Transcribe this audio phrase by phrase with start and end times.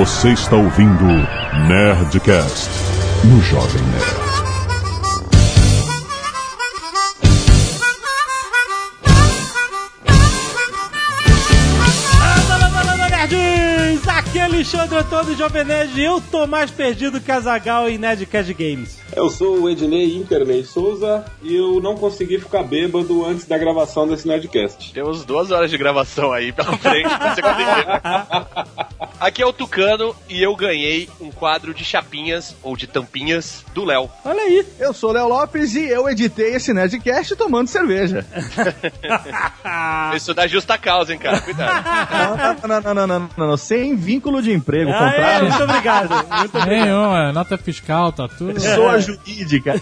[0.00, 1.04] Você está ouvindo
[1.68, 2.70] Nerdcast
[3.22, 4.30] no Jovem Nerd.
[14.32, 18.98] É Alexandre Antônio Jovem Nerd eu tô mais perdido que a Zagal em Nerdcast Games.
[19.14, 24.08] Eu sou o Ednei Internei Souza e eu não consegui ficar bêbado antes da gravação
[24.08, 24.94] desse Nerdcast.
[24.94, 28.86] Temos duas horas de gravação aí pela frente pra você conseguir.
[29.20, 33.84] Aqui é o Tucano e eu ganhei um quadro de chapinhas ou de tampinhas do
[33.84, 34.08] Léo.
[34.24, 34.66] Olha aí.
[34.78, 38.24] Eu sou o Léo Lopes e eu editei esse Nerdcast tomando cerveja.
[40.16, 41.40] Isso dá justa causa, hein, cara?
[41.40, 41.84] Cuidado.
[42.10, 42.36] Não,
[42.68, 45.42] não, não, não, não, não, não, sem vínculo de emprego, Ah, é, contrato.
[45.44, 46.10] muito obrigado.
[46.38, 46.68] Muito obrigado.
[46.86, 48.54] Nenhum, é nota fiscal, tá tudo.
[48.54, 49.74] Pessoa jurídica.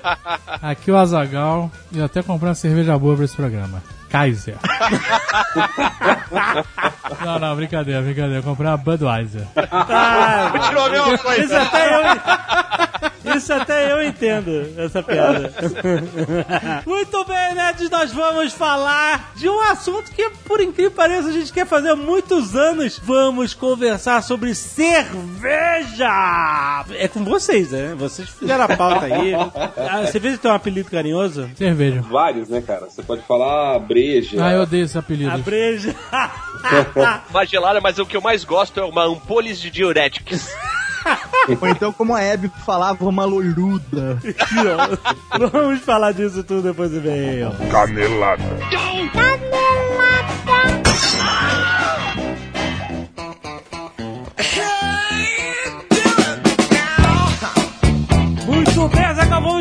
[0.62, 3.82] Aqui o Azagal e eu até comprei uma cerveja boa pra esse programa.
[4.10, 4.56] Kaiser.
[7.24, 8.38] não, não, brincadeira, brincadeira.
[8.38, 9.46] Eu comprei uma Budweiser.
[9.70, 11.62] Ah, Continua a mesma isso coisa.
[11.62, 13.09] até eu.
[13.24, 15.52] Isso até eu entendo, essa piada.
[16.86, 21.32] Muito bem, nerds, nós vamos falar de um assunto que, por incrível que pareça, a
[21.32, 22.98] gente quer fazer há muitos anos.
[23.02, 26.08] Vamos conversar sobre cerveja!
[26.90, 27.94] É com vocês, né?
[27.96, 29.34] Vocês fizeram a pauta aí.
[29.90, 31.50] A cerveja tem um apelido carinhoso?
[31.56, 32.00] Cerveja.
[32.02, 32.86] Vários, né, cara?
[32.86, 34.42] Você pode falar breja.
[34.42, 35.30] Ah, eu odeio esse apelido.
[35.30, 35.94] A breja.
[37.30, 40.48] Uma gelada, mas o que eu mais gosto é uma ampoles de diuretics.
[41.60, 44.18] Ou então, como a Hebe falava, uma loiruda.
[45.52, 47.52] Vamos falar disso tudo depois do e-mail.
[47.70, 48.42] Canelada.
[48.44, 49.20] Muito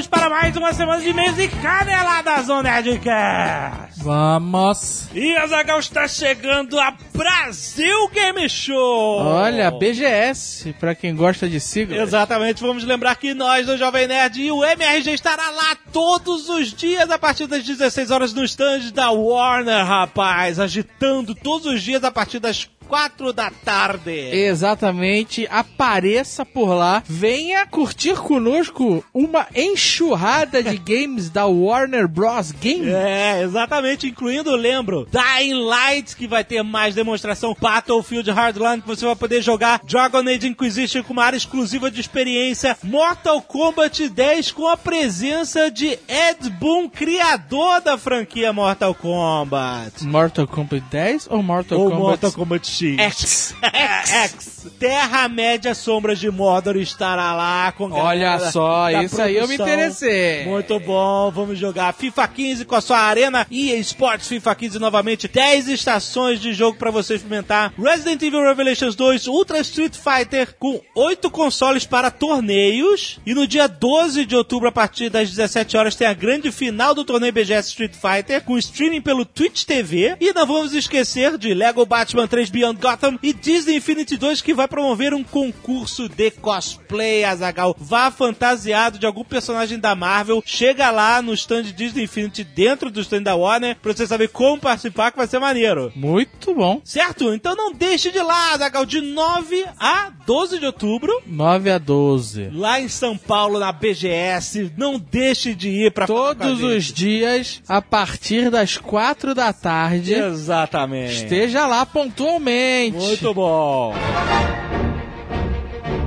[0.08, 4.02] Para mais uma semana de e-mails e caneladas no Nerdcast.
[4.02, 5.08] Vamos.
[5.14, 9.20] E a Zagal está chegando a Brasil Game Show.
[9.22, 11.97] Olha, BGS, pra quem gosta de sigla.
[11.97, 16.73] Exatamente, vamos lembrar que nós do Jovem Nerd e o MRG estará lá todos os
[16.73, 22.04] dias a partir das 16 horas no stand da Warner, rapaz, agitando todos os dias
[22.04, 24.10] a partir das 4 da tarde.
[24.11, 32.52] Exatamente, apareça por lá, venha curtir conosco uma enxurrada de games da Warner Bros.
[32.52, 32.89] Game.
[32.89, 39.06] É, exatamente, incluindo, lembro, Dying Light, que vai ter mais demonstração, Battlefield Hardline, que você
[39.06, 44.52] vai poder jogar, Dragon Age Inquisition com uma área exclusiva de experiência, Mortal Kombat 10
[44.52, 50.04] com a presença de Ed Boon, criador da franquia Mortal Kombat.
[50.06, 53.55] Mortal Kombat 10 ou Mortal Ou Kombat Mortal Kombat X.
[53.61, 54.05] X?
[54.33, 54.67] X.
[54.77, 59.67] Terra-média Sombras de Mordor estará lá com Olha só, isso aí eu me produção.
[59.67, 60.45] interessei.
[60.45, 65.27] Muito bom, vamos jogar FIFA 15 com a sua arena e Esports FIFA 15 novamente.
[65.27, 67.73] 10 estações de jogo pra você experimentar.
[67.77, 73.19] Resident Evil Revelations 2, Ultra Street Fighter com 8 consoles para torneios.
[73.25, 76.93] E no dia 12 de outubro, a partir das 17 horas, tem a grande final
[76.93, 80.15] do torneio BGS Street Fighter com streaming pelo Twitch TV.
[80.19, 84.53] E não vamos esquecer de Lego Batman 3 Beyond Gotham e Disney Infinity 2 que
[84.53, 87.75] vai promover um concurso de cosplay, Azagal.
[87.80, 93.02] Vá fantasiado de algum personagem da Marvel, chega lá no stand Disney Infinity dentro do
[93.02, 95.91] stand da Warner pra você saber como participar que vai ser maneiro.
[95.95, 96.81] Muito bom.
[96.83, 97.33] Certo?
[97.33, 101.21] Então não deixe de lá, Azagal, de 9 a 12 de outubro.
[101.25, 102.49] 9 a 12.
[102.53, 107.81] Lá em São Paulo, na BGS, não deixe de ir pra Todos os dias, a
[107.81, 110.13] partir das 4 da tarde.
[110.13, 111.23] Exatamente.
[111.23, 112.58] Esteja lá pontualmente.
[112.93, 113.93] Muito bom.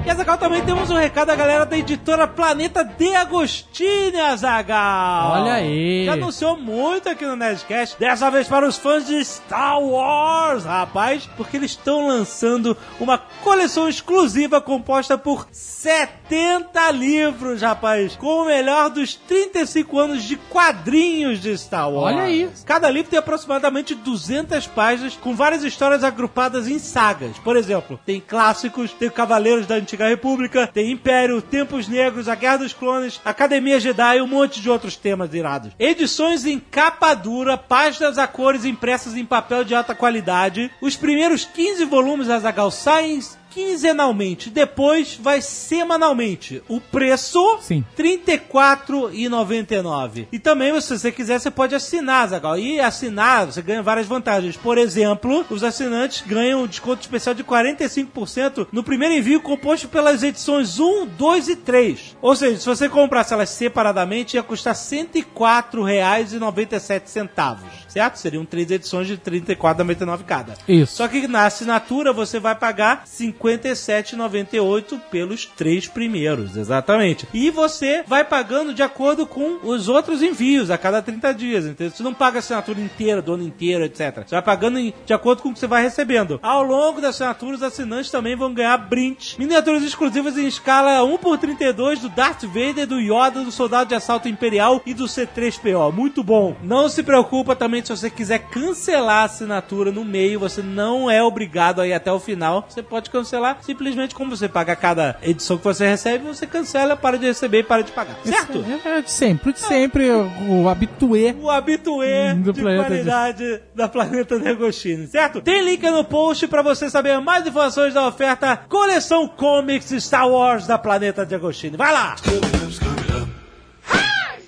[0.05, 5.43] E Azagal também temos um recado da galera da editora Planeta de Agostini, Azagal.
[5.43, 6.05] Olha aí.
[6.07, 7.97] Já anunciou muito aqui no Nerdcast.
[8.01, 13.89] Dessa vez para os fãs de Star Wars, rapaz, porque eles estão lançando uma coleção
[13.89, 21.57] exclusiva composta por 70 livros, rapaz, com o melhor dos 35 anos de quadrinhos de
[21.57, 22.17] Star Wars.
[22.17, 22.51] Olha aí.
[22.67, 27.39] Cada livro tem aproximadamente 200 páginas, com várias histórias agrupadas em sagas.
[27.39, 32.57] Por exemplo, tem clássicos, tem Cavaleiros da Antiga República, tem Império, Tempos Negros, A Guerra
[32.59, 35.73] dos Clones, Academia Jedi e um monte de outros temas irados.
[35.79, 40.71] Edições em capa dura, páginas a cores impressas em papel de alta qualidade.
[40.81, 43.21] Os primeiros 15 volumes da Zagal saem
[43.53, 46.63] quinzenalmente, depois vai semanalmente.
[46.69, 47.85] O preço Sim.
[47.97, 50.27] R$ 34,99.
[50.33, 52.59] E também, se você quiser, você pode assinar, Zagal.
[52.59, 54.57] E assinar, você ganha várias vantagens.
[54.57, 60.23] Por exemplo, os assinantes ganham um desconto especial de 45% no primeiro envio composto pelas
[60.23, 62.17] edições 1, 2 e 3.
[62.23, 67.59] Ou seja, se você comprasse elas separadamente, ia custar R$ 104,97.
[67.89, 68.17] Certo?
[68.17, 70.55] Seriam três edições de R$ 34,99 cada.
[70.67, 70.97] Isso.
[70.97, 77.27] Só que na assinatura você vai pagar R$ 57,98 pelos três primeiros, exatamente.
[77.33, 81.93] E você vai pagando de acordo com os outros envios a cada 30 dias, entendeu?
[81.95, 84.25] Você não paga a assinatura inteira, do ano inteiro, etc.
[84.27, 86.39] Você vai pagando de acordo com o que você vai recebendo.
[86.43, 91.19] Ao longo da assinatura, os assinantes também vão ganhar brindes, miniaturas exclusivas em escala 1
[91.19, 95.93] por 32 do Darth Vader, do Yoda, do Soldado de Assalto Imperial e do C3PO.
[95.93, 96.57] Muito bom.
[96.63, 101.23] Não se preocupa também se você quiser cancelar a assinatura no meio, você não é
[101.23, 102.67] obrigado a ir até o final.
[102.69, 107.19] Você pode cancelar simplesmente como você paga cada edição que você recebe, você cancela, para
[107.19, 108.17] de receber e para de pagar.
[108.25, 108.65] Certo?
[108.85, 111.35] É, de sempre, de sempre, o, o habituê.
[111.41, 115.41] O habituê Do de qualidade da Planeta Negostini, certo?
[115.41, 120.67] Tem link no post pra você saber mais informações da oferta Coleção Comics Star Wars
[120.67, 121.77] da Planeta Negostini.
[121.77, 122.17] Vai lá!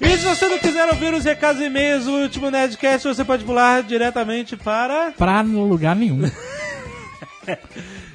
[0.01, 3.45] E se você não quiser ouvir os recados e e-mails do último Nerdcast, você pode
[3.45, 5.13] pular diretamente para...
[5.13, 6.31] Pra no lugar nenhum.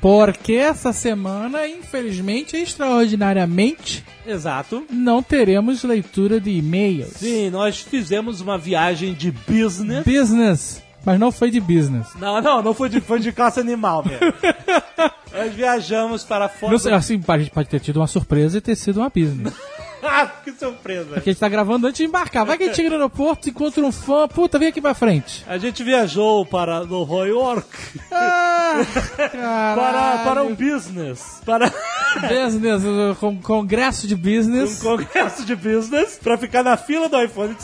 [0.02, 4.86] Porque essa semana, infelizmente, extraordinariamente, Exato.
[4.90, 7.14] não teremos leitura de e-mails.
[7.18, 10.06] Sim, nós fizemos uma viagem de business.
[10.06, 10.84] Business.
[11.06, 12.08] Mas não foi de business.
[12.16, 14.34] Não, não, não foi de, foi de caça animal mesmo.
[15.34, 16.72] nós viajamos para fora...
[16.72, 19.54] Não sei, assim, a gente pode ter tido uma surpresa e ter sido uma business.
[20.12, 21.06] Ah, que surpresa.
[21.16, 22.46] Porque a gente tá gravando antes de embarcar.
[22.46, 25.44] Vai que a gente chega no aeroporto, encontra um fã, puta, vem aqui pra frente.
[25.48, 27.68] A gente viajou para Nova York
[28.12, 28.74] Ah,
[29.76, 31.72] para, para um um business, para
[32.28, 34.82] business, um con- congresso de um business.
[34.82, 37.56] congresso de business, para ficar na fila do iPhone.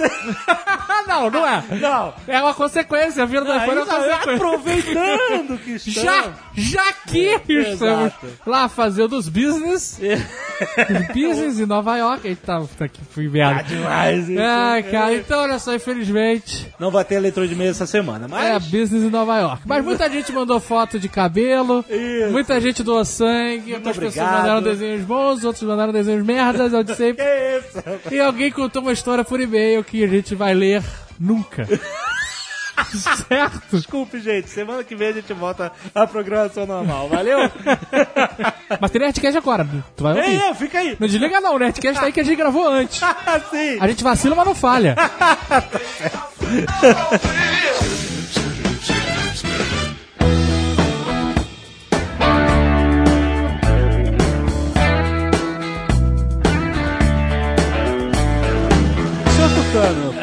[1.08, 1.64] Não, não é.
[1.80, 4.36] Não, É uma consequência, a vida do iPhone é uma consequência.
[4.36, 6.04] aproveitando que estamos.
[6.04, 8.28] Já, já que estamos Exato.
[8.46, 12.25] lá fazendo os business, os business em Nova York.
[12.26, 13.64] Eita, puta que fui merda.
[13.64, 14.42] demais isso.
[14.42, 18.46] Ai, cara, então olha só, infelizmente, Não vai ter leitura de mês essa semana, mas...
[18.46, 19.64] é business em Nova York.
[19.66, 22.32] Mas muita gente mandou foto de cabelo, Isso.
[22.32, 24.38] muita gente doou sangue, algumas pessoas obrigado.
[24.42, 28.14] mandaram desenhos bons, outros mandaram desenhos merdas, eu disse Que isso?
[28.16, 30.84] E alguém contou uma história por e-mail que a gente vai ler
[31.20, 31.68] nunca.
[33.28, 33.62] certo?
[33.72, 34.50] Desculpe, gente.
[34.50, 37.10] Semana que vem a gente volta à programação normal.
[37.10, 37.38] Valeu?
[38.80, 40.30] Mas tem Nerdcast agora, tu vai ouvir.
[40.30, 40.98] Ei, ei, fica aí.
[41.00, 43.00] Não desliga não, o Nerdcast tá aí que a gente gravou antes.
[43.52, 43.78] Sim.
[43.80, 44.96] A gente vacila, mas não falha.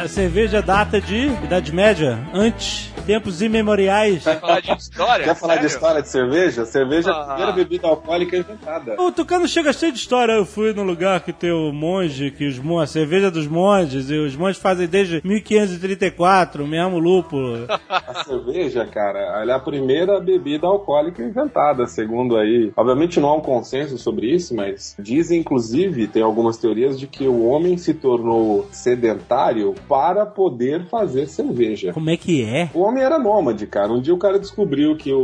[0.02, 4.24] A cerveja data de Idade Média, antes, tempos imemoriais.
[4.24, 5.24] Vai falar de história?
[5.24, 5.74] Quer falar de Sério?
[5.74, 6.64] história de cerveja?
[6.66, 7.24] Cerveja é a Ah.
[7.26, 9.00] primeira bebida alcoólica inventada.
[9.00, 10.32] O Tucano chega cheio de história.
[10.32, 14.10] Eu fui no lugar que tem o monge, que os mon- a cerveja dos monges,
[14.10, 17.66] e os monges fazem desde 1534, o mesmo lúpulo.
[17.88, 22.72] A cerveja, cara, ela é a primeira bebida alcoólica inventada, segundo aí.
[22.76, 27.26] Obviamente não há um consenso sobre isso, mas dizem, inclusive, tem algumas teorias de que
[27.26, 31.92] o homem se tornou sedentário para poder fazer cerveja.
[31.92, 32.70] Como é que é?
[32.74, 33.92] O homem era nômade, cara.
[33.92, 35.18] Um dia o cara descobriu que o,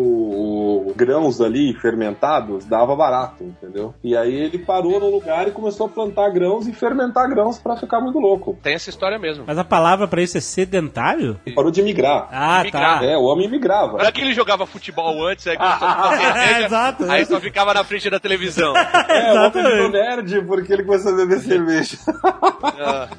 [0.88, 3.94] o grãos ali fermentados dava barato, entendeu?
[4.02, 7.76] E aí ele parou no lugar e começou a plantar grãos e fermentar grãos pra
[7.76, 8.58] ficar muito louco.
[8.62, 9.44] Tem essa história mesmo.
[9.46, 11.38] Mas a palavra pra isso é sedentário?
[11.46, 12.28] E parou de migrar.
[12.32, 13.00] Ah, Migrar.
[13.00, 13.04] tá.
[13.04, 13.96] É, o homem migrava.
[13.96, 17.04] Olha que ele jogava futebol antes, aí começou a tomar cerveja, Exato.
[17.10, 18.72] aí só ficava na frente da televisão.
[19.08, 19.92] É, o homem Exatamente.
[19.92, 21.96] nerd porque ele começou a beber cerveja.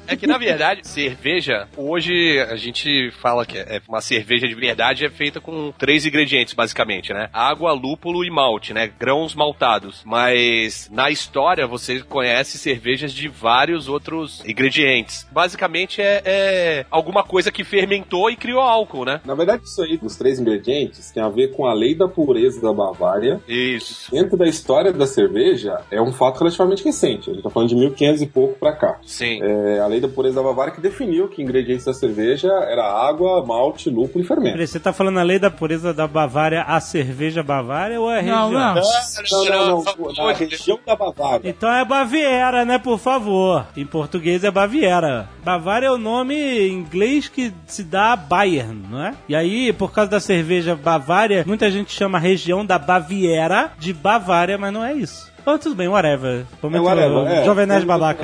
[0.06, 5.04] É que na verdade, cerveja, hoje a gente fala que é uma cerveja de verdade
[5.04, 7.28] é feita com três ingredientes, basicamente, né?
[7.32, 8.90] Água, lúpulo e malte, né?
[8.98, 10.02] Grãos maltados.
[10.04, 15.26] Mas na história você conhece cervejas de vários outros ingredientes.
[15.30, 19.20] Basicamente é, é alguma coisa que fermentou e criou álcool, né?
[19.24, 22.60] Na verdade, isso aí dos três ingredientes tem a ver com a lei da pureza
[22.60, 23.40] da Bavária.
[23.48, 24.10] Isso.
[24.10, 27.30] Dentro da história da cerveja, é um fato relativamente recente.
[27.30, 28.98] A gente tá falando de 1500 e pouco pra cá.
[29.04, 29.40] Sim.
[29.42, 33.44] É a lei da pureza da Bavária que definiu que ingredientes da cerveja era água,
[33.44, 34.52] malte, lúpulo e fermento.
[34.52, 38.20] Peraí, Você tá falando a lei da pureza da Bavária, a cerveja Bavária ou é
[38.20, 38.74] a Não, região?
[38.74, 38.74] não.
[38.74, 40.26] Não, não, não.
[40.26, 41.48] Na região da Bavária.
[41.48, 42.78] Então é Baviera, né?
[42.78, 43.66] Por favor.
[43.76, 45.28] Em português é Baviera.
[45.44, 49.14] Bavária é o nome em inglês que se dá a Bayern, não é?
[49.28, 53.92] E aí, por causa da cerveja Bavária, muita gente chama a região da Baviera de
[53.92, 55.29] Bavária, mas não é isso.
[55.46, 56.44] Oh, tudo bem, whatever.
[56.62, 57.44] Momento É, whatever, é.
[57.44, 58.22] Jovem Nerd babaca.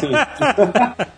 [0.00, 0.10] Sim.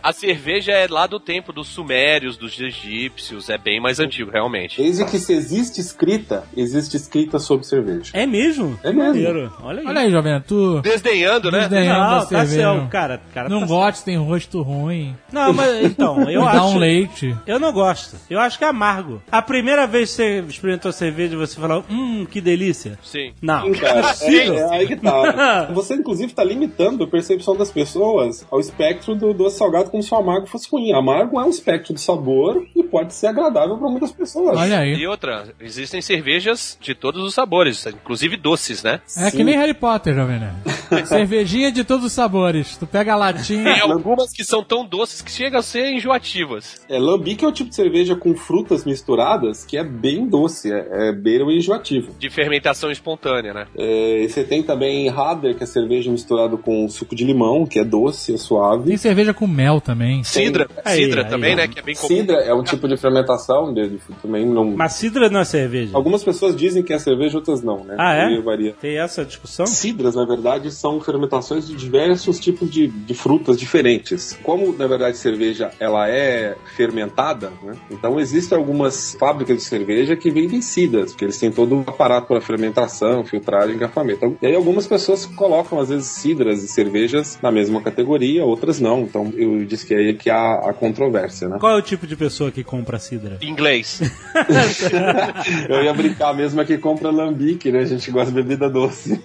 [0.02, 4.80] A cerveja é lá do tempo dos sumérios, dos egípcios, é bem mais antigo, realmente.
[4.80, 8.10] Desde que se existe escrita, existe escrita sobre cerveja.
[8.14, 8.78] É mesmo?
[8.82, 9.04] É mesmo.
[9.04, 9.52] Maneiro.
[9.62, 9.86] Olha aí.
[9.86, 11.60] Olha aí, Jovem, tu Desdenhando, né?
[11.60, 12.88] desdenhando Não, da tá cerveja.
[12.90, 13.20] cara.
[13.32, 15.16] cara Não tá gosta, tem rosto ruim.
[15.32, 16.56] Não, mas então, eu acho.
[16.56, 17.36] dá um leite.
[17.46, 18.16] Eu não gosto.
[18.28, 19.22] Eu acho que é amargo.
[19.30, 22.98] A primeira vez que você experimentou cerveja, você falou, hum, que delícia.
[23.02, 23.32] Sim.
[23.40, 23.64] Não.
[23.64, 24.00] Sim, cara.
[24.00, 24.56] É, Sim.
[24.56, 25.23] é aí que tá.
[25.72, 30.12] Você, inclusive, tá limitando a percepção das pessoas ao espectro do doce salgado como se
[30.12, 30.92] o amargo fosse ruim.
[30.92, 34.56] Amargo é um espectro de sabor e pode ser agradável para muitas pessoas.
[34.58, 34.94] Olha aí.
[34.94, 39.00] E outra, existem cervejas de todos os sabores, inclusive doces, né?
[39.16, 40.54] É que nem Harry Potter, Jovem Nerd.
[41.06, 42.76] Cervejinha de todos os sabores.
[42.76, 43.82] Tu pega a Tem latinha.
[43.82, 46.84] algumas que são tão doces que chegam a ser enjoativas.
[46.88, 51.08] É, lambique é o tipo de cerveja com frutas misturadas que é bem doce, é,
[51.08, 52.14] é beira o enjoativo.
[52.18, 53.66] De fermentação espontânea, né?
[53.76, 57.78] É, e você tem também Radler, que é cerveja misturada com suco de limão, que
[57.78, 58.88] é doce, é suave.
[58.88, 60.22] Tem cerveja com mel também.
[60.24, 61.56] Cidra, Aí, cidra aí, também, ó.
[61.56, 61.68] né?
[61.68, 62.08] Que é bem comum.
[62.08, 64.64] Cidra é um tipo de fermentação, de, de- também não...
[64.76, 65.90] Mas cidra não é cerveja.
[65.96, 67.94] Algumas pessoas dizem que é cerveja, outras não, né?
[67.98, 68.24] Ah, é?
[68.26, 68.74] Aí varia.
[68.80, 69.66] Tem essa discussão?
[69.66, 74.38] Cidras, na verdade, são fermentações de diversos tipos de, de frutas diferentes.
[74.42, 77.74] Como, na verdade, cerveja ela é fermentada, né?
[77.90, 82.26] então existem algumas fábricas de cerveja que vendem cidras, porque eles têm todo um aparato
[82.28, 84.18] para fermentação, filtragem, engarrafamento.
[84.24, 85.03] Então, e aí algumas pessoas
[85.36, 89.00] colocam, às vezes, cidras e cervejas na mesma categoria, outras não.
[89.02, 91.56] Então eu disse que é aí que há a controvérsia, né?
[91.58, 93.38] Qual é o tipo de pessoa que compra cidra?
[93.42, 94.00] Inglês.
[95.68, 97.80] Eu ia brincar mesmo é que compra lambique, né?
[97.80, 99.22] A gente gosta de bebida doce.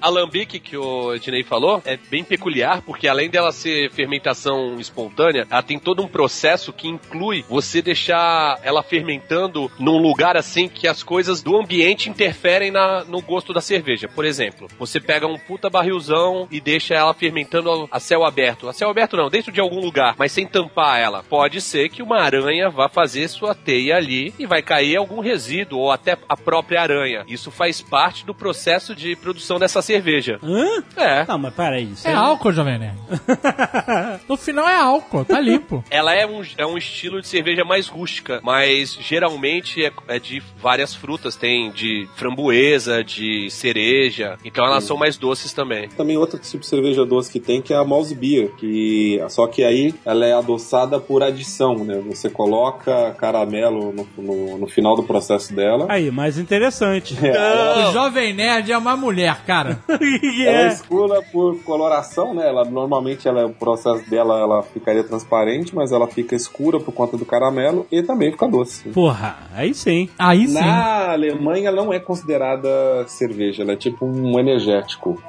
[0.00, 5.46] A lambique que o Ednei falou é bem peculiar, porque além dela ser fermentação espontânea,
[5.50, 10.86] ela tem todo um processo que inclui você deixar ela fermentando num lugar assim que
[10.88, 14.08] as coisas do ambiente interferem na- no gosto da cerveja.
[14.08, 18.68] Por exemplo, você pega um puta barrilzão e deixa ela fermentando a céu aberto.
[18.68, 21.22] A céu aberto não, dentro de algum lugar, mas sem tampar ela.
[21.22, 25.78] Pode ser que uma aranha vá fazer sua teia ali e vai cair algum resíduo
[25.78, 27.24] ou até a própria aranha.
[27.28, 30.38] Isso faz parte do processo de produção dessa cerveja.
[30.42, 30.82] Hã?
[30.96, 31.24] É.
[31.26, 31.84] Não, mas peraí.
[31.84, 32.98] Isso É álcool, Jovem Nerd.
[34.28, 35.84] No final é álcool, tá limpo.
[35.90, 40.42] Ela é um, é um estilo de cerveja mais rústica, mas geralmente é, é de
[40.58, 41.36] várias frutas.
[41.36, 44.38] Tem de framboesa, de cereja.
[44.44, 45.88] Então elas são mais doces também.
[45.90, 49.46] Também outro tipo de cerveja doce que tem que é a Mouse Beer, que só
[49.46, 52.02] que aí ela é adoçada por adição, né?
[52.08, 55.86] Você coloca caramelo no, no, no final do processo dela.
[55.88, 57.14] Aí, mais interessante.
[57.14, 59.78] O Jovem Nerd é uma mulher, cara.
[59.98, 60.68] que Ela é é?
[60.68, 62.48] escura por coloração, né?
[62.48, 67.16] Ela normalmente ela, o processo dela ela ficaria transparente, mas ela fica escura por conta
[67.16, 68.88] do caramelo e também fica doce.
[68.90, 70.08] Porra, aí sim.
[70.18, 70.54] Aí sim.
[70.54, 72.68] Na Alemanha não é considerada
[73.06, 74.53] cerveja, ela é tipo um energético.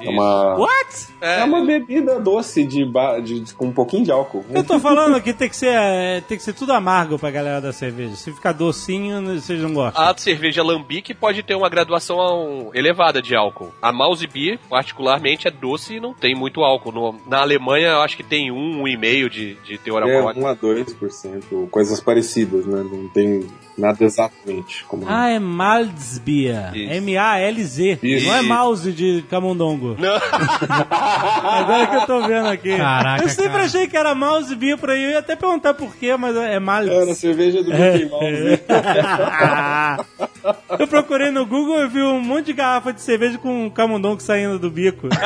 [0.00, 1.08] É uma, What?
[1.20, 4.44] é uma bebida doce de, ba- de- de- com um pouquinho de álcool.
[4.50, 7.60] Eu tô falando que tem que ser, é, tem que ser tudo amargo pra galera
[7.60, 8.14] da cerveja.
[8.16, 10.02] Se ficar docinho, vocês não gostam.
[10.04, 13.72] A cerveja lambique pode ter uma graduação elevada de álcool.
[13.80, 16.92] A Mouse Beer, particularmente, é doce e não tem muito álcool.
[16.92, 20.14] No- na Alemanha, eu acho que tem um, um e meio de, de teor É,
[20.16, 20.40] alcoólico.
[20.44, 22.84] 1 a 2%, coisas parecidas, né?
[22.90, 25.04] Não tem nada exatamente como.
[25.08, 26.74] Ah, é Malzbier.
[26.74, 26.92] Isso.
[26.94, 27.98] M-A-L-Z.
[28.02, 28.26] Isso.
[28.26, 29.96] Não é mouse de camundongo.
[29.98, 30.16] Não.
[30.90, 32.76] Agora que eu tô vendo aqui.
[32.76, 33.64] Caraca, eu sempre cara.
[33.64, 35.04] achei que era mouse beer por aí.
[35.04, 36.88] Eu ia até perguntar por quê, mas é Malz.
[36.88, 38.60] É, na cerveja do Mickey Mouse.
[40.78, 44.22] eu procurei no Google e vi um monte de garrafa de cerveja com um camundongo
[44.22, 45.08] saindo do bico.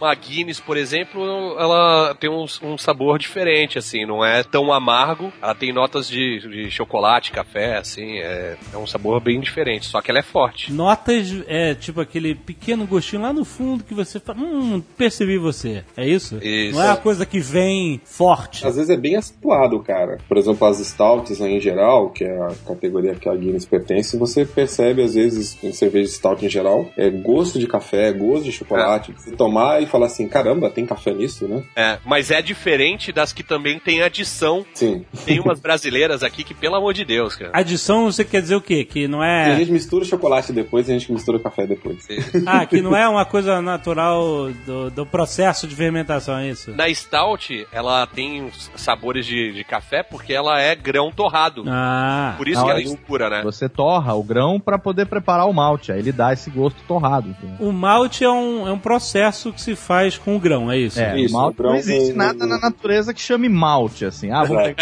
[0.00, 1.22] Uma Guinness, por exemplo,
[1.58, 5.32] ela tem um, um sabor diferente, assim, não é tão amargo.
[5.42, 10.00] Ela tem notas de, de chocolate, café, assim, é, é um sabor bem diferente, só
[10.00, 10.72] que ela é forte.
[10.72, 15.84] Notas é tipo aquele pequeno gostinho lá no fundo que você fala, hum, percebi você.
[15.96, 16.38] É isso?
[16.42, 16.76] Isso.
[16.76, 18.66] Não é a coisa que vem forte.
[18.66, 20.18] Às vezes é bem acentuado, cara.
[20.28, 24.16] Por exemplo, as stouts né, em geral, que é a categoria que a Guinness pertence,
[24.16, 28.52] você percebe às vezes em cerveja stout em geral, é gosto de café, gosto de
[28.52, 29.12] chocolate.
[29.12, 31.62] Você tomar e falar assim, caramba, tem café nisso, né?
[31.74, 34.64] É, mas é diferente das que também tem adição.
[34.74, 35.04] Sim.
[35.24, 37.50] Tem umas brasileiras aqui que, pelo amor de Deus, cara.
[37.52, 38.84] Adição, você quer dizer o quê?
[38.84, 39.56] Que não A é.
[39.56, 42.06] gente mistura chocolate depois e a gente mistura café depois.
[42.46, 46.70] Ah, que não é uma coisa natural do, do processo de fermentação, é isso?
[46.72, 51.64] Na Stout, ela tem uns sabores de, de café porque ela é grão torrado.
[51.66, 52.34] Ah.
[52.36, 53.42] Por isso que ela é escura, né?
[53.42, 55.92] Você torra o grão pra poder preparar o malte.
[55.92, 57.28] Aí ele dá esse gosto torrado.
[57.30, 57.56] entendeu?
[57.68, 60.98] O malte é um, é um processo que se faz com o grão, é isso?
[61.00, 64.30] É, Isso, malte o grão não existe com- nada na natureza que chame malte, assim.
[64.30, 64.74] Ah, vamos.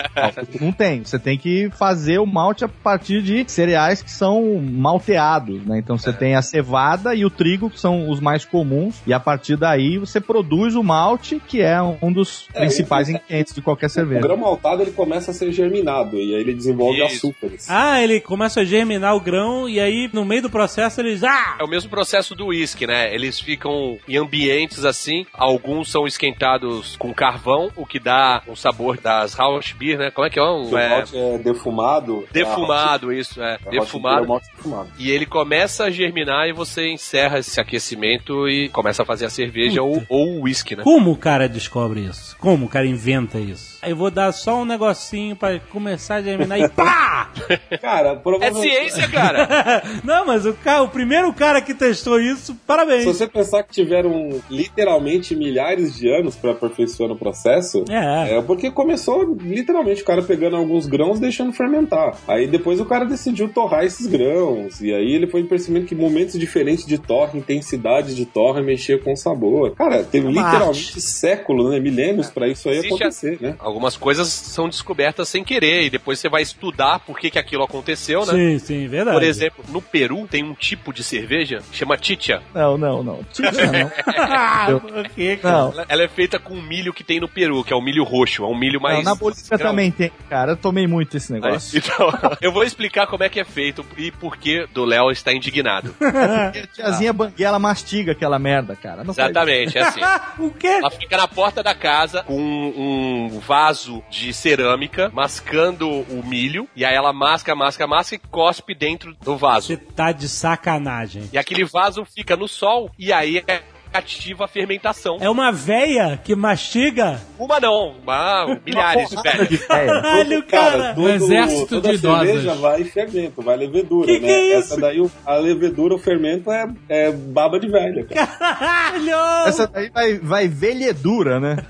[0.60, 1.04] Não tem.
[1.04, 5.78] Você tem que fazer o malte a partir de cereais que são malteados, né?
[5.78, 9.20] Então você tem a cevada e o trigo, que são os mais comuns, e a
[9.20, 13.60] partir daí você produz o malte, que é um dos É, principais ele- ingredientes de
[13.60, 14.20] qualquer O cerveja.
[14.20, 17.26] grão maltado ele começa a ser germinado e aí ele desenvolve Isso.
[17.28, 17.66] açúcares.
[17.68, 21.22] Ah, ele começa a germinar o grão e aí no meio do processo eles.
[21.24, 21.56] Ah!
[21.60, 23.12] É o mesmo processo do uísque, né?
[23.14, 28.98] Eles ficam em ambientes assim, alguns são esquentados com carvão, o que dá um sabor
[28.98, 30.10] das Rausch Beer, né?
[30.10, 30.42] Como é que é?
[30.42, 32.26] Um, O é, malte é defumado.
[32.32, 33.58] defumado, isso, é.
[33.58, 34.26] Beer é Defumado.
[34.26, 34.88] malte defumado.
[34.98, 39.30] E ele começa a germinar e você encerra esse aquecimento e começa a fazer a
[39.30, 40.82] cerveja ou, ou o uísque, né?
[40.82, 42.36] Como o cara descobre isso?
[42.38, 43.78] Como o cara inventa isso?
[43.86, 47.30] Eu vou dar só um negocinho pra começar a germinar e pá!
[47.80, 48.62] Cara, É provavelmente.
[48.70, 49.48] ciência, cara!
[50.04, 53.00] Não, mas o, cara, o primeiro cara que testou isso, parabéns.
[53.02, 54.40] Se você pensar que tiveram
[54.74, 58.38] literalmente milhares de anos pra aperfeiçoar o processo, É.
[58.38, 62.16] é porque começou literalmente o cara pegando alguns grãos e deixando fermentar.
[62.26, 64.80] Aí depois o cara decidiu torrar esses grãos.
[64.80, 69.12] E aí ele foi percebendo que momentos diferentes de torre, intensidade de torre mexia com
[69.12, 69.74] o sabor.
[69.76, 71.00] Cara, teve É uma literalmente arte.
[71.00, 71.78] séculos, né?
[71.78, 73.54] Milênios pra isso aí Existe acontecer, né?
[73.58, 77.62] Algumas coisas são descobertas sem querer e depois você vai estudar por que, que aquilo
[77.62, 78.32] aconteceu, né?
[78.32, 79.16] Sim, sim, verdade.
[79.16, 82.42] Por exemplo, no Peru tem um tipo de cerveja que chama chicha.
[82.54, 83.20] Não, não, não.
[83.32, 83.90] Tira, não.
[84.80, 85.58] Por quê, cara?
[85.58, 85.84] Não.
[85.88, 88.44] Ela- é feita com o milho que tem no Peru, que é o milho roxo,
[88.44, 88.98] é um milho mais.
[88.98, 89.70] Não, na Bolívia grão.
[89.70, 90.52] também tem, cara.
[90.52, 91.78] Eu tomei muito esse negócio.
[91.78, 95.32] Então, eu vou explicar como é que é feito e por que do Léo está
[95.32, 95.94] indignado.
[96.00, 99.04] A tiazinha banguela mastiga aquela merda, cara.
[99.04, 100.00] Não faz Exatamente, é assim.
[100.38, 100.66] o quê?
[100.66, 106.84] Ela fica na porta da casa com um vaso de cerâmica, mascando o milho, e
[106.84, 109.68] aí ela masca, masca, masca e cospe dentro do vaso.
[109.68, 111.28] Você tá de sacanagem.
[111.32, 113.62] E aquele vaso fica no sol, e aí é
[113.98, 115.18] ativa a fermentação.
[115.20, 117.20] É uma véia que mastiga?
[117.38, 119.68] Uma não, uma, milhares de porrada de velhos.
[119.68, 119.86] véia.
[120.02, 120.94] Caralho, cara.
[120.98, 122.26] Um exército de idosas.
[122.26, 124.26] cerveja vai fermento, vai levedura, Que né?
[124.26, 128.26] que é Essa daí, o- a levedura, o fermento é, é baba de velha, cara.
[128.26, 129.48] Caralho!
[129.48, 131.56] Essa daí vai, vai velhedura, né?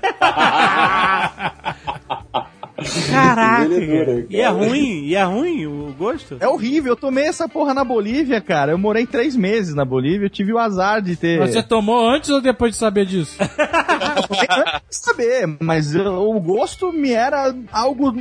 [3.09, 3.69] Caraca!
[3.69, 4.25] Cara.
[4.29, 5.05] E é ruim?
[5.05, 6.37] E é ruim o gosto?
[6.39, 6.93] É horrível.
[6.93, 8.71] Eu tomei essa porra na Bolívia, cara.
[8.73, 10.25] Eu morei três meses na Bolívia.
[10.25, 11.39] Eu tive o azar de ter.
[11.39, 13.37] Você tomou antes ou depois de saber disso?
[14.27, 18.13] tomei antes de saber, mas eu- o gosto me era algo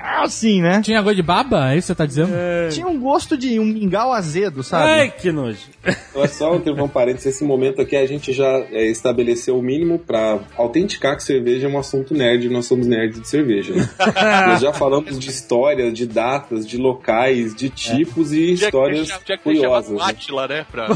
[0.00, 0.80] assim, né?
[0.82, 1.72] Tinha gosto de baba?
[1.72, 2.32] É isso que você tá dizendo?
[2.70, 4.90] Tinha um gosto de um mingau azedo, sabe?
[4.90, 5.58] Ai, que nojo.
[6.14, 9.98] Olha só, teve um parênteses, esse momento aqui a gente já é, estabeleceu o mínimo
[9.98, 13.88] pra autenticar que cerveja é um assunto nerd, nós somos nerds de cerveja, né?
[14.46, 19.08] Nós já falamos de história, de datas, de locais, de tipos e Tinha que histórias
[19.08, 19.90] tinha que chamado curiosas.
[19.90, 20.04] né?
[20.04, 20.66] Átila, né?
[20.70, 20.88] Pra...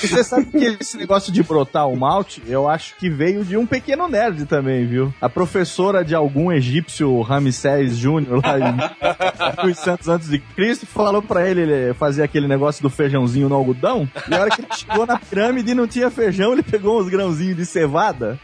[0.00, 3.56] E Você sabe que esse negócio de brotar o malte, eu acho que veio de
[3.56, 5.12] um pequeno nerd também, viu?
[5.20, 11.48] A professora de algum egípcio Ramsés Júnior lá em 1800 antes de Cristo falou pra
[11.48, 14.08] ele, ele fazer aquele negócio do feijãozinho no algodão.
[14.28, 17.08] E a hora que ele chegou na pirâmide e não tinha feijão, ele pegou uns
[17.08, 18.38] grãozinhos de cevada.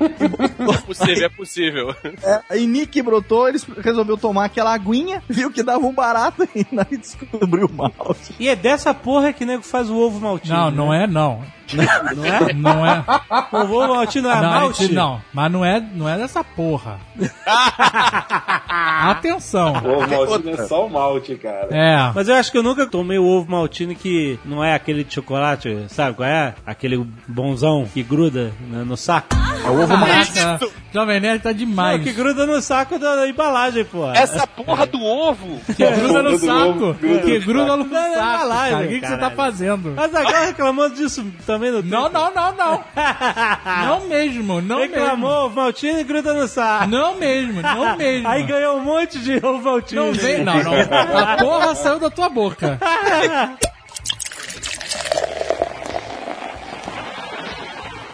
[0.00, 1.94] É possível, é possível.
[2.22, 6.66] É, aí Nick brotou, ele resolveu tomar aquela aguinha, viu que dava um barato e
[6.72, 8.34] aí descobriu o malte.
[8.38, 10.56] E é dessa porra que nego faz o ovo maltino.
[10.56, 11.04] Não, não né?
[11.04, 11.42] é não.
[11.74, 12.52] Não é?
[12.54, 13.04] Não é.
[13.52, 14.82] O ovo maltino é Não, malte?
[14.84, 16.98] gente- não, mas não é, não é dessa porra.
[18.68, 19.72] Atenção.
[19.74, 21.68] O maltine é só o malte, cara.
[21.70, 22.12] É.
[22.14, 25.14] Mas eu acho que eu nunca tomei o ovo maltine que não é aquele de
[25.14, 26.54] chocolate, sabe qual é?
[26.66, 29.28] Aquele bonzão que gruda no, no saco.
[29.64, 29.88] É o ovo.
[29.98, 31.98] Caraca, Jovem Nerd tá demais.
[31.98, 34.06] Não, que gruda no saco da, da embalagem, pô.
[34.10, 35.58] Essa porra do ovo!
[35.66, 36.68] Que gruda no Gruda no saco.
[36.84, 38.14] ovo, gruda Que gruda no Não, não, saco.
[38.34, 38.84] embalagem, cara.
[38.84, 39.92] O que, que você tá fazendo?
[39.96, 42.84] Mas agora reclamando disso também no Não, não, não, não.
[43.84, 46.86] Não mesmo, não Reclamou, ovo maltine e gruda no saco.
[46.86, 46.96] mesmo.
[46.98, 48.28] Não mesmo, não mesmo.
[48.28, 50.00] Aí ganhou um monte de ovo maltine.
[50.00, 50.72] Não vem, não, não.
[51.22, 52.78] A porra saiu da tua boca.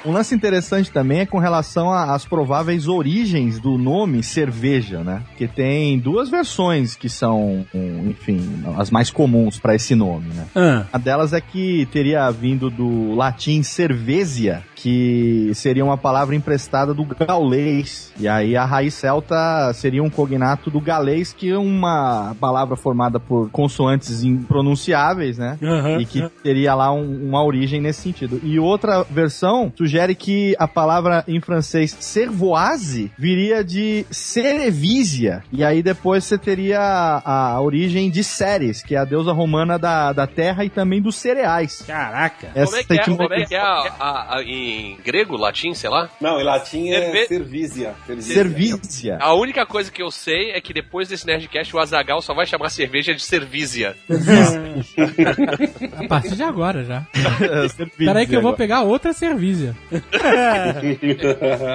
[0.05, 5.23] Um lance interessante também é com relação a- às prováveis origens do nome cerveja, né?
[5.38, 7.64] Que tem duas versões que são,
[8.09, 10.45] enfim, as mais comuns para esse nome, né?
[10.55, 16.92] Ah, Uma delas é que teria vindo do latim cervesia, que seria uma palavra emprestada
[16.92, 18.12] do gaulês.
[18.20, 23.18] E aí a raiz celta seria um cognato do galês, que é uma palavra formada
[23.18, 25.59] por consoantes impronunciáveis, né?
[25.62, 26.01] Aham.
[26.01, 28.38] E que teria lá um- uma origem nesse sentido.
[28.42, 35.42] E outra versão sugere que a palavra em francês cervoise viria de cerevisia.
[35.51, 39.79] E aí depois você teria a, a origem de Ceres, que é a deusa romana
[39.79, 41.83] da, da terra e também dos cereais.
[41.87, 42.49] Caraca.
[42.53, 45.72] Como é que é, como é, que é a, a- a- em, em grego, latim,
[45.74, 46.08] sei lá?
[46.20, 47.94] Não, em latim é Cerve- cervísia.
[48.20, 49.18] Servícia.
[49.20, 52.46] A única coisa que eu sei é que depois desse Nerdcast o Azagal só vai
[52.46, 53.94] chamar cerveja de cervísia.
[55.96, 57.06] A partir de agora já.
[57.96, 59.04] Peraí que eu vou pegar outra.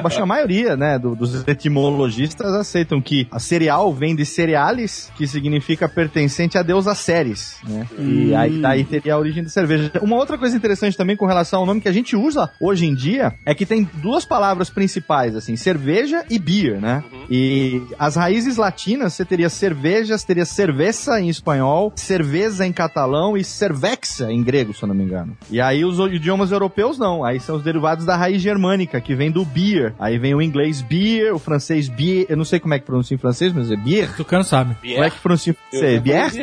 [0.03, 5.27] Mas a maioria, né, do- dos etimologistas aceitam que a cereal vem de cerealis, que
[5.27, 7.87] significa pertencente a Deus a Ceres, né?
[7.97, 9.91] E aí daí teria a origem da cerveja.
[10.01, 12.93] Uma outra coisa interessante também com relação ao nome que a gente usa hoje em
[12.93, 17.03] dia é que tem duas palavras principais, assim, cerveja e beer, né?
[17.29, 23.43] E as raízes latinas, você teria cervejas, teria cerveza em espanhol, cerveza em catalão e
[23.43, 25.37] cervexa em grego, se eu não me engano.
[25.49, 29.31] E aí os idiomas europeus não, aí são os derivados da raiz germânica, que vem
[29.31, 29.93] do beer.
[29.99, 33.15] Aí vem o inglês beer, o francês beer, eu não sei como é que pronuncia
[33.15, 34.15] em francês, mas é beer.
[34.15, 34.75] Tucano sabe.
[34.75, 35.99] Como é que pronuncia em francês?
[35.99, 36.33] bière,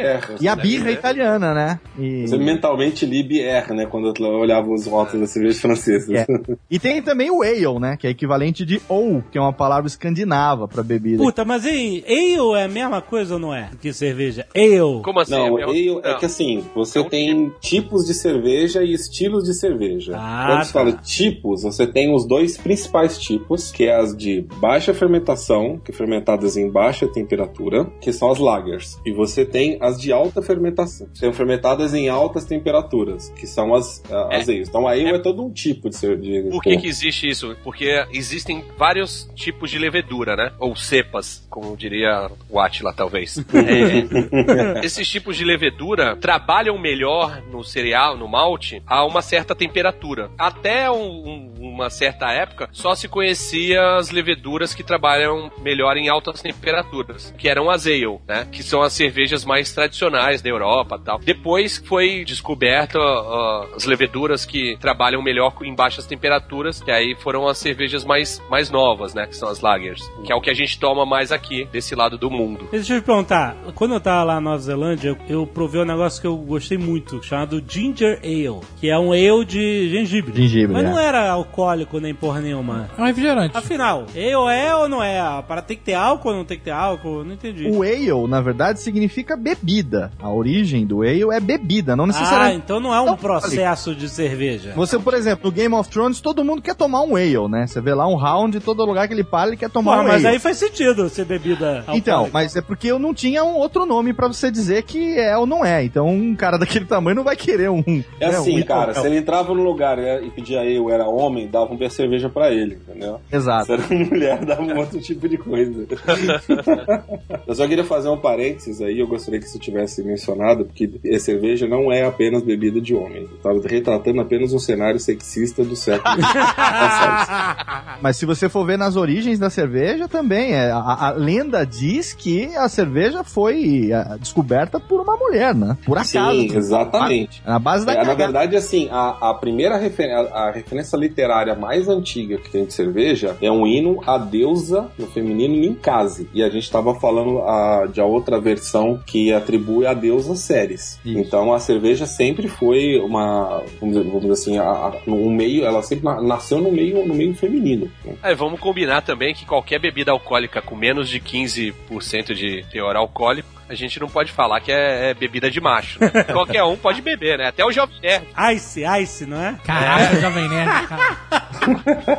[0.41, 1.81] E a birra é italiana, né?
[1.99, 2.27] E...
[2.27, 3.87] Você mentalmente li bière, né?
[3.87, 6.09] Quando eu olhava os rótulos das cervejas francesas.
[6.11, 6.26] É.
[6.71, 7.97] E tem também o ale, né?
[7.97, 11.23] Que é equivalente de ou, que é uma palavra escandinava pra bebida.
[11.23, 13.71] Puta, mas e ale é a mesma coisa ou não é?
[13.81, 14.47] Que cerveja?
[14.55, 15.03] Ale.
[15.03, 15.33] Como assim?
[15.33, 16.19] Não, É- ale é não.
[16.19, 20.13] que assim, você É um tem tipos de cerveja e estilos de cerveja.
[20.17, 20.79] Ah, Quando você tá.
[20.81, 25.93] fala tipos, você tem os dois principais tipos, que é as de baixa fermentação, que
[25.93, 28.99] fermentadas em baixa temperatura, que são as lagers.
[29.07, 33.75] E você tem as de alta fermentação, que são fermentadas em altas temperaturas, que são
[33.75, 34.69] as, a- as ales.
[34.69, 35.19] Então a ale é.
[35.19, 36.16] todo um tipo de cerveja.
[36.51, 37.57] Por que, que existe isso?
[37.63, 40.53] Porque existem vários tipos de levedura, né?
[40.59, 43.39] Ou cepas, como diria o Atila, talvez.
[43.39, 50.31] É, esses tipos de levedura trabalham melhor no cereal, no malte, a uma certa temperatura.
[50.39, 56.09] Até um- um- uma certa época, só se conhecia as leveduras que trabalham melhor em
[56.09, 58.47] altas temperaturas, que eram as ale, né?
[58.51, 61.19] Que são as cervejas mais tradicionais da Europa tal.
[61.19, 67.47] Depois foi descoberta ó, as leveduras que trabalham melhor em baixas temperaturas, que aí foram
[67.49, 69.27] as cervejas mais, mais novas, né?
[69.27, 72.17] Que são as lagers, que é o que a gente toma mais aqui, desse lado
[72.19, 72.69] do mundo.
[72.71, 75.85] Deixa eu te perguntar, quando eu tava lá na Nova Zelândia, eu, eu provei um
[75.85, 80.35] negócio que eu gostei muito, chamado Ginger Ale, que é um ale de gengibre.
[80.35, 80.91] Gengibre, Mas é.
[80.91, 82.89] não era alcoólico nem porra nenhuma.
[82.97, 83.57] É um refrigerante.
[83.57, 85.17] Afinal, ale é ou não é?
[85.47, 87.25] Para tem que ter álcool ou não tem que ter álcool?
[87.25, 87.69] Não entendi.
[87.69, 90.13] O ale, na verdade, significa bebida.
[90.21, 92.57] A origem do ale é bebida, não Ah, necessariamente.
[92.65, 94.73] então não é um Não, processo de cerveja.
[94.77, 97.67] Você, por exemplo, no Game of Thrones, todo mundo quer tomar um ale, né?
[97.67, 100.09] Você vê lá um round, todo lugar que ele para, ele quer tomar Porra, um
[100.09, 100.35] mas ale.
[100.35, 102.31] aí faz sentido ser bebida Então, alcoólica.
[102.35, 105.47] mas é porque eu não tinha um outro nome pra você dizer que é ou
[105.47, 105.83] não é.
[105.85, 107.83] Então, um cara daquele tamanho não vai querer um.
[108.21, 111.49] É né, assim, um cara, se ele entrava no lugar e pedia ale, era homem,
[111.49, 113.19] dava um cerveja pra ele, entendeu?
[113.33, 113.65] Exato.
[113.67, 115.87] Se era mulher, dava um outro tipo de coisa.
[117.47, 121.19] eu só queria fazer um parênteses aí, eu gostaria que você tivesse mencionado, porque a
[121.19, 123.23] cerveja não é apenas bebida de homem.
[123.23, 127.77] Eu tava retratando apenas um cenário sexista do passado.
[128.03, 132.13] Mas se você for ver nas origens da cerveja também, é, a, a lenda diz
[132.13, 135.77] que a cerveja foi é, descoberta por uma mulher, né?
[135.85, 136.33] Por acaso.
[136.33, 137.43] Sim, exatamente.
[137.45, 141.55] Na base da É, na verdade, assim, a, a primeira refer a, a referência literária
[141.55, 146.29] mais antiga que tem de cerveja é um hino à deusa no feminino Ninkasi.
[146.33, 150.99] E a gente estava falando a, de a outra versão que atribui a deusa Ceres.
[151.05, 151.19] Isso.
[151.19, 156.05] Então a cerveja sempre foi uma, vamos dizer, assim, a, a, um meio, ela sempre
[156.05, 157.91] na- nasceu no meio, no meio feminino.
[158.05, 158.15] né?
[158.23, 163.49] É, vamos combinar também que qualquer bebida alcoólica com menos de 15% de teor alcoólico,
[163.69, 165.99] a gente não pode falar que é, é bebida de macho.
[166.01, 166.11] né?
[166.33, 167.49] Qualquer um pode beber, né?
[167.49, 168.27] Até o Jovem Nerd.
[168.55, 169.57] Ice, Ice, não é?
[169.65, 170.87] Caraca, Jovem Nerd.
[170.89, 171.17] cara.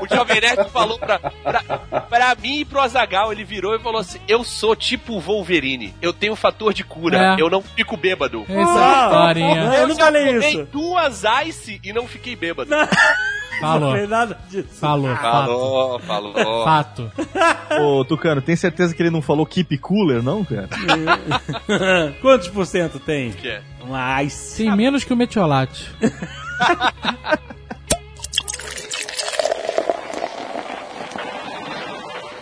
[0.01, 1.61] O Jovem Nerd falou pra, pra,
[2.01, 5.95] pra mim e pro Azagal, ele virou e falou assim: Eu sou tipo o Wolverine,
[6.01, 7.41] eu tenho fator de cura, É.
[7.41, 8.45] eu não fico bêbado.
[8.49, 9.73] Essa é a historinha.
[9.75, 10.65] Eu não já falei tomei isso.
[10.65, 12.69] duas ice e não fiquei bêbado.
[13.59, 13.97] Falou.
[13.97, 14.67] Não nada disso.
[14.79, 15.15] Falou.
[15.15, 15.21] Fato.
[15.47, 16.63] Falou, falou.
[16.63, 17.11] Fato.
[17.81, 20.69] Ô, Tucano, tem certeza que ele não falou keep cooler, não, cara?
[22.21, 23.31] Quantos por cento tem?
[23.31, 23.61] Que é.
[24.23, 24.63] Ice.
[24.63, 25.89] Tem menos que o Metiolate.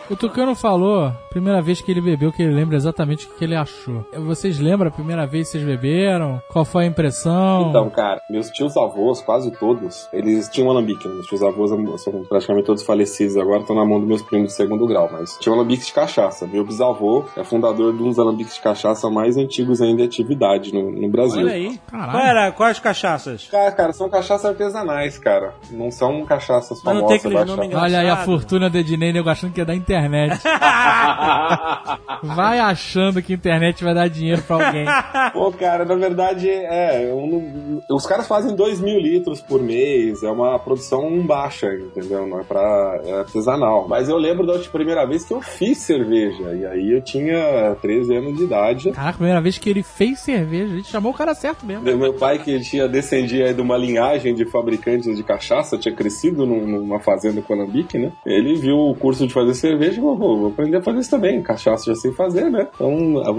[0.07, 3.55] O Tucano falou, primeira vez que ele bebeu, que ele lembra exatamente o que ele
[3.55, 4.05] achou.
[4.13, 6.39] Vocês lembram a primeira vez que vocês beberam?
[6.47, 7.69] Qual foi a impressão?
[7.69, 11.07] Então, cara, meus tios avós, quase todos, eles tinham alambique.
[11.07, 11.15] Né?
[11.15, 14.53] Meus tios avós são praticamente todos falecidos agora, estão na mão dos meus primos de
[14.53, 16.45] segundo grau, mas tinham alambiques de cachaça.
[16.45, 20.71] Meu bisavô é fundador de um dos alambiques de cachaça mais antigos ainda em atividade
[20.71, 21.41] no, no Brasil.
[21.41, 21.79] Olha aí.
[21.89, 22.11] Caralho.
[22.11, 22.51] Qual era?
[22.51, 23.47] Quais cachaças?
[23.49, 25.55] Cara, cara, são cachaças artesanais, cara.
[25.71, 27.57] Não são cachaças Mas não tem famosas.
[27.57, 27.73] nome.
[27.73, 29.94] Olha aí a fortuna do Ednei, nego achando que é da internet.
[32.23, 34.85] Vai achando que a internet vai dar dinheiro pra alguém.
[35.33, 37.07] Pô, cara, na verdade, é.
[37.13, 42.25] não- os caras fazem 2 mil litros por mês, é uma produção baixa, entendeu?
[42.27, 42.99] Não é pra.
[43.05, 43.87] É artesanal.
[43.87, 48.15] Mas eu lembro da primeira vez que eu fiz cerveja, e aí eu tinha 13
[48.15, 48.91] anos de idade.
[48.91, 51.83] Caraca, a primeira vez que ele fez cerveja, a gente chamou o cara certo mesmo.
[51.83, 56.45] Meu pai, que tinha descendia aí de uma linhagem de fabricantes de cachaça, tinha crescido
[56.45, 58.11] num- numa fazenda com alambique, né?
[58.25, 61.41] Ele viu o curso de fazer cerveja falou, "Pô, vou aprender a fazer isso também.
[61.41, 62.67] Cachaça já sei fazer, né?
[62.73, 62.91] Então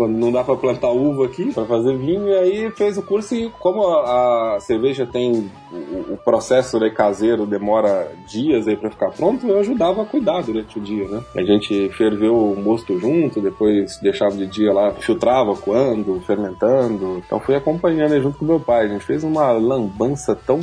[0.09, 2.29] não dá pra plantar uva aqui pra fazer vinho.
[2.29, 6.91] E aí fez o curso e como a, a cerveja tem o, o processo né,
[6.91, 11.23] caseiro demora dias aí pra ficar pronto, eu ajudava a cuidar durante o dia, né?
[11.35, 17.23] A gente ferveu o mosto junto, depois deixava de dia lá, filtrava coando, fermentando.
[17.25, 18.87] Então fui acompanhando junto com meu pai.
[18.87, 20.59] A gente fez uma lambança tão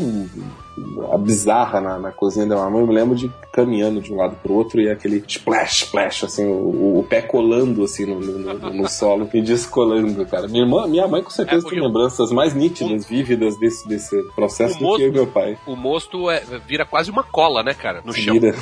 [1.19, 2.81] bizarra na, na cozinha da minha mãe.
[2.81, 6.45] Eu me lembro de caminhando de um lado pro outro e aquele splash, splash, assim,
[6.45, 10.47] o, o pé colando assim no, no- no- solo e descolando, cara.
[10.47, 14.73] Minha irmã, minha mãe com certeza É, tem lembranças mais nítidas, vívidas desse, desse processo
[14.73, 15.57] do que moço- meu pai.
[15.67, 18.01] O mosto é- vira quase uma cola, né, cara?
[18.03, 18.33] No chão.
[18.33, 18.55] Vira.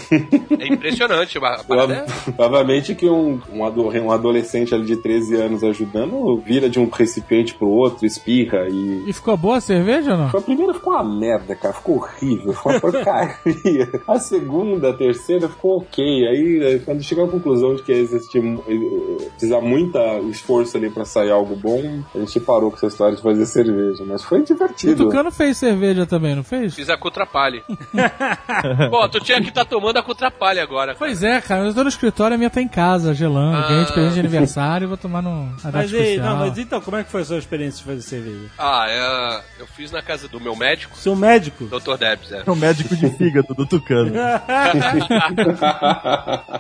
[0.60, 1.38] É impressionante.
[1.38, 1.93] a parada
[2.28, 6.80] é- Provavelmente que um, um, ado- um adolescente ali de 13 anos ajudando vira de
[6.80, 9.04] um recipiente pro outro, espirra e.
[9.08, 10.28] E ficou boa a cerveja ou não?
[10.28, 11.74] A primeira ficou uma merda, cara.
[11.74, 14.01] Ficou horrível, ficou uma porcaria.
[14.07, 16.03] A segunda, a terceira ficou ok.
[16.27, 19.97] Aí, quando chegou à conclusão de que existia eh, precisar muito
[20.29, 24.03] esforço ali pra sair algo bom, a gente parou com essa história de fazer cerveja.
[24.05, 25.05] Mas foi O divertido.
[25.05, 26.75] Tucano fez cerveja também, não fez?
[26.75, 27.63] Fiz a Cutrapalha.
[28.89, 30.87] Pô, tu tinha que estar tomando a Cutrapalha agora.
[30.93, 30.97] cara.
[30.97, 33.57] Pois é, cara, eu tô no escritório, a minha tá em casa, gelando.
[33.57, 33.67] Ah.
[33.67, 36.25] Ganhei de presente de aniversário e vou tomar no Mas, e, especial.
[36.29, 38.49] não, mas então, como é que foi a sua experiência de fazer cerveja?
[38.57, 41.65] Ah, é, eu fiz na casa do meu médico, Seu médico?
[41.95, 41.99] Dr.
[41.99, 42.43] Debs, é.
[42.45, 44.12] É o médico de fígado do Tucano.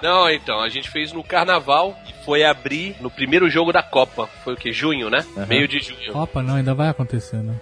[0.01, 4.27] Não, então, a gente fez no carnaval e foi abrir no primeiro jogo da Copa.
[4.43, 4.71] Foi o que?
[4.71, 5.25] Junho, né?
[5.47, 6.17] Meio de junho.
[6.17, 7.53] Opa, não, ainda vai acontecer, né?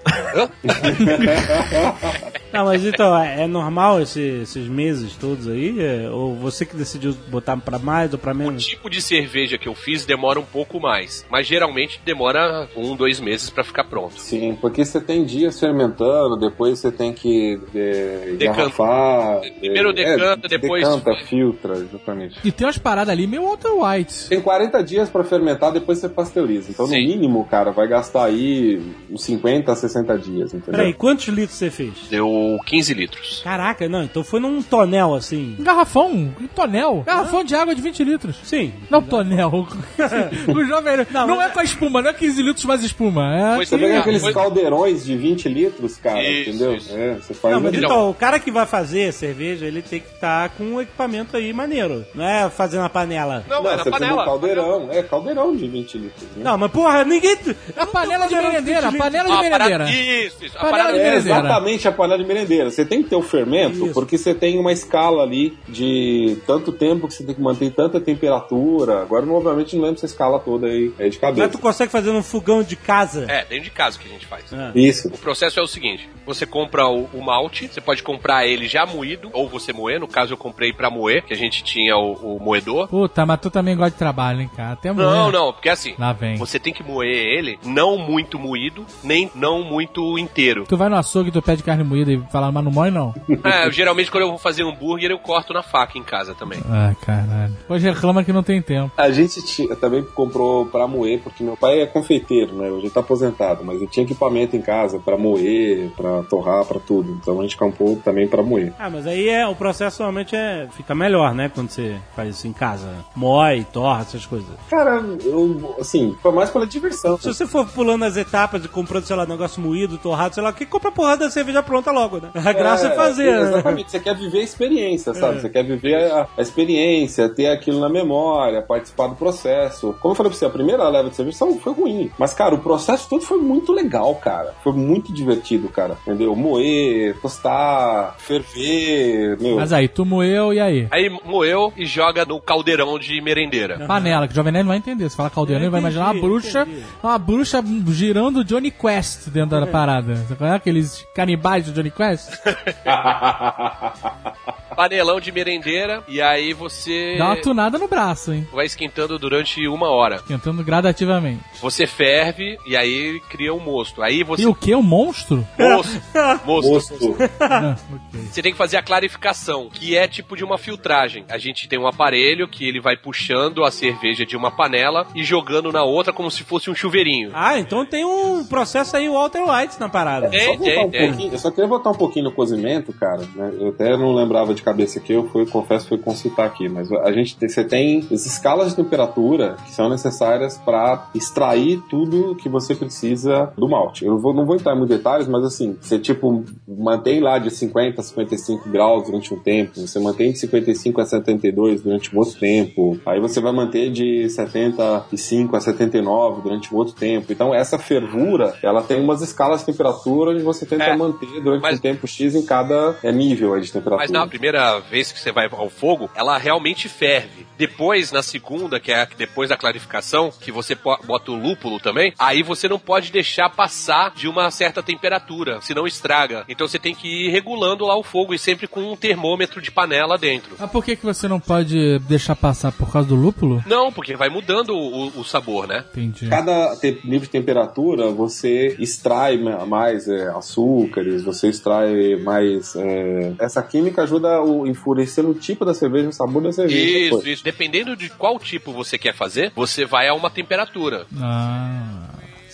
[2.51, 5.79] Não, mas então, é, é normal esse- esses meses todos aí?
[5.79, 8.65] É, ou você que decidiu botar pra mais ou pra O menos?
[8.65, 13.19] tipo de cerveja que eu fiz demora um pouco mais, mas geralmente demora um, dois
[13.19, 14.19] meses pra ficar pronto.
[14.19, 18.45] Sim, porque você tem dias fermentando, depois você tem que é, Decanta.
[18.45, 19.41] engarrafar.
[19.59, 22.39] Primeiro é, decanta, depois- Decanta, filtra, exatamente.
[22.43, 24.29] E tem umas paradas ali meio Walter White.
[24.29, 26.71] Tem 40 dias pra fermentar, depois você pasteuriza.
[26.71, 27.05] Então, no Sim.
[27.07, 30.71] mínimo, cara, vai gastar aí uns 50 a 60 dias, entendeu?
[30.79, 31.93] Peraí, quantos litros você fez?
[32.09, 33.41] Deu 15 litros.
[33.43, 35.55] Caraca, não, então foi num tonel assim.
[35.59, 37.03] Um garrafão, um tonel.
[37.05, 38.37] Garrafão de água de 20 litros.
[38.43, 38.73] Sim.
[38.89, 39.67] Não, tonel.
[40.47, 41.05] o jovem.
[41.11, 43.35] Não, Não, é com a espuma, não é 15 litros mais espuma.
[43.35, 46.75] É Foi Você pega Ah, aqueles foi- caldeirões de 20 litros, cara, Isso, entendeu?
[46.75, 46.95] isso.
[46.95, 50.07] É, você faz Não, mas então, o cara que vai fazer cerveja, ele tem que
[50.13, 52.05] estar com um equipamento aí maneiro.
[52.13, 53.43] Não é fazer na panela.
[53.47, 54.21] Não, Não, é na você panela.
[54.21, 54.88] um caldeirão.
[54.91, 56.23] É, caldeirão de 20 litros.
[56.35, 56.43] Né?
[56.43, 57.38] Não, mas porra, ninguém.
[57.77, 59.59] A panela de merendeira, a panela de Ah, a merendeira.
[59.77, 60.57] parada- Isso, isso.
[60.57, 61.39] A Panela parada de É merendeira.
[61.39, 62.69] exatamente a panela de merendeira.
[62.71, 63.93] Você tem que ter o fermento, Isso.
[63.93, 67.99] porque você tem uma escala ali de tanto tempo que você tem que manter tanta
[67.99, 69.01] temperatura.
[69.01, 71.49] Agora, obviamente, não lembro essa escala toda aí, aí de Mas cabeça.
[71.49, 73.25] tu consegue fazer num fogão de casa.
[73.29, 74.45] É, dentro de casa que a gente faz.
[74.53, 74.71] Ah.
[74.75, 75.07] Isso.
[75.07, 78.86] O processo é o seguinte: você compra o, o malte, você pode comprar ele já
[78.86, 79.99] moído, ou você moer.
[79.99, 82.88] No caso, eu comprei pra moer, que a gente tinha o, o moedor.
[82.88, 84.73] Puta, mas tu também gosta de trabalho, hein, cara?
[84.73, 85.32] Até Não, mulher.
[85.39, 86.36] não, porque assim, Lá vem.
[86.36, 90.65] você tem que moer ele não muito moído, nem não muito inteiro.
[90.67, 93.13] Tu vai no açougue, tu pede carne moída e fala, mas não mói não.
[93.43, 96.60] É, eu, geralmente quando eu vou fazer hambúrguer, eu corto na faca em casa também.
[96.69, 97.56] Ah, caralho.
[97.69, 98.91] Hoje reclama que não tem tempo.
[98.97, 102.69] A gente tinha- também comprou pra moer, porque meu pai é confeiteiro, né?
[102.69, 106.80] Hoje ele tá aposentado, mas ele tinha equipamento em casa pra moer, pra torrar, pra
[106.80, 107.12] tudo.
[107.12, 108.73] Então a gente comprou também pra moer.
[108.79, 111.51] Ah, mas aí é, o processo normalmente é, fica melhor, né?
[111.53, 112.89] Quando você faz isso em casa.
[113.15, 114.49] Mói, torra, essas coisas.
[114.69, 117.17] Cara, eu, assim, foi mais pela diversão.
[117.17, 120.53] Se você for pulando as etapas e comprando, sei lá, negócio moído, torrado, sei lá,
[120.53, 122.29] que compra a porra da cerveja pronta logo, né?
[122.33, 123.41] A graça é, fazer, né?
[123.49, 125.41] Exatamente, você quer viver a experiência, sabe?
[125.41, 129.95] Você quer viver a, a experiência, ter aquilo na memória, participar do processo.
[130.01, 132.11] Como eu falei pra você, a primeira leva de cerveja foi ruim.
[132.17, 134.53] Mas, cara, o processo todo foi muito legal, cara.
[134.63, 135.97] Foi muito divertido, cara.
[136.01, 136.35] Entendeu?
[136.35, 139.58] Moer, tostar, ferver, meu.
[139.58, 140.88] Mas aí, tu moeu e aí?
[140.91, 143.86] Aí moeu e joga no caldeirão de merendeira.
[143.86, 145.10] Panela, que o Jovem Nerd não vai entender.
[145.10, 146.84] Se falar caldeirão, ele vai imaginar uma bruxa, entendi.
[147.03, 150.15] uma bruxa girando Johnny Quest dentro da parada.
[150.15, 150.55] Sabe qual é?
[150.55, 152.29] Aqueles canibais do Johnny Quest?
[154.79, 158.47] panelão de merendeira e aí você Dá uma tunada no braço, hein?
[158.53, 160.21] vai esquentando durante uma hora.
[160.21, 161.43] Tentando gradativamente.
[161.61, 164.01] Você ferve e aí cria um mosto.
[164.01, 164.43] Aí você.
[164.43, 164.73] E o que?
[164.73, 165.45] Um monstro?
[165.57, 166.01] Mosto.
[166.45, 166.71] Mosto.
[166.71, 167.17] Mosto.
[167.41, 167.75] ah.
[168.29, 171.25] Você tem que fazer a clarificação, que é tipo de uma filtragem.
[171.29, 175.23] A gente tem um aparelho que ele vai puxando a cerveja de uma panela e
[175.23, 177.31] jogando na outra como se fosse um chuveirinho.
[177.33, 180.29] Ah, então tem um processo aí Walter White na parada.
[180.29, 181.31] Tem, Só tem, um tem.
[181.31, 183.27] eu só queria voltar um pouquinho no cozimento, cara.
[183.35, 183.51] né?
[183.59, 186.91] Eu até não lembrava de cabeça aqui, eu fui, confesso que fui consultar aqui, mas
[186.91, 192.36] a gente tem, você tem as escalas de temperatura que são necessárias para extrair tudo
[192.36, 194.05] que você precisa do malte.
[194.05, 197.49] Eu vou- não vou entrar em muitos detalhes, mas assim, você tipo mantém lá de
[197.51, 202.19] 50 a 55 graus durante um tempo, você mantém de 55 a 72 durante um
[202.19, 207.32] outro tempo, aí você vai manter de 75 a 79 durante um outro tempo.
[207.32, 211.62] Então essa fervura, ela tem umas escalas de temperatura onde você tenta É, manter durante
[211.62, 213.97] mas- um tempo X em cada é, nível de temperatura.
[214.03, 217.45] Mas na primeira vez que você vai ao fogo, ela realmente ferve.
[217.57, 222.13] Depois, na segunda, que é a- depois da clarificação, que você bota o lúpulo também,
[222.17, 226.43] aí você não pode deixar passar de uma certa temperatura, senão estraga.
[226.47, 229.71] Então você tem que ir regulando lá o fogo e sempre com um termômetro de
[229.71, 230.55] panela dentro.
[230.59, 233.63] Mas por que, que você não pode deixar passar por causa do lúpulo?
[233.65, 235.83] Não, porque vai mudando o, o sabor, né?
[235.91, 236.27] Entendi.
[236.29, 242.75] Cada te- nível de temperatura você extrai ma- mais é, açúcares, você extrai mais.
[242.75, 246.77] é, Essa química ajuda a o- enfurecer o tipo da cerveja, o sabor da cerveja.
[246.79, 247.25] Isso, depois.
[247.27, 247.43] isso.
[247.43, 251.05] Dependendo de qual tipo você quer fazer, você vai a uma temperatura.
[251.19, 251.98] Ah,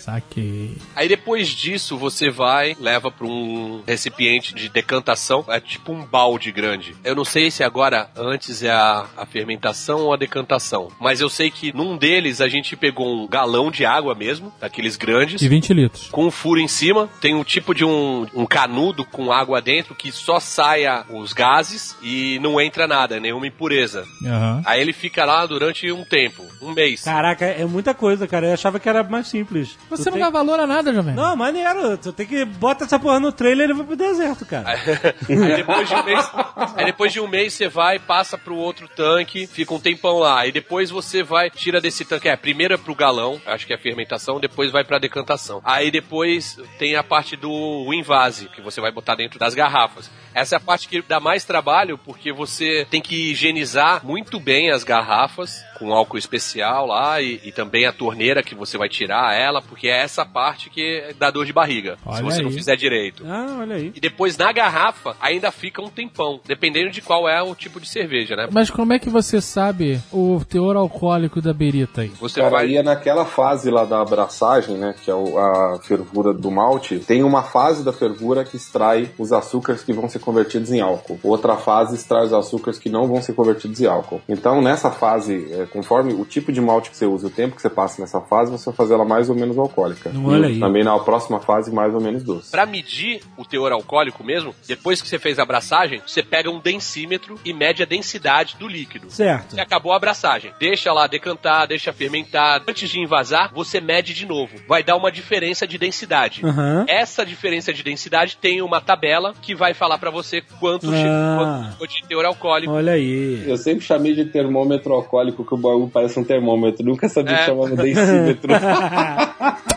[0.06, 0.76] saquei.
[0.94, 6.52] Aí depois disso você vai, leva para um recipiente de decantação, é tipo um balde
[6.52, 6.94] grande.
[7.04, 11.28] Eu não sei se agora antes é a, a fermentação ou a decantação, mas eu
[11.28, 15.40] sei que num deles a gente pegou um galão de água mesmo, daqueles grandes.
[15.40, 16.08] De 20 litros.
[16.08, 19.94] Com um furo em cima, tem um tipo de um, um canudo com água dentro
[19.94, 24.04] que só saia os gases e não entra nada, nenhuma impureza.
[24.24, 24.62] Aham.
[24.64, 27.02] Aí ele fica lá durante um tempo, um mês.
[27.02, 28.46] Caraca, é muita coisa, cara.
[28.46, 29.76] Eu achava que era mais simples.
[29.96, 31.14] Você Tu não tem- dá valor a nada, Jovem.
[31.14, 31.96] Não, maneiro.
[31.98, 34.66] Tu tem que bota essa porra no trailer e vai pro deserto, cara.
[35.28, 36.30] Aí depois de um mês,
[36.76, 40.40] aí depois de um mês você vai, passa pro outro tanque, fica um tempão lá.
[40.40, 42.28] Aí depois você vai, tira desse tanque.
[42.28, 45.60] É, primeiro é pro galão, acho que é a fermentação, depois vai pra decantação.
[45.64, 50.10] Aí depois tem a parte do invase, que você vai botar dentro das garrafas.
[50.34, 54.70] Essa é a parte que dá mais trabalho, porque você tem que higienizar muito bem
[54.70, 59.34] as garrafas com álcool especial lá e, e também a torneira que você vai tirar
[59.34, 62.54] ela, porque é essa parte que dá dor de barriga, se Olha você não aí.
[62.56, 63.24] fizer direito.
[63.26, 63.92] Ah, olha aí.
[63.94, 67.88] E depois na garrafa ainda fica um tempão, dependendo de qual é o tipo de
[67.88, 68.48] cerveja, né?
[68.50, 72.08] Mas como é que você sabe o teor alcoólico da berita aí?
[72.20, 72.66] Você Cara, vai.
[72.66, 77.22] aí é naquela fase lá da abraçagem, né, que é a fervura do malte, tem
[77.22, 81.18] uma fase da fervura que extrai os açúcares que vão ser convertidos em álcool.
[81.22, 84.20] Outra fase extrai os açúcares que não vão ser convertidos em álcool.
[84.28, 87.62] Então, nessa fase, é, conforme o tipo de malte que você usa, o tempo que
[87.62, 90.10] você passa nessa fase, você vai fazer ela mais ou menos alcoólica.
[90.10, 90.60] Não, olha e aí.
[90.60, 92.50] também na próxima fase, mais ou menos doce.
[92.50, 96.58] Pra medir o teor alcoólico mesmo, depois que você fez a abraçagem, você pega um
[96.60, 99.10] densímetro e mede a densidade do líquido.
[99.10, 99.54] Certo.
[99.54, 100.52] Você acabou a abraçagem.
[100.58, 102.62] Deixa lá decantar, deixa fermentar.
[102.66, 104.56] Antes de invasar, você mede de novo.
[104.68, 106.44] Vai dar uma diferença de densidade.
[106.44, 106.84] Aham.
[106.88, 111.74] Essa diferença de densidade tem uma tabela que vai falar pra você quanto, Ah.
[111.78, 112.72] quanto de teor alcoólico.
[112.72, 113.44] Olha aí.
[113.46, 116.84] Eu sempre chamei de termômetro alcoólico, que o bagulho parece um termômetro.
[116.84, 117.38] Nunca sabia É.
[117.38, 118.52] que chamava densímetro.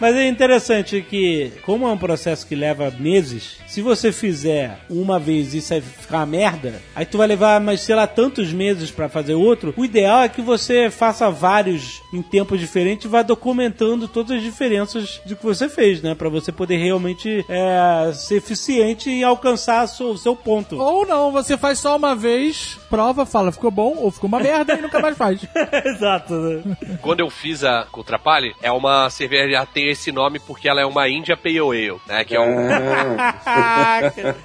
[0.00, 5.18] Mas é interessante que, como é um processo que leva meses, se você fizer uma
[5.18, 8.52] vez e isso aí ficar uma merda, aí tu vai levar, mas sei lá, tantos
[8.52, 9.74] meses pra fazer outro.
[9.76, 14.42] O ideal é que você faça vários em tempos diferentes e vá documentando todas as
[14.42, 16.14] diferenças do que você fez, né?
[16.14, 20.76] Pra você poder realmente é, ser eficiente e alcançar o seu ponto.
[20.76, 24.74] Ou não, você faz só uma vez, prova, fala, ficou bom ou ficou uma merda
[24.74, 25.40] e nunca mais faz.
[25.84, 26.32] Exato.
[26.34, 26.76] né?
[27.02, 30.84] Quando eu fiz a Contrapalhe, é uma cerveja, já tem esse nome porque ela é
[30.86, 32.24] uma India Pale Ale, né?
[32.24, 32.66] Que é um,
[33.44, 34.36] Caraca.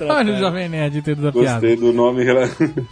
[0.00, 1.52] Olha o Jovem Nerd entendendo a piada.
[1.52, 2.24] Gostei do nome.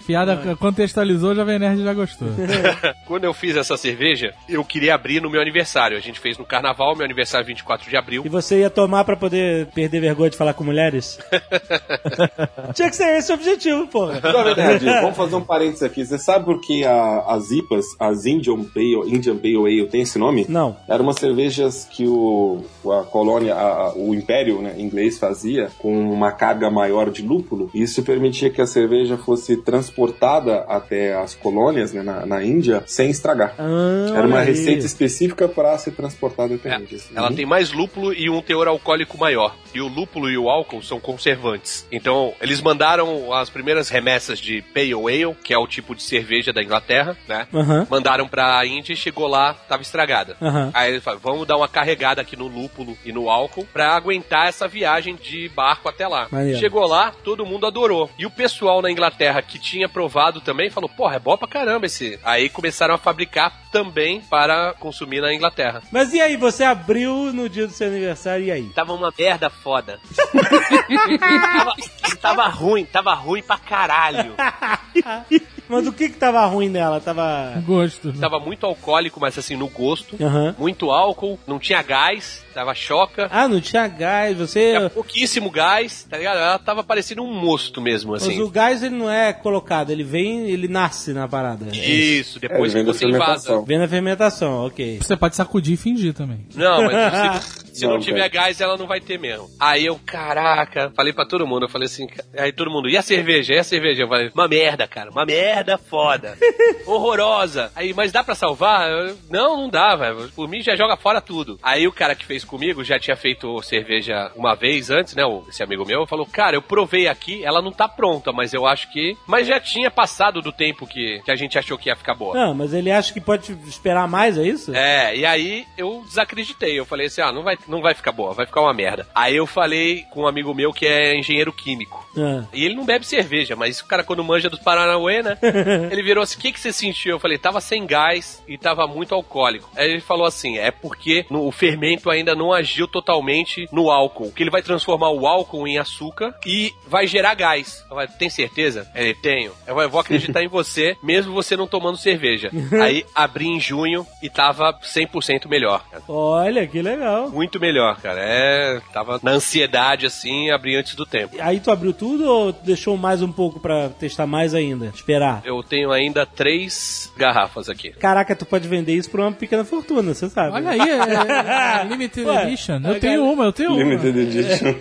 [0.07, 2.29] Piada contextualizou, o Jovem Nerd já gostou.
[3.07, 5.97] Quando eu fiz essa cerveja, eu queria abrir no meu aniversário.
[5.97, 8.23] A gente fez no carnaval, meu aniversário é 24 de abril.
[8.25, 11.19] E você ia tomar pra poder perder vergonha de falar com mulheres?
[12.75, 14.21] Tinha que ser esse o objetivo, porra.
[14.21, 16.05] Jovem Nerd, vamos fazer um parênteses aqui.
[16.05, 20.19] Você sabe por que a- as IPAs, as Indian Pale, Indian Pale Ale, tem esse
[20.19, 20.47] nome?
[20.49, 20.77] Não.
[20.89, 25.93] Eram umas cervejas que o, a colônia, a- a- o império né, inglês fazia com
[26.13, 27.71] uma carga maior de lúpulo.
[27.75, 32.83] E isso permitia que a cerveja fosse transportada até as colônias né, na, na Índia
[32.87, 33.55] sem estragar.
[33.59, 34.47] Ah, Era uma aí.
[34.47, 36.97] receita específica para ser transportada até a Índia.
[36.99, 37.37] É, Ela Uhum.
[37.37, 39.55] tem mais lúpulo e um teor alcoólico maior.
[39.75, 41.87] E o lúpulo e o álcool são conservantes.
[41.91, 46.53] Então, eles mandaram as primeiras remessas de Pale Ale, que é o tipo de cerveja
[46.53, 47.47] da Inglaterra, né?
[47.53, 47.87] Aham.
[47.91, 50.37] Mandaram pra Índia e chegou lá, tava estragada.
[50.43, 50.71] Aham.
[50.75, 54.49] Aí eles falaram, vamos dar uma carregada aqui no lúpulo e no álcool pra aguentar
[54.49, 56.29] essa viagem de barco até lá.
[56.31, 56.59] Maneiro.
[56.59, 58.11] Chegou lá, todo mundo adorou.
[58.19, 61.87] E o pessoal na Inglaterra que tinha provado também falou, porra, é bom pra caramba
[61.87, 62.21] esse.
[62.23, 65.83] Aí começaram a fabricar também para consumir na Inglaterra.
[65.91, 68.65] Mas e aí, você abriu no dia do seu aniversário, e aí?
[68.75, 69.99] Tava uma merda foda.
[71.19, 71.75] tava,
[72.21, 74.35] tava ruim, tava ruim pra caralho.
[75.73, 77.01] Mas o que que tava ruim nela?
[77.01, 77.55] Tava...
[77.67, 78.09] Gosto.
[78.09, 78.15] né?
[78.21, 80.17] Tava muito alcoólico, mas assim, no gosto.
[80.23, 80.55] Aham.
[80.59, 83.29] Muito álcool, não tinha gás, tava choca.
[83.31, 84.77] Ah, não tinha gás, você...
[84.77, 86.37] Tinha pouquíssimo gás, tá ligado?
[86.39, 88.41] Ela tava parecendo um mosto mesmo, Mas assim.
[88.43, 91.67] o gás ele não é colocado, ele vem, ele nasce na parada.
[91.75, 93.23] Isso, É, depois vem que da você invasa.
[93.25, 93.65] fermentação.
[93.65, 94.99] Vem na fermentação, ok.
[95.01, 96.47] Você pode sacudir e fingir também.
[96.55, 98.45] Não, mas se, se não, Não, tiver cara.
[98.47, 99.49] gás, ela não vai ter mesmo.
[99.59, 102.07] Aí eu, caraca, falei pra todo mundo, eu falei assim,
[102.37, 103.55] aí todo mundo, e a cerveja?
[103.55, 104.03] E a cerveja?
[104.03, 106.37] Eu falei, uma merda, cara, uma merda foda.
[106.87, 107.73] Horrorosa.
[107.75, 108.91] Aí, mas dá pra salvar?
[108.91, 110.31] Eu, não, não dá, velho.
[110.35, 111.59] Por mim já joga fora tudo.
[111.63, 115.23] Aí o cara que fez comigo já tinha feito cerveja uma vez antes, né?
[115.49, 118.91] Esse amigo meu falou, cara, eu provei aqui, ela não tá pronta, mas eu acho
[118.93, 119.17] que.
[119.27, 122.35] Mas já tinha passado do tempo que, que a gente achou que ia ficar boa.
[122.35, 124.75] Não, mas ele acha que pode esperar mais, é isso?
[124.75, 126.79] É, e aí eu desacreditei.
[126.79, 129.07] Eu falei assim: ah, não vai, não vai ficar boa, vai ficar uma merda.
[129.15, 132.07] Aí eu falei com um amigo meu que é engenheiro químico.
[132.17, 132.45] Ah.
[132.53, 135.39] E ele não bebe cerveja, mas o cara, quando manja dos Paranauê, né?
[135.91, 137.13] ele virou assim: o que, que você sentiu?
[137.13, 139.71] Eu falei: tava sem gás e tava muito alcoólico.
[139.77, 144.33] Aí ele falou assim: é porque no- o fermento ainda não agiu totalmente no álcool.
[144.33, 147.83] Que ele vai transformar o álcool em açúcar e vai gerar gás.
[147.91, 148.91] Eu falei: tem certeza?
[148.95, 149.53] Ele: tenho.
[149.67, 152.51] Eu vou acreditar em você, mesmo você não tomando cerveja.
[152.83, 156.03] Aí abri em junho e tava 100% melhor, cara.
[156.09, 157.31] Olha, que legal.
[157.31, 158.21] Muito melhor, cara.
[158.21, 161.37] É, tava na ansiedade assim, abri antes do tempo.
[161.41, 164.87] Aí tu abriu tudo ou deixou mais um pouco pra testar mais ainda?
[164.95, 165.43] Esperar?
[165.45, 167.91] Eu tenho ainda três garrafas aqui.
[167.91, 170.53] Caraca, tu pode vender isso por uma pequena fortuna, você sabe.
[170.53, 172.81] Olha aí, é, é Limited Ué, Edition.
[172.85, 173.79] Eu tenho uma, eu tenho uma.
[173.83, 174.75] Limited Edition.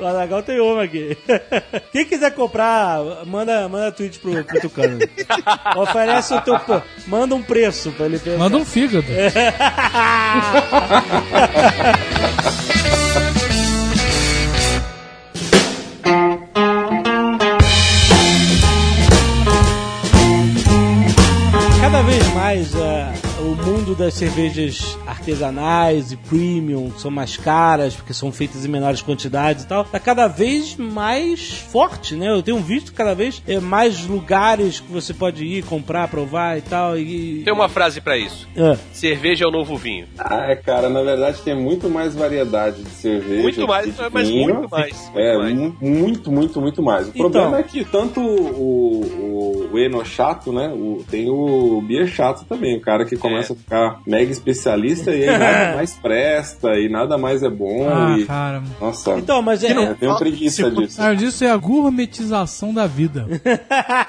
[0.00, 1.16] o Azaghal tem uma aqui.
[1.92, 4.98] Quem quiser comprar, manda, manda tweet pro, pro Tucano.
[5.76, 6.54] Oferece o teu.
[7.06, 8.38] Manda um preço pra ele pensar.
[8.38, 9.06] Manda um fígado.
[21.80, 22.74] Cada vez mais
[23.54, 29.00] o mundo das cervejas artesanais e premium, são mais caras, porque são feitas em menores
[29.00, 32.30] quantidades e tal, tá cada vez mais forte, né?
[32.30, 36.62] Eu tenho visto cada vez eh, mais lugares que você pode ir, comprar, provar e
[36.62, 36.98] tal.
[36.98, 37.42] E...
[37.44, 38.48] Tem uma frase pra isso.
[38.56, 40.06] Ah, Cerveja é o novo vinho.
[40.18, 43.42] Ah, cara, na verdade tem muito mais variedade de cerveja.
[43.42, 44.54] Muito mais, de mas vinho.
[44.54, 45.54] muito mais, muito é, mais.
[45.54, 47.06] mu- muito, muito, muito mais.
[47.06, 47.30] O Então.
[47.30, 50.68] problema é que tanto o, o, o Eno chato, né?
[50.74, 53.52] O, tem o Beer chato também, o cara que começa É.
[53.52, 57.88] a ficar mega especialista e aí nada mais presta e nada mais é bom.
[57.88, 58.62] Ah, e, cara.
[58.80, 59.72] nossa, Então, mas é.
[59.72, 61.00] eu tenho preguiça disso.
[61.02, 63.26] Ah, disso é a gourmetização da vida.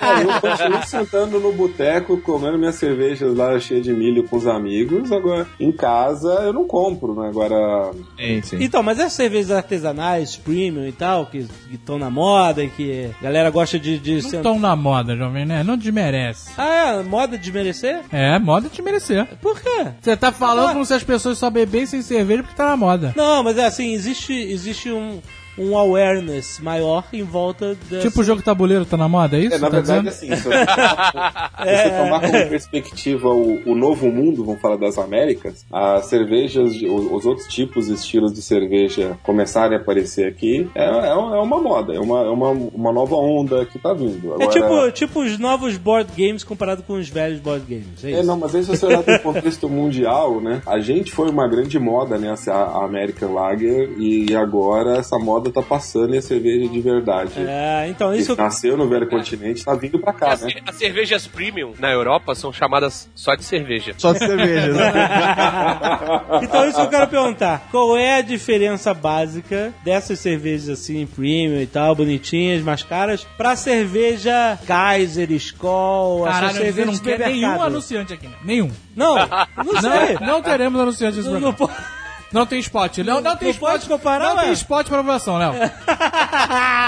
[0.06, 4.46] É, eu continuo sentando no boteco, comendo minhas cervejas lá cheias de milho com os
[4.46, 5.12] amigos.
[5.12, 7.28] Agora, em casa, eu não compro, né?
[7.30, 8.58] Agora, Sim, sim.
[8.62, 13.24] Então, mas essas cervejas artesanais, premium e tal, que estão na moda e que a
[13.24, 13.98] galera gosta de.
[13.98, 15.64] de Não ser- estão na moda, jovem, né?
[15.64, 16.52] Não desmerece.
[16.58, 17.04] Ah, é?
[17.04, 18.02] Moda de merecer?
[18.12, 19.15] É, moda de merecer.
[19.42, 19.88] Por quê?
[20.02, 20.74] Você tá falando Ah.
[20.74, 23.14] como se as pessoas só bebessem cerveja porque tá na moda.
[23.16, 25.22] Não, mas é assim, existe, existe um,
[25.58, 28.08] um awareness maior em volta dessa...
[28.08, 29.56] Tipo o jogo tabuleiro tá na moda, é isso?
[29.56, 30.34] É, na Tá verdade, dizendo?
[30.34, 34.78] assim, se você tomar, se você tomar como perspectiva o, o novo mundo, vamos falar
[34.78, 39.82] das Américas, as cervejas, de- os, os outros tipos e estilos de cerveja começarem a
[39.82, 43.66] aparecer aqui, é, é, uma é uma moda, é uma, é uma, uma nova onda
[43.66, 44.32] que tá vindo.
[44.32, 44.50] É Agora,
[44.92, 48.20] tipo, tipo os novos board games comparado com os velhos board games, é isso?
[48.20, 50.62] É, não, mas aí se você olhar do contexto mundial, né?
[50.66, 52.34] A gente foi uma grande moda, né?
[52.48, 56.82] A a American Lager, e agora essa moda moda tá passando e a cerveja de
[56.82, 57.32] verdade.
[57.38, 60.54] É, então isso Que nasceu no velho continente, tá vindo pra cá, As, né?
[60.68, 63.94] as cervejas premium na Europa são chamadas só de cerveja.
[63.98, 64.76] Só de cervejas.
[66.42, 67.68] então isso que eu quero perguntar.
[67.72, 73.56] Qual é a diferença básica dessas cervejas assim, premium e tal, bonitinhas, mais caras, pra
[73.56, 78.36] cerveja Kaiser, Skol, Caralho, você cervejas não quer nenhum anunciante aqui, né?
[78.44, 78.72] Nenhum.
[78.96, 79.16] Não,
[79.58, 80.14] não sei.
[80.20, 81.74] Não, não teremos anunciante nesse Não, não, programa.
[81.78, 81.95] po-
[82.36, 82.98] Não tem spot.
[82.98, 83.72] Não, não tem não spot.
[83.72, 84.44] pode comparar, Não ué?
[84.44, 85.54] tem spot pra aprovação, Léo.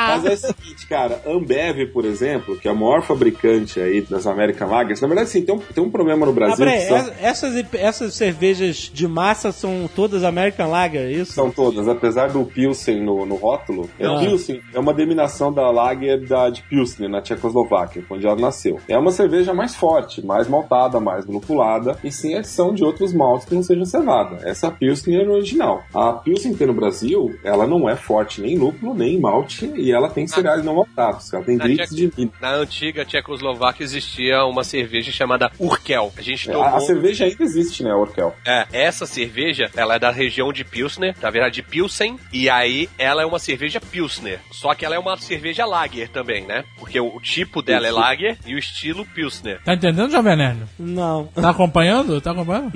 [0.10, 4.28] Mas é o seguinte, cara, Ambev, por exemplo, que é a maior fabricante aí das
[4.28, 6.58] American Lagers, na verdade, sim, tem um, tem um problema no Ah, Brasil.
[6.66, 11.32] peraí, que são, essa- essas, essas cervejas de massa são todas American Lager, é isso?
[11.34, 14.18] são todas, apesar do Pilsen no, no rótulo, é Ah.
[14.20, 18.80] Pilsen é uma denominação da Lager da, de Pilsner, na Tchecoslováquia, onde ela nasceu.
[18.88, 23.48] É uma cerveja mais forte, mais maltada, mais lupulada, e sem adição de outros maltes
[23.48, 24.38] que não sejam cevada.
[24.48, 25.84] Essa é a Pilsner original.
[25.94, 29.20] A Pilsen que tem no Brasil, ela não é forte nem em lúpulo, nem em
[29.20, 31.32] malte, e ela tem cereais não maltados.
[31.34, 32.12] Ela tem Na drifts de.
[32.42, 36.12] Na antiga Tchecoslováquia existia uma cerveja chamada Urkel.
[36.18, 36.68] A gente A, tomou.
[36.68, 38.34] a cerveja ainda existe, né, Orkel?
[38.46, 42.90] É, essa cerveja, ela é da região de Pilsner, na verdade de Pilsen, e aí
[42.98, 44.40] ela é uma cerveja Pilsner.
[44.52, 46.64] Só que ela é uma cerveja Lager também, né?
[46.78, 49.60] Porque o, tipo dela é Lager e o estilo Pilsner.
[49.64, 50.60] Tá entendendo, Jovem Nerd?
[50.78, 51.28] Não.
[51.28, 52.20] Tá acompanhando?
[52.22, 52.72] Tá acompanhando?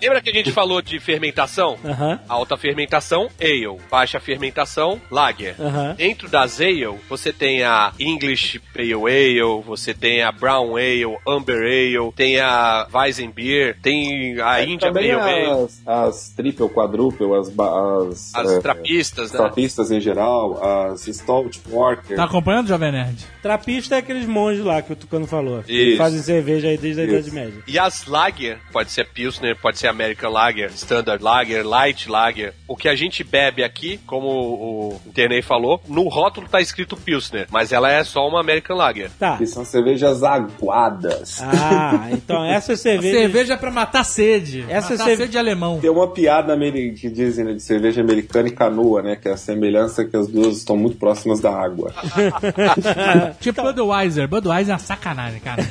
[0.00, 1.59] Lembra que a gente falou de fermentação?
[1.84, 2.20] Aham.
[2.28, 3.78] Alta fermentação, ale.
[3.90, 5.54] Baixa fermentação, lager.
[5.60, 5.94] Aham.
[5.96, 11.62] Dentro das ale, você tem a English Pale Ale, você tem a Brown Ale, Amber
[11.62, 17.34] Ale, tem a Weizenbier, tem a India É, Também Pale Ale, as, as triple, quadruple,
[17.34, 19.38] as, as, as é, trapistas, né?
[19.38, 22.16] trapistas em geral, as stout porter.
[22.16, 23.26] Tá acompanhando, Jovem Nerd?
[23.42, 25.62] Trapista é aqueles monges lá que o Tucano falou.
[25.62, 27.14] Que fazem cerveja aí desde a Isso.
[27.14, 27.62] Idade Média.
[27.66, 32.54] E as Lager, pode ser Pilsner, pode ser American Lager, Standard Lager, Light Lager.
[32.68, 37.46] O que a gente bebe aqui, como o Internei falou, no rótulo tá escrito Pilsner,
[37.50, 39.10] mas ela é só uma American Lager.
[39.18, 39.36] Tá.
[39.36, 41.40] Que são cervejas aguadas.
[41.42, 43.18] Ah, então essas cervejas.
[43.20, 44.64] Cerveja é pra matar sede.
[44.68, 45.80] Essa matar cerve- sede alemão.
[45.80, 49.16] Tem uma piada que dizem né, de cerveja americana e canoa, né?
[49.16, 51.92] Que é a semelhança que as duas estão muito próximas da água.
[53.40, 54.28] Tipo Budweiser.
[54.28, 55.62] Budweiser é uma sacanagem, cara.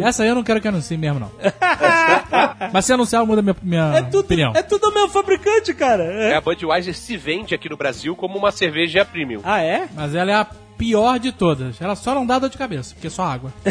[0.02, 1.30] Essa aí eu não quero que anuncie mesmo, não.
[2.72, 4.52] Mas se anunciar, muda minha, minha É tudo, opinião.
[4.54, 6.04] é tudo o meu fabricante, cara.
[6.04, 6.34] É.
[6.34, 9.40] A Budweiser se vende aqui no Brasil como uma cerveja premium.
[9.44, 9.88] Ah, é?
[9.94, 10.46] Mas ela é a
[10.80, 11.80] pior de todas.
[11.80, 13.52] Ela só não dá dor de cabeça, porque é só água.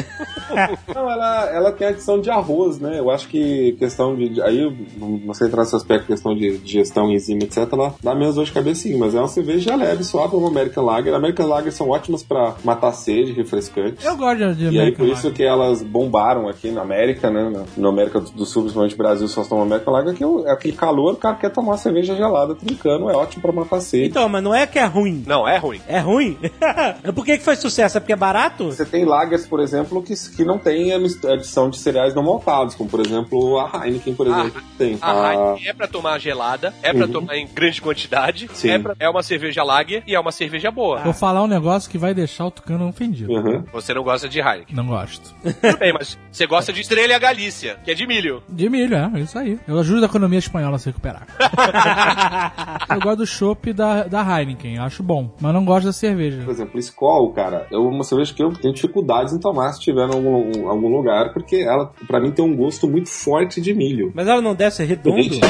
[0.96, 2.98] Não, ela, ela tem adição de arroz, né?
[3.00, 4.30] Eu acho que questão de.
[4.30, 7.68] de- Aí não sei entrar nesse aspecto, questão de digestão, enzima, etc.
[7.72, 10.84] Ela dá menos dor de cabeça sim, mas é uma cerveja leve, suave, uma American
[10.86, 11.14] Lager.
[11.14, 14.04] American Lager são ótimas pra matar sede, refrescantes.
[14.04, 15.34] Eu gosto de, de E aí, American por isso Lager.
[15.34, 17.50] que elas bombaram aqui na América, né?
[17.50, 21.14] Na, na América do, Sul, principalmente Brasil, só tomam América Lager, que é aquele calor,
[21.14, 24.08] o cara quer tomar cerveja gelada trincando, é ótimo pra matar sede.
[24.10, 25.24] Então, mas não é que é ruim.
[25.28, 25.82] Não, é ruim.
[25.88, 26.38] É ruim?
[27.14, 27.98] Por que, que faz sucesso?
[27.98, 28.66] É porque é barato?
[28.72, 30.98] Você tem lagers, por exemplo, que, que não tem a
[31.34, 34.98] adição de cereais não maltados, como por exemplo a Heineken, por exemplo, que tem.
[35.02, 38.70] A Ah, Heineken é pra tomar gelada, é pra tomar em grande quantidade, Sim.
[38.72, 41.00] é, pra- é uma cerveja Lager e é uma cerveja boa.
[41.00, 43.32] Vou falar um negócio que vai deixar o Tucano ofendido.
[43.32, 43.64] uhum.
[43.74, 44.76] Você não gosta de Heineken.
[44.76, 45.34] Não gosto.
[45.42, 48.44] Tudo bem, mas você gosta de Estrela Galícia, que é de milho.
[48.50, 49.60] De milho, é, isso aí.
[49.68, 51.28] Eu ajudo a economia espanhola a se recuperar.
[52.90, 55.36] eu gosto do chopp da, da Heineken, acho bom.
[55.40, 56.42] Mas não gosto da cerveja.
[56.44, 60.10] Por exemplo, Skol, cara, é uma cerveja que eu tenho dificuldades em tomar se tiver
[60.10, 64.12] em algum, algum lugar, porque ela, pra mim, tem um gosto muito forte de milho.
[64.14, 65.22] Mas ela não desce redondo?
[65.22, 65.40] Gente,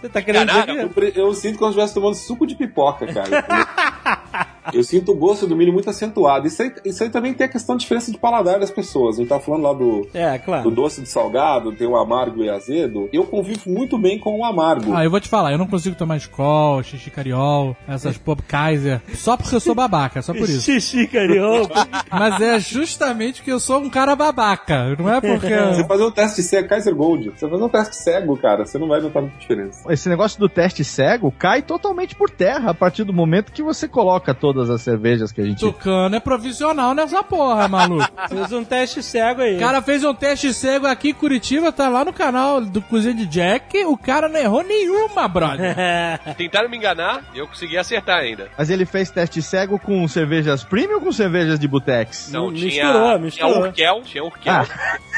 [0.00, 1.12] Você tá querendo dizer eu, que...
[1.18, 4.46] eu sinto como se eu estivesse tomando suco de pipoca, cara.
[4.72, 6.46] Eu sinto o gosto do milho muito acentuado.
[6.46, 9.16] Isso aí, isso aí também tem a questão de diferença de paladar das pessoas.
[9.16, 10.70] A gente tá falando lá do, É, do claro.
[10.70, 13.08] doce de salgado, tem o amargo e azedo.
[13.12, 14.94] Eu convivo muito bem com o amargo.
[14.94, 19.00] Ah, eu vou te falar, eu não consigo tomar Skol, xixi cariol, essas pop Kaiser,
[19.14, 20.62] só porque eu sou babaca, só por isso.
[20.62, 21.86] Xixi carioca.
[22.10, 25.54] Mas é justamente que eu sou um cara babaca, não é porque...
[25.54, 27.30] Você fazer um teste cego, Kaiser Gold.
[27.36, 29.92] Você fazer um teste cego, cara, você não vai notar muita diferença.
[29.92, 33.86] Esse negócio do teste cego cai totalmente por terra a partir do momento que você
[33.88, 35.60] coloca todas as cervejas que a gente.
[35.60, 38.08] Tucano é profissional nessa porra, maluco.
[38.28, 39.56] Fez um teste cego aí.
[39.56, 43.14] O cara fez um teste cego aqui em Curitiba, tá lá no canal do Cozinha
[43.14, 45.76] de Jack, o cara não errou nenhuma, brother.
[46.38, 48.48] Tentaram me enganar e eu consegui acertar ainda.
[48.56, 52.28] Mas ele fez teste cego com cervejas premium ou com cervejas de Butex?
[52.28, 53.52] Então Misturou, tinha, misturou.
[53.72, 54.52] tinha Urkel, tinha Urkel.
[54.52, 54.66] Ah.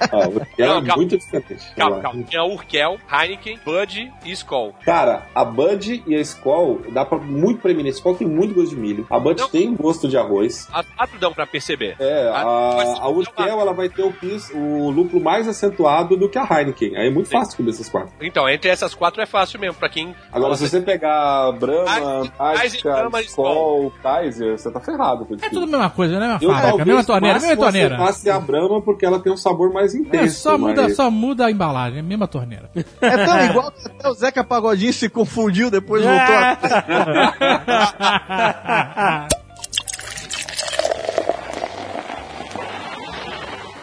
[0.00, 0.96] Ah, Urkel Não, é calma.
[0.96, 1.64] muito diferente.
[1.76, 2.22] Calma, calma.
[2.24, 4.74] Tem a Urkel, Heineken, Bud e Skol.
[4.84, 7.86] Cara, a Bud e a Skol dá pra muito premir.
[7.86, 9.06] A Skol tem muito gosto de milho.
[9.10, 9.48] A Bud Não.
[9.48, 10.68] tem gosto de arroz.
[10.72, 11.96] As quatro dão pra perceber.
[11.98, 12.44] É, a,
[12.76, 16.46] mas- a Urkel ela vai ter o, pis, o lúpulo mais acentuado do que a
[16.48, 16.96] Heineken.
[16.96, 17.38] Aí é muito Sim.
[17.38, 18.10] fácil comer essas quatro.
[18.20, 20.14] Então, entre essas quatro é fácil mesmo, pra quem...
[20.32, 22.30] Agora, se você pegar Brahma,
[22.82, 25.24] Brahma, Skol, Kaiser, você tá ferrado.
[25.24, 26.38] com É tudo a mesma coisa, né?
[26.40, 27.94] Mesma talvez mesma torneira, mesma torneira.
[27.96, 30.24] acertasse a Brahma porque ela tem um sabor mais intenso.
[30.24, 32.70] É, só, muda, mas- só muda a embalagem, é a mesma torneira.
[33.00, 36.56] É tão igual que até o Zeca Pagodinho se confundiu, depois voltou a...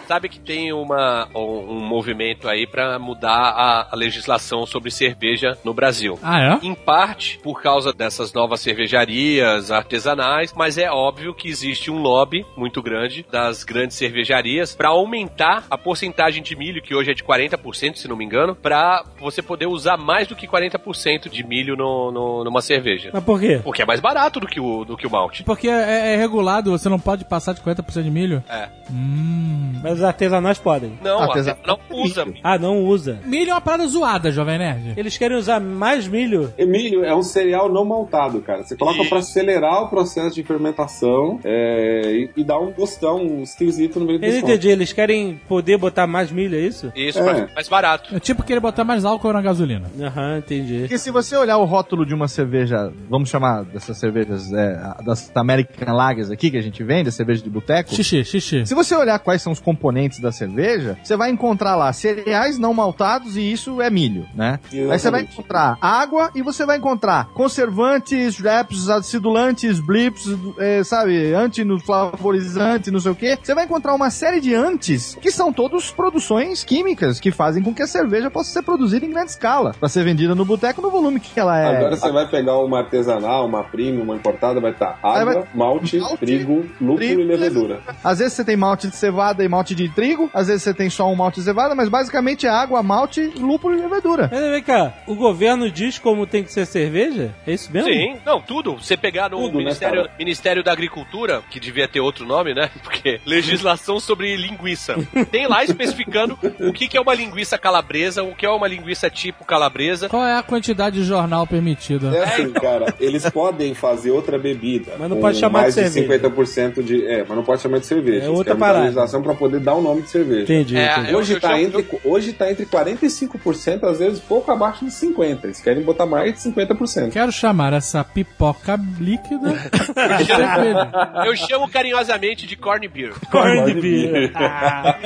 [0.08, 5.58] Sabe que tem uma, um, um movimento aí pra mudar a, a legislação sobre cerveja
[5.64, 6.20] no Brasil.
[6.22, 6.60] Ah, é?
[6.66, 12.45] Em parte por causa dessas novas cervejarias artesanais, mas é óbvio que existe um lobby
[12.58, 17.24] muito grande das grandes cervejarias para aumentar a porcentagem de milho, que hoje é de
[17.24, 21.76] 40%, se não me engano, para você poder usar mais do que 40% de milho
[21.76, 23.10] no, no- numa cerveja.
[23.14, 23.60] Mas por quê?
[23.64, 25.43] Porque é mais barato do que o, do que o malte.
[25.43, 28.43] Porque é, é regulado, você não pode passar de 50% de milho.
[28.49, 28.68] É.
[28.91, 29.80] Hum.
[29.84, 30.93] Mas os artesanais podem.
[31.03, 32.25] Não, Artesa- não usa.
[32.43, 33.19] Ah, não usa.
[33.25, 34.93] Milho é uma parada zoada, Jovem Nerd.
[34.97, 36.53] Eles querem usar mais milho.
[36.59, 38.63] Milho é um cereal não maltado, cara.
[38.63, 43.99] Você coloca pra acelerar o processo de fermentação é, e, e dar um gostão esquisito
[43.99, 46.91] no meio do Eu entendi, eles querem poder botar mais milho, é isso?
[46.95, 47.47] Isso, É.
[47.53, 48.15] mais barato.
[48.15, 49.89] É tipo querer botar mais álcool na gasolina.
[49.99, 50.79] Aham, entendi.
[50.81, 55.31] Porque se você olhar o rótulo de uma cerveja, vamos chamar dessas cervejas, é, das
[55.35, 58.65] American Lagers aqui, que a gente vende, a cerveja de boteco, Xixi, xixi.
[58.65, 59.82] Se você olhar quais são os componentes
[60.21, 64.59] da cerveja, você vai encontrar lá cereais não maltados e isso é milho, né?
[64.71, 65.34] Aí você vai Exatamente.
[65.34, 70.25] encontrar água e você vai encontrar conservantes, wraps, acidulantes, blips,
[70.57, 73.38] eh, sabe, anti-flavorizante, não sei o quê.
[73.41, 77.73] Você vai encontrar uma série de antes que são todos produções químicas que fazem com
[77.73, 80.89] que a cerveja possa ser produzida em grande escala para ser vendida no boteco no
[80.89, 81.77] volume que ela é.
[81.77, 85.43] Agora você vai pegar uma artesanal, uma premium, uma importada, vai estar Aí água, vai-
[85.53, 87.81] malte, malte, trigo, lúpulo trigo, e levedura.
[88.03, 90.89] Às vezes você tem malte de cevada e malte de trigo, às vezes você tem
[90.89, 94.30] só um malte de cevada, mas basicamente é água, malte, lúpulo e levedura.
[94.32, 97.34] Mas vem cá, o governo diz como tem que ser cerveja?
[97.45, 97.89] É isso mesmo?
[97.89, 98.76] Sim, não, tudo.
[98.76, 100.15] Você pegar no Tudo, né, Ministério, cara?
[100.17, 102.69] Ministério da Agricultura, que devia ter outro nome, né?
[102.84, 104.95] Porque legislação sobre linguiça.
[105.32, 109.09] Tem lá especificando o que, que é uma linguiça calabresa, o que é uma linguiça
[109.09, 110.09] tipo calabresa.
[110.09, 112.15] Qual é a quantidade de jornal permitida?
[112.15, 114.93] É assim, cara, eles podem fazer outra bebida.
[114.97, 116.30] Mas não com pode chamar mais de de cerveja.
[116.30, 117.05] 50% de.
[117.05, 118.26] É, mas não pode chamar de cerveja.
[118.26, 118.80] É outra parada.
[118.82, 120.43] legislação pra poder dar o nome de cerveja.
[120.43, 121.11] Entendi, É, entendi.
[121.11, 124.91] eu- Hoje, eu tá chamo- entre, hoje tá entre 45%, às vezes pouco abaixo de
[124.91, 125.43] 50%.
[125.45, 127.11] Eles querem botar mais de 50%.
[127.11, 130.91] Quero chamar essa pipoca líquida de cerveja.
[131.26, 133.14] Eu chamo carinhosamente de corn beer.
[133.32, 134.32] Corn beer.
[134.43, 134.97] Ah.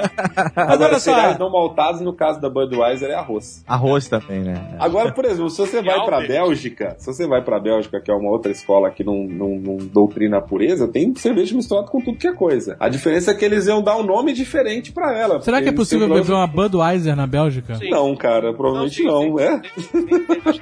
[0.55, 3.63] Mas Agora, cereais só, não maltados, no caso da Budweiser, é arroz.
[3.67, 4.75] Arroz também, né?
[4.79, 6.21] Agora, por exemplo, se você vai pra.
[6.21, 9.77] Bélgica, se você vai pra Bélgica, que é uma outra escola que não, não, não
[9.77, 12.75] doutrina a pureza, tem cerveja misturada com tudo que é coisa.
[12.79, 15.41] A diferença é que eles iam dar um nome diferente pra ela.
[15.41, 17.75] Será que é possível beber uma Budweiser na Bélgica?
[17.75, 17.89] Sim.
[17.89, 19.37] Não, cara, provavelmente Não, não.
[19.37, 19.61] sim, É?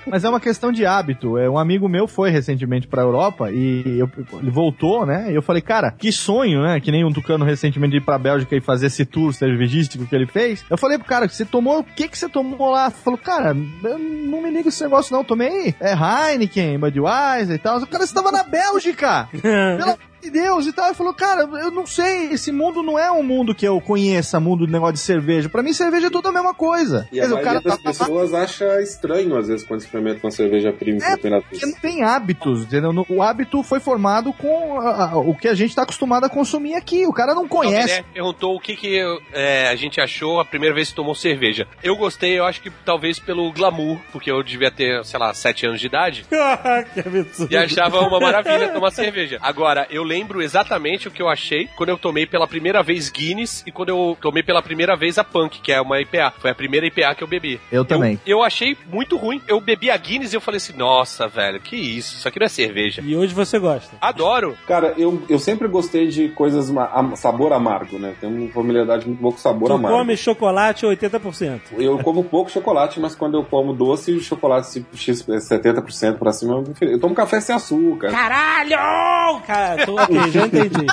[0.07, 1.37] Mas é uma questão de hábito.
[1.37, 4.09] É, um amigo meu foi recentemente pra Europa e eu-
[4.41, 5.31] ele voltou, né?
[5.31, 6.79] E eu falei, cara, que sonho, né?
[6.79, 10.15] Que nem um tucano recentemente de ir pra Bélgica e fazer esse tour cervejístico que
[10.15, 10.65] ele fez.
[10.69, 12.85] Eu falei pro cara, você tomou, o que que você tomou lá?
[12.87, 15.19] Ele falou, cara, eu não me ligo esse negócio não.
[15.21, 17.77] Eu tomei é, Heineken, Budweiser e tal.
[17.79, 19.27] O cara estava na Bélgica!
[19.35, 20.85] Pelo amor de Deus e tal.
[20.87, 24.39] Ele falou, cara, eu não sei, esse mundo não é um mundo que eu conheça,
[24.39, 25.49] mundo do negócio de cerveja.
[25.49, 27.07] Pra mim, cerveja é tudo a mesma coisa.
[27.11, 31.15] E a maioria das pessoas acha estranho, às vezes, quando experimenta uma cerveja premium É,
[31.17, 33.05] pela Porque não tem hábitos, entendeu?
[33.09, 36.75] O hábito foi formado com a- a- o que a gente tá acostumado a consumir
[36.75, 37.05] aqui.
[37.05, 38.03] O cara não O conhece.
[38.13, 38.99] Perguntou o que, que
[39.33, 41.67] é, a gente achou a primeira vez que tomou cerveja.
[41.83, 45.65] Eu gostei, eu acho que talvez pelo glamour, porque eu devia ter, sei lá, 7
[45.67, 46.25] anos de idade.
[46.93, 47.51] que absurdo.
[47.53, 49.37] E achava uma maravilha tomar cerveja.
[49.41, 53.63] Agora, eu lembro exatamente o que eu achei quando eu tomei pela primeira vez Guinness
[53.65, 56.33] e quando eu tomei pela primeira vez a Punk, que é uma IPA.
[56.39, 57.59] Foi a primeira IPA que eu bebi.
[57.71, 58.19] Eu também.
[58.25, 59.41] Eu, achei muito ruim.
[59.47, 62.15] Eu bebi a Guinness e eu falei assim, nossa, velho, que isso?
[62.15, 63.01] Isso aqui não é cerveja.
[63.05, 63.95] E hoje você gosta.
[63.99, 64.57] Adoro.
[64.67, 66.71] Cara, eu, eu sempre gostei de coisas
[67.15, 68.13] sabor amargo, né?
[68.19, 69.97] Tenho uma familiaridade muito boa com sabor Tu amargo.
[69.97, 71.59] come chocolate 80%.
[71.77, 76.31] Eu como pouco chocolate, mas quando eu como doce, o chocolate tipo, X, 70% pra
[76.31, 76.63] cima.
[76.81, 78.11] Eu tomo café sem açúcar.
[78.11, 79.41] Caralho!
[79.45, 80.85] Cara, tô ok, já entendi.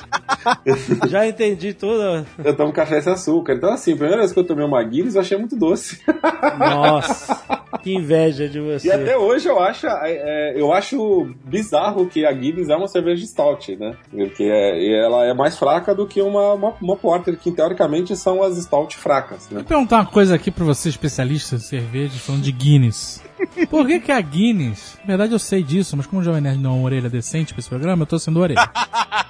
[1.09, 2.27] Já entendi tudo.
[2.43, 3.55] Eu tomo café sem açúcar.
[3.55, 6.01] Então, assim, a primeira vez que eu tomei uma Guinness, eu achei muito doce.
[6.59, 7.41] Nossa,
[7.83, 8.89] que inveja de você.
[8.89, 13.25] E até hoje eu acho, é, eu acho bizarro que a Guinness é uma cerveja
[13.27, 13.95] stout, né?
[14.11, 18.43] Porque é, ela é mais fraca do que uma, uma, uma porter, que teoricamente são
[18.43, 19.57] as stout fracas, né?
[19.57, 23.23] Vou perguntar uma coisa aqui pra você, especialista em cerveja, falando de Guinness.
[23.69, 26.59] Por que, que a Guinness, na verdade eu sei disso, mas como o Jovem Nerd
[26.59, 28.61] não é uma orelha decente pra esse programa, eu tô sendo orelha.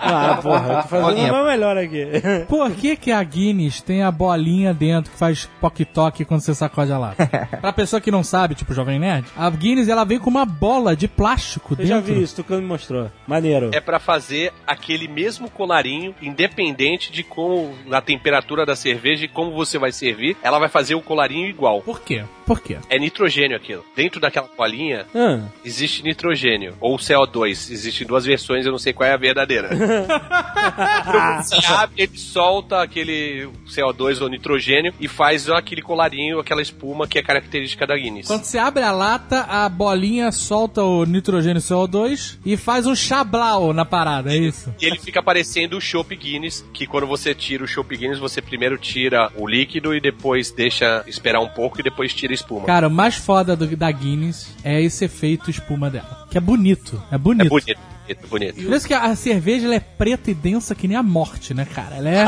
[0.04, 2.06] Ah, porra, eu tô fazendo o meu melhor aqui.
[2.48, 6.92] Por que, que a Guinness tem a bolinha dentro que faz pock-toque quando você sacode
[6.92, 7.26] a lata?
[7.60, 10.44] pra pessoa que não sabe, tipo o Jovem Nerd, a Guinness ela vem com uma
[10.44, 11.88] bola de plástico Eu dentro.
[11.94, 13.10] já vi isso, tu que me mostrou.
[13.26, 13.70] Maneiro.
[13.72, 19.52] É pra fazer aquele mesmo colarinho, independente de como, na temperatura da cerveja e como
[19.52, 21.80] você vai servir, ela vai fazer o colarinho igual.
[21.82, 22.24] Por quê?
[22.46, 22.76] Por quê?
[22.90, 23.84] É nitrogênio aquilo.
[24.02, 26.74] Dentro daquela bolinha Ah, existe nitrogênio.
[26.80, 27.70] Ou CO2.
[27.70, 29.68] Existem duas versões, eu não sei qual é a verdadeira.
[29.68, 37.06] Quando você abre, ele solta aquele CO2 ou nitrogênio e faz aquele colarinho, aquela espuma
[37.06, 38.26] que é característica da Guinness.
[38.26, 43.72] Quando você abre a lata, a bolinha solta o nitrogênio CO2 e faz um chablau
[43.72, 44.74] na parada, é isso?
[44.80, 48.42] E ele fica parecendo o Chopp Guinness, que quando você tira o Chopp Guinness, você
[48.42, 52.66] primeiro tira o líquido e depois deixa esperar um pouco e depois tira a espuma.
[52.66, 56.26] Cara, o mais foda do- da Guinness é esse efeito espuma dela.
[56.30, 57.02] Que é bonito.
[57.10, 57.46] É bonito.
[57.46, 58.62] É bonito, bonito, bonito.
[58.62, 61.64] Por isso que a cerveja ela é preta e densa que nem a morte, né,
[61.64, 61.96] cara?
[61.96, 62.24] Ela é,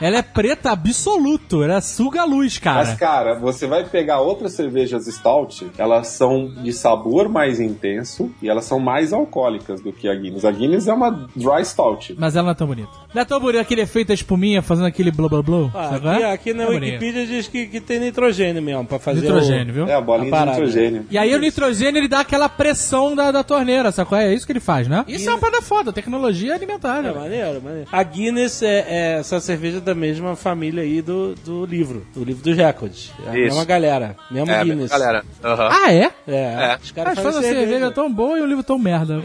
[0.00, 1.62] ela é preta absoluto.
[1.62, 2.84] Ela suga a luz, cara.
[2.84, 8.48] Mas, cara, você vai pegar outras cervejas stout, elas são de sabor mais intenso e
[8.48, 10.44] elas são mais alcoólicas do que a Guinness.
[10.44, 12.14] A Guinness é uma dry stout.
[12.18, 12.90] Mas ela não é tão bonita.
[13.14, 15.70] Não é tão bonita aquele efeito da espuminha fazendo aquele blá blá blá.
[15.74, 16.32] Ah, sabe qual aqui, é?
[16.32, 16.92] aqui na É bonito.
[16.92, 19.86] Wikipedia diz que, que tem nitrogênio mesmo pra fazer Nitrogênio, viu?
[19.88, 21.06] É a bolinha A de nitrogênio.
[21.10, 24.26] E aí o nitrogênio ele dá aquela pressão da, da torneira, sabe qual é?
[24.26, 25.04] É isso que ele faz, né?
[25.06, 27.02] Isso é uma parada foda, tecnologia alimentar, O...
[27.02, 27.10] né?
[27.10, 27.88] É maneiro, maneiro.
[27.92, 32.42] A Guinness é, é essa cerveja da mesma família aí do, do livro, do livro
[32.42, 33.12] dos recordes.
[33.26, 33.42] É a Isso.
[33.46, 34.90] mesma galera, mesmo É, Guinness.
[34.90, 35.24] galera.
[35.44, 35.68] Aham.
[35.70, 36.10] Ah, é?
[36.26, 36.36] É,
[36.72, 36.78] É.
[36.82, 39.20] os caras faz uma fazem cerveja tão boa e um livro tão merda.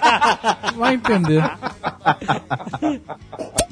[0.76, 1.42] Vai entender.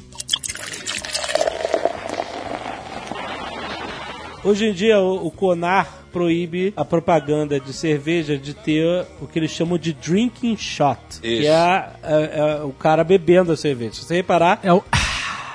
[4.45, 9.39] Hoje em dia, o, o CONAR proíbe a propaganda de cerveja de ter o que
[9.39, 10.99] eles chamam de drinking shot.
[11.20, 11.49] Que Isso.
[11.49, 13.95] é, a- é- é o cara bebendo a cerveja.
[13.95, 14.82] Se você reparar, É o.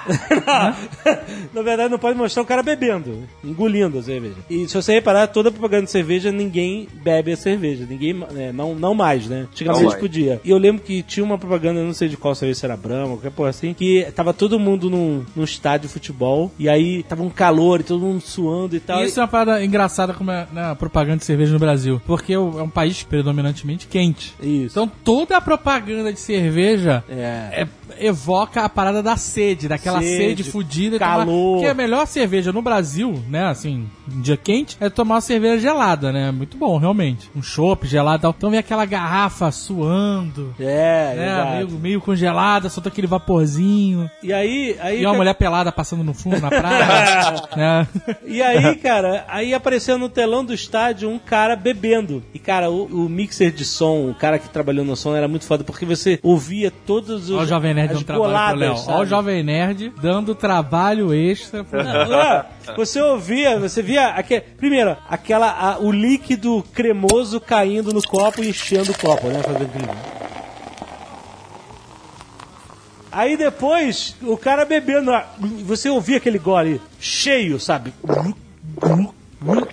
[1.53, 4.35] na verdade não pode mostrar o cara bebendo, engolindo a cerveja.
[4.49, 7.85] E se você reparar, toda propaganda de cerveja, ninguém bebe a cerveja.
[7.89, 9.47] Ninguém, né, não, não mais, né?
[9.51, 9.99] Antigamente Não mais.
[10.01, 10.41] podia.
[10.43, 13.09] E eu lembro que tinha uma propaganda, não sei de qual cerveja, se era Brahma,
[13.15, 17.23] qualquer porra assim, que tava todo mundo num, num estádio de futebol, e aí tava
[17.23, 19.03] um calor e todo mundo suando e tal.
[19.03, 22.01] Isso é uma parada engraçada como é na propaganda de cerveja no Brasil.
[22.05, 24.33] Porque é um país predominantemente quente.
[24.41, 24.73] Isso.
[24.73, 27.61] Então toda a propaganda de cerveja É.
[27.63, 27.67] é-
[27.99, 30.99] evoca a parada da sede, daquela sede, Sede, fudida.
[30.99, 31.55] calor.
[31.57, 36.11] Porque a melhor cerveja no Brasil, né, assim, dia quente, é tomar uma cerveja gelada,
[36.11, 36.31] né?
[36.31, 37.29] Muito bom, realmente.
[37.35, 38.35] Um chopp gelado e tal.
[38.37, 40.53] Então vem aquela garrafa suando.
[40.59, 44.09] É, né, meio, meio congelada, solta aquele vaporzinho.
[44.21, 47.33] E aí, aí E uma ca- mulher pelada passando no fundo, na praia.
[47.55, 47.87] né?
[48.25, 52.23] E aí, cara, aí apareceu no telão do estádio um cara bebendo.
[52.33, 55.45] E, cara, o, o mixer de som, o cara que trabalhou no som era muito
[55.45, 57.31] foda, porque você ouvia todos os.
[57.31, 58.75] Olha o Jovem Nerd as dando trabalho pro Léo.
[58.87, 59.05] Olha o?
[59.05, 61.63] Jovem Nerd dando trabalho extra.
[61.63, 68.01] pro- Não, você ouvia, você via aque- primeiro, aquela a- o líquido cremoso caindo no
[68.01, 69.41] copo e enchendo o copo, né?
[69.43, 69.87] Fazendo aquele-
[73.11, 75.11] Aí depois, o cara bebendo,
[75.63, 77.93] você ouvia aquele gole cheio, sabe?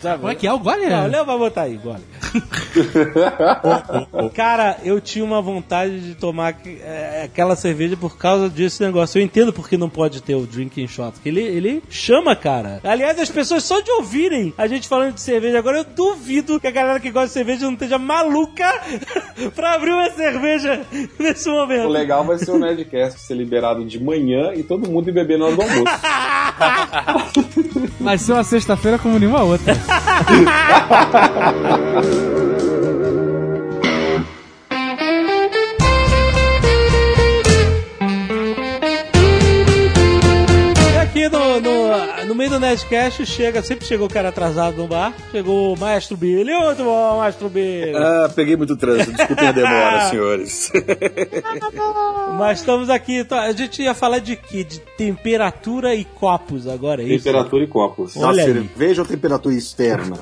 [0.01, 0.19] Sabe?
[0.21, 0.87] Como é que é o gole?
[0.87, 2.03] Não, o Léo vai botar aí, gole.
[4.35, 9.19] Cara, eu tinha uma vontade de tomar é, aquela cerveja por causa desse negócio.
[9.19, 11.19] Eu entendo porque não pode ter o drinking shot.
[11.21, 12.81] Que ele, ele chama, cara.
[12.85, 16.67] Aliás, as pessoas só de ouvirem a gente falando de cerveja agora, eu duvido que
[16.67, 18.71] a galera que gosta de cerveja não esteja maluca
[19.55, 20.81] pra abrir uma cerveja
[21.19, 21.89] nesse O momento.
[21.89, 25.47] legal vai ser o Nerdcast ser liberado de manhã e todo mundo ir beber na
[25.47, 25.85] hora do almoço.
[28.01, 29.60] Vai ser uma sexta-feira como nenhuma outra.
[29.67, 29.69] E
[41.03, 41.80] aqui no, no,
[42.27, 46.17] no meio do Nerdcast chega, sempre chegou o cara atrasado no bar, chegou o Maestro
[46.17, 46.53] Billy.
[46.53, 47.95] Muito bom, Maestro Billy.
[47.97, 49.13] Ah, peguei muito trânsito.
[49.13, 50.73] Desculpem a demora, senhores.
[52.39, 54.65] Mas estamos aqui, então, a gente ia falar de quê?
[54.65, 57.25] De temperatura e copos agora, é isso?
[57.25, 58.17] Temperatura e copos.
[58.17, 58.53] Olha aí.
[58.53, 60.17] cerveja ou temperatura externa?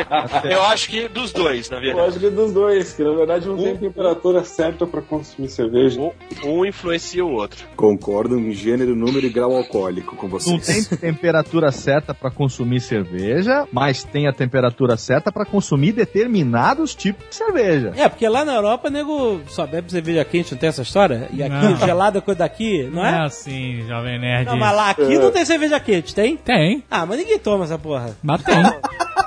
[0.44, 2.08] Eu acho que dos dois, na Eu verdade.
[2.08, 6.00] acho que dos dois, que na verdade não tem temperatura certa pra consumir cerveja.
[6.00, 6.12] Um,
[6.44, 7.66] um influencia o outro.
[7.76, 10.88] Concordo em gênero, número e grau alcoólico com Não vocês.
[10.88, 17.24] tem temperatura certa pra consumir cerveja, mas tem a temperatura certa pra consumir determinados tipos
[17.28, 17.92] de cerveja.
[17.96, 21.28] É, porque lá na Europa, nego só bebe cerveja quente, não tem essa história?
[21.32, 21.76] E aqui, Não.
[21.76, 23.24] gelada coisa daqui, não Não é é?
[23.26, 24.46] assim, Jovem Nerd.
[24.46, 26.36] Não, mas lá aqui não tem cerveja quente, tem?
[26.36, 28.16] Tem, Ah, mas ninguém toma essa porra.
[28.22, 28.54] mas tem.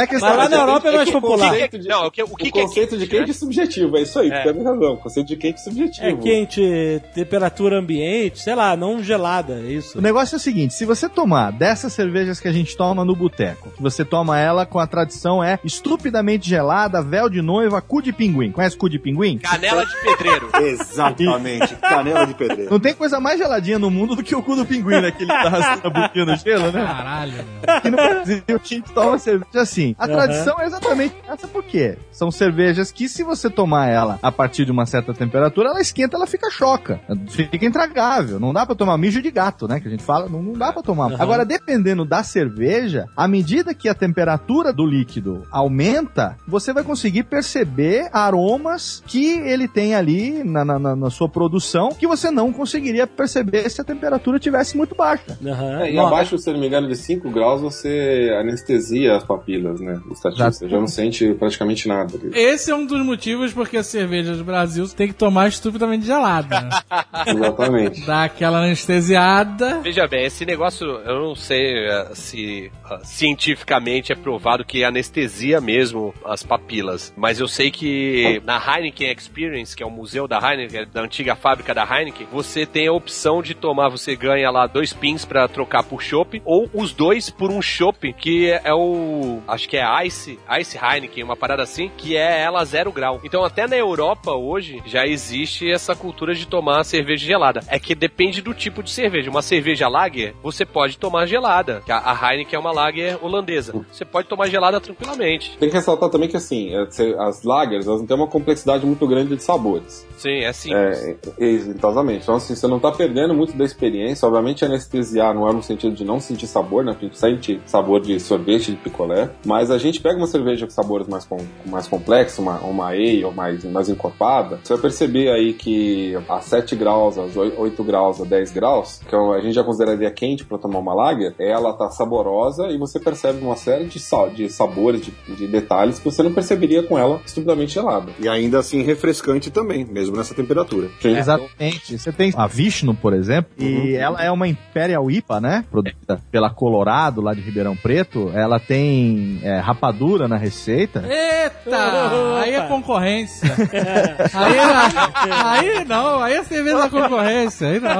[0.00, 1.50] Não é questão Mas lá na Europa é mais o popular.
[1.50, 3.96] conceito de- Não, o que, o que o que é conceito de quente é subjetivo,
[3.98, 4.42] é isso aí, É.
[4.44, 4.92] tu tem razão.
[4.94, 6.06] O conceito de quente é subjetivo.
[6.06, 9.98] É quente, temperatura ambiente, sei lá, não gelada, é isso.
[9.98, 13.14] O negócio é o seguinte, se você tomar dessas cervejas que a gente toma no
[13.14, 18.00] boteco, que você toma ela com a tradição é estupidamente gelada, véu de noiva, cu
[18.00, 18.50] de pinguim.
[18.52, 19.38] Conhece cu de pinguim?
[19.38, 20.48] Canela de pedreiro.
[20.60, 21.74] Exatamente.
[21.76, 22.70] Canela de pedreiro.
[22.70, 25.10] Não tem coisa mais geladinha no mundo do que o cu do pinguim, né?
[25.10, 26.84] Que ele tá rasgando a boquinha no gelo, né?
[26.84, 27.44] Caralho, meu.
[27.76, 29.89] Aqui no Brasil a gente toma cerveja assim.
[29.98, 31.98] A tradição é exatamente essa por quê?
[32.10, 36.16] São cervejas que se você tomar ela a partir de uma certa temperatura, ela esquenta,
[36.16, 37.00] ela fica choca.
[37.28, 38.38] Fica intragável.
[38.40, 39.80] Não dá pra tomar mijo de gato, né?
[39.80, 41.12] Que a gente fala, não, não dá pra tomar.
[41.20, 47.24] Agora, dependendo da cerveja, à medida que a temperatura do líquido aumenta, você vai conseguir
[47.24, 52.52] perceber aromas que ele tem ali na, na- na- na sua produção que você não
[52.52, 55.38] conseguiria perceber se a temperatura tivesse muito baixa.
[55.44, 55.80] Aham.
[55.82, 59.69] É, e Bom, abaixo, se não me engano, de 5 graus, você anestesia as papilas,
[59.78, 60.00] né?
[60.08, 60.30] Você
[60.68, 62.16] já não sente praticamente nada.
[62.16, 62.30] ali.
[62.34, 66.60] Esse é um dos motivos porque a cerveja do Brasil tem que tomar estupidamente gelada.
[66.60, 66.70] né?
[67.26, 68.06] Exatamente.
[68.06, 69.80] Dá aquela anestesiada.
[69.80, 75.60] Veja bem, esse negócio, eu não sei eh, se ah, cientificamente é provado que anestesia
[75.60, 80.38] mesmo as papilas, mas eu sei que na Heineken Experience, que é o museu da
[80.38, 84.66] Heineken, da antiga fábrica da Heineken, você tem a opção de tomar, você ganha lá
[84.66, 89.40] dois pins pra trocar por chopp, ou os dois por um chopp, que é o,
[89.60, 93.20] acho que é Ice, Ice Heineken, uma parada assim, que é ela zero grau.
[93.22, 97.60] Então até na Europa hoje já existe essa cultura de tomar cerveja gelada.
[97.68, 99.30] É que depende do tipo de cerveja.
[99.30, 101.82] Uma cerveja lager, você pode tomar gelada.
[101.88, 103.84] A Heineken é uma lager holandesa.
[103.90, 105.56] Você pode tomar gelada tranquilamente.
[105.58, 106.82] Tem que ressaltar também que, assim, é,
[107.18, 110.06] as lagers, elas não têm uma complexidade muito grande de sabores.
[110.16, 110.98] Sim, é simples.
[110.98, 112.22] É, é, exatamente.
[112.22, 114.26] Então, assim, você não tá perdendo muito da experiência.
[114.26, 116.96] Obviamente, anestesiar não é no sentido de não sentir sabor, né?
[116.98, 119.30] A gente sente sabor de sorvete, de picolé.
[119.50, 121.36] Mas a gente pega uma cerveja com sabores mais, com,
[121.66, 124.60] mais complexos, uma, uma ale ou mais, mais encorpada.
[124.62, 129.16] Você vai perceber aí que a 7 graus, a 8 graus, a 10 graus, que
[129.16, 133.44] a gente já consideraria quente para tomar uma lager, ela tá saborosa e você percebe
[133.44, 137.20] uma série de, sal, de sabores, de, de detalhes que você não perceberia com ela
[137.26, 138.12] estupidamente gelada.
[138.20, 140.88] E ainda assim refrescante também, mesmo nessa temperatura.
[141.00, 141.16] Sim.
[141.16, 141.98] Exatamente.
[141.98, 145.64] Você tem a Vishnu, por exemplo, e ela é uma Imperial IPA, né?
[145.68, 148.30] Produzida pela Colorado, lá de Ribeirão Preto.
[148.32, 151.02] Ela tem é, rapadura na receita.
[151.06, 152.40] Eita!
[152.40, 153.48] Aí é concorrência.
[154.34, 157.68] Aí, é- aí não, aí é cerveja da concorrência.
[157.68, 157.90] Aí não.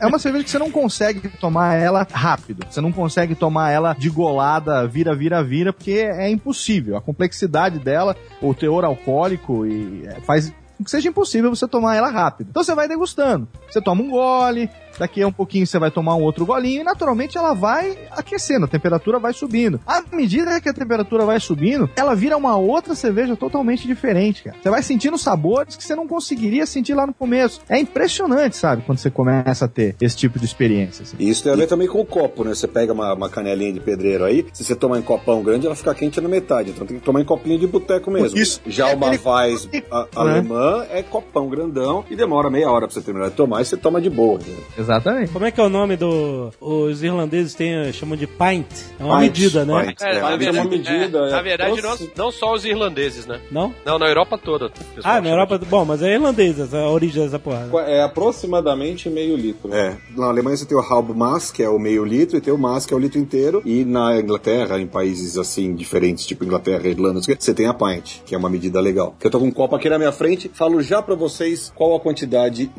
[0.00, 2.64] É uma cerveja que você não consegue tomar ela rápido.
[2.68, 6.96] Você não consegue tomar ela de golada, vira, vira, vira, porque é impossível.
[6.96, 11.96] A complexidade dela, o teor alcoólico, e é, faz com que seja impossível você tomar
[11.96, 12.48] ela rápido.
[12.50, 13.48] Então você vai degustando.
[13.68, 16.84] Você toma um gole, daqui a um pouquinho você vai tomar um outro golinho e
[16.84, 19.80] naturalmente ela vai aquecendo, a temperatura vai subindo.
[19.86, 24.56] À medida que a temperatura vai subindo, ela vira uma outra cerveja totalmente diferente, cara.
[24.62, 27.60] Você vai sentindo sabores que você não conseguiria sentir lá no começo.
[27.68, 31.02] É impressionante, sabe, quando você começa a ter esse tipo de experiência.
[31.02, 31.16] assim.
[31.18, 32.54] E isso tem a ver também com o copo, né?
[32.54, 35.76] Você pega uma, uma canelinha de pedreiro aí, se você tomar em copão grande, ela
[35.76, 36.70] fica quente na metade.
[36.70, 38.38] Então tem que tomar em copinho de boteco mesmo.
[38.38, 38.60] Isso.
[38.66, 43.00] Já É uma Weiss a- alemã é copão grandão e demora meia hora pra você
[43.00, 44.38] terminar de tomar e você toma de boa.
[44.38, 44.44] né?
[44.92, 45.30] Exatamente.
[45.32, 46.50] Como é que é o nome do.
[46.60, 48.66] Os irlandeses têm, chamam de pint.
[48.98, 49.84] É uma Pint, medida, né?
[49.86, 50.00] pint.
[50.02, 52.32] É, É, na mas é verdade, uma medida, é, na é, verdade trouxe- não, não
[52.32, 53.38] só os irlandeses, né?
[53.50, 53.74] Não?
[53.84, 54.70] Não, na Europa toda.
[55.04, 55.58] Ah, na Europa.
[55.68, 57.68] Bom, mas é irlandesa essa- a origem dessa porra.
[57.86, 59.72] É aproximadamente meio litro.
[59.74, 62.52] É, na Alemanha você tem o halb mass, que é o meio litro, e tem
[62.52, 63.60] o mass, que é o litro inteiro.
[63.66, 68.34] E na Inglaterra, em países assim diferentes, tipo Inglaterra, Irlanda, você tem a pint, que
[68.34, 69.14] é uma medida legal.
[69.20, 71.94] Que eu tô com um copo aqui na minha frente, falo já pra vocês qual
[71.94, 72.70] a quantidade de.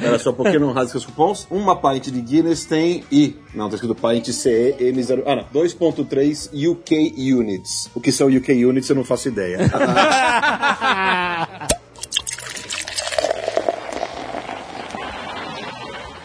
[0.00, 1.46] Era só porque não rasga os cupons.
[1.50, 3.36] Uma pint de Guinness tem I.
[3.54, 5.22] Não, tá escrito pint CE M0.
[5.26, 5.44] Ah, não.
[5.44, 7.90] 2.3 UK units.
[7.94, 9.58] O que são UK units eu não faço ideia.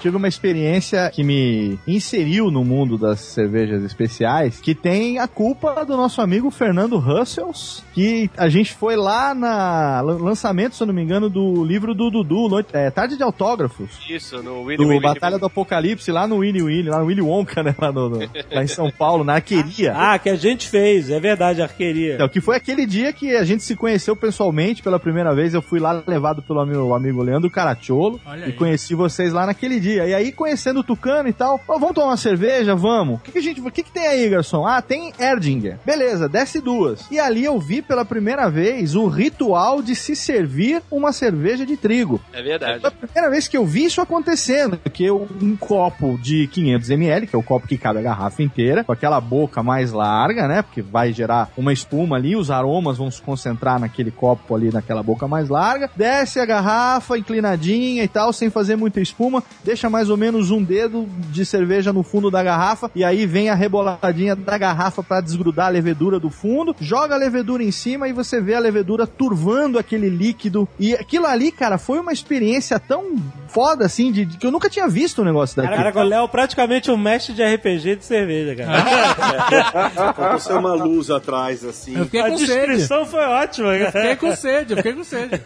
[0.01, 5.83] tive uma experiência que me inseriu no mundo das cervejas especiais, que tem a culpa
[5.85, 10.87] do nosso amigo Fernando Russells, que a gente foi lá na lan- lançamento, se eu
[10.87, 13.89] não me engano, do livro do Dudu, Noite- é, Tarde de Autógrafos.
[14.09, 17.21] Isso, no Willy Do Willy Batalha do Apocalipse, lá no Willy Willy, lá no Willy
[17.21, 17.75] Wonka, né?
[17.79, 18.19] Lá, no- no-
[18.51, 19.93] lá em São Paulo, na Arqueria.
[19.95, 22.15] Ah, que a gente fez, é verdade, arqueria.
[22.15, 25.53] Então, que foi aquele dia que a gente se conheceu pessoalmente pela primeira vez.
[25.53, 28.53] Eu fui lá levado pelo meu amigo Leandro Caracciolo Olha e aí.
[28.53, 29.86] conheci vocês lá naquele dia.
[29.95, 32.75] E aí, conhecendo o Tucano e tal, "Ó, vamos tomar uma cerveja?
[32.75, 33.19] Vamos.
[33.19, 33.61] O que, que a gente.
[33.61, 34.65] O que, que tem aí, garçom?
[34.65, 35.77] Ah, tem Erdinger.
[35.85, 37.05] Beleza, desce duas.
[37.11, 41.77] E ali eu vi pela primeira vez o ritual de se servir uma cerveja de
[41.77, 42.19] trigo.
[42.33, 42.81] É verdade.
[42.81, 47.35] Foi a primeira vez que eu vi isso acontecendo, que um copo de 500ml, que
[47.35, 50.61] é o copo que cabe a garrafa inteira, com aquela boca mais larga, né?
[50.61, 55.03] Porque vai gerar uma espuma ali, os aromas vão se concentrar naquele copo ali, naquela
[55.03, 55.89] boca mais larga.
[55.95, 59.43] Desce a garrafa, inclinadinha e tal, sem fazer muita espuma.
[59.77, 62.89] Deixa mais ou menos um dedo de cerveja no fundo da garrafa.
[62.95, 66.75] E aí vem a reboladinha da garrafa para desgrudar a levedura do fundo.
[66.81, 70.67] Joga a levedura em cima e você vê a levedura turvando aquele líquido.
[70.79, 73.17] E aquilo ali, cara, foi uma experiência tão
[73.57, 75.77] foda assim, de, de que eu nunca tinha visto um negócio daquele.
[75.77, 80.37] Caraca, o Léo é praticamente um mestre de RPG de cerveja, cara.
[80.39, 81.97] Ser uma luz atrás, assim.
[81.97, 82.51] Eu fiquei A com sede.
[82.51, 83.91] descrição foi ótima, Eu cara.
[84.11, 85.37] fiquei com sede, eu fiquei com sede.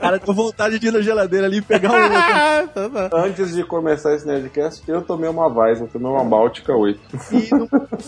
[0.00, 3.08] Cara, tô vontade de ir na geladeira ali e pegar um outro.
[3.16, 6.98] Antes de começar esse Nerdcast, eu tomei uma Weiss, eu tomei uma Báltica 8.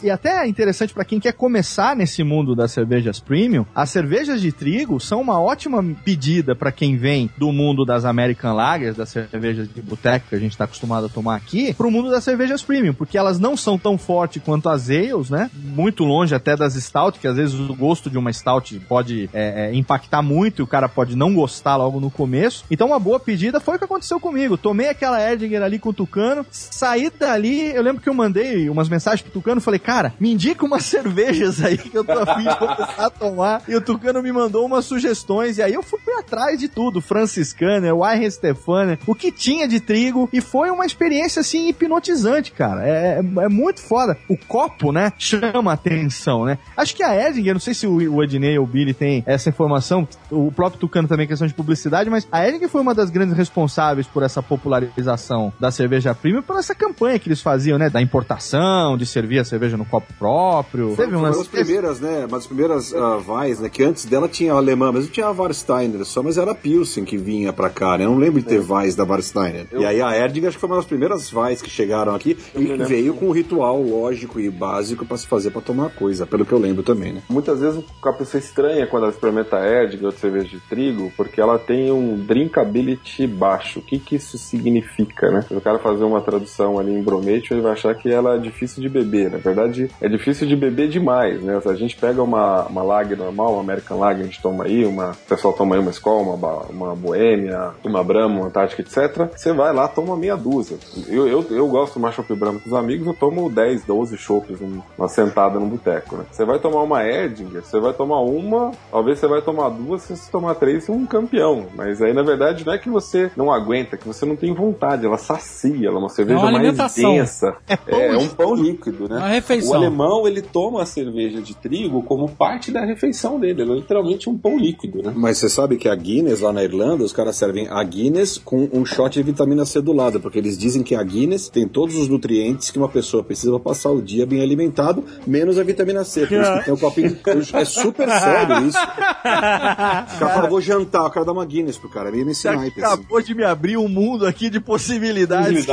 [0.02, 3.90] E, e até é interessante pra quem quer começar nesse mundo das cervejas premium, as
[3.90, 8.96] cervejas de trigo são uma ótima pedida pra quem vem do mundo das American Lagers,
[8.96, 12.24] das cervejas de boteco que a gente tá acostumado a tomar aqui, pro mundo das
[12.24, 15.50] cervejas premium, porque elas não são tão fortes quanto as ales, né?
[15.54, 19.66] Muito longe até das stout, que às vezes o gosto de uma stout pode é,
[19.66, 22.64] é, impactar muito e o cara pode não gostar logo no começo.
[22.70, 24.56] Então uma boa pedida foi o que aconteceu comigo.
[24.56, 28.88] Tomei aquela Erdinger ali com o Tucano, saí dali, eu lembro que eu mandei umas
[28.88, 32.56] mensagens pro Tucano, falei, cara, me indica umas cervejas aí que eu tô afim de
[32.56, 33.62] começar a tomar.
[33.68, 37.94] E o Tucano me mandou umas sugestões, e aí eu fui atrás de tudo, Franciscaner,
[37.94, 42.86] Wyren Stefania, o que tinha de trigo, e foi uma experiência, assim, hipnotizante, cara.
[42.86, 44.16] É, é- é muito foda.
[44.28, 46.58] O copo, né, chama a atenção, né?
[46.76, 49.48] Acho que a Edinger, não sei se o, o Ednei ou o Billy tem essa
[49.48, 53.36] informação, o próprio Tucano também, questão de publicidade, mas a Edinger foi uma das grandes
[53.36, 58.00] responsáveis por essa popularização da cerveja premium, por essa campanha que eles faziam, né, da
[58.00, 60.94] importação, de servir a cerveja no copo próprio.
[60.94, 62.20] Foi Teve um uma das lance primeiras, né?
[62.20, 63.68] Uma das primeiras uh, Weiss, né?
[63.68, 66.54] Que antes dela tinha a alemã, mas não tinha a Warsteiner só, mas era a
[66.54, 68.04] Pilsen que vinha pra cá, né?
[68.04, 68.60] Eu não lembro de ter
[68.90, 69.66] Weiss da Warsteiner.
[69.72, 72.64] E aí a Erdinger acho que foi uma das primeiras Weiss que chegaram aqui e
[72.64, 76.44] que veio com um ritual lógico e básico pra se fazer pra tomar coisa, pelo
[76.44, 77.22] que eu lembro também, né?
[77.28, 81.40] Muitas vezes a pessoa estranha quando ela experimenta a Edgar ou cerveja de trigo, porque
[81.40, 83.80] ela tem um drinkability baixo.
[83.80, 85.42] O que que isso significa, né?
[85.42, 88.38] Se o cara fazer uma tradução ali em bromate, ele vai achar que ela é
[88.38, 89.30] difícil de beber.
[89.30, 91.60] Na verdade, é difícil de beber demais, né?
[91.60, 94.84] Se a gente pega uma, uma lager normal, uma American Lager, a gente toma aí,
[94.84, 99.30] uma, o pessoal toma aí uma Skol, uma, uma Boêmia, uma Brahma, uma Etc.
[99.36, 100.78] Você vai lá, toma meia dúzia.
[101.08, 104.16] Eu, eu, eu gosto de tomar chopp Brahma com os amigos, eu tomo 10, 12
[104.16, 106.24] chopps numa sentada no boteco, né?
[106.30, 110.16] Você vai tomar uma Edinger, você vai tomar uma, talvez você vai tomar duas, se
[110.16, 111.66] você tomar três, você é um campeão.
[111.74, 114.52] Mas aí, na verdade, não é que você não aguenta, é que você não tem
[114.54, 117.56] vontade, ela sacia, ela é uma cerveja uma mais densa.
[117.86, 119.16] É, é um pão líquido, né?
[119.16, 119.72] Uma refeição.
[119.72, 123.76] O alemão, ele toma a cerveja de trigo como parte da refeição dele, ela é
[123.76, 125.12] literalmente um pão líquido, né?
[125.14, 128.68] Mas você sabe que a Guinness lá na Irlanda, os caras servem a Guinness com
[128.72, 131.96] um shot de vitamina C do lado, porque eles dizem que a Guinness tem todos
[131.96, 136.04] os nutrientes que uma pessoa precisa pra passar o dia bem alimentado, menos a vitamina
[136.04, 136.26] C.
[136.26, 137.10] Por isso que tem o copinho.
[137.52, 138.78] É super sério isso.
[138.78, 142.42] O cara fala, vou jantar, o cara dá uma Guinness pro cara, é meio nesse
[142.42, 142.94] Você naipe assim.
[142.94, 145.66] acabou de me abrir um mundo aqui de possibilidades.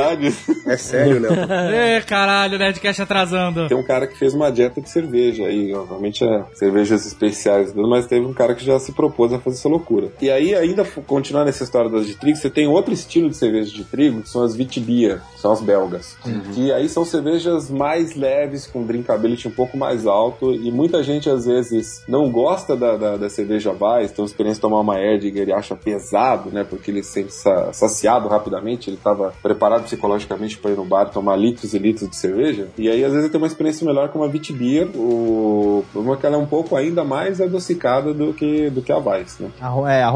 [0.66, 1.32] É sério, Léo.
[1.72, 3.68] Ê, caralho, o Nerdcast atrasando.
[3.68, 8.06] Tem um cara que fez uma dieta de cerveja aí, obviamente é cervejas especiais, mas
[8.06, 10.12] teve um cara que já se propôs a fazer essa loucura.
[10.20, 13.72] E aí, ainda continuar nessa história das de trigo, você tem outro estilo de cerveja
[13.72, 16.16] de trigo, que são as Vitibia, são as belgas.
[16.54, 21.28] Que aí são cervejas mais leves, com drinkability um pouco mais alto, e muita gente
[21.28, 24.98] às vezes não gosta da, da, da cerveja Weiss, tem uma experiência de tomar uma
[24.98, 29.84] Erdinger e acha pesado, né, porque ele se sente sa- saciado rapidamente, ele estava preparado
[29.84, 33.24] psicologicamente para ir no bar tomar litros e litros de cerveja, e aí às vezes
[33.24, 36.46] ele tem uma experiência melhor com uma Vitibia, o problema é que ela é um
[36.46, 39.50] pouco ainda mais adocicada do que, do que a Weiss, né?
[39.88, 40.12] É, a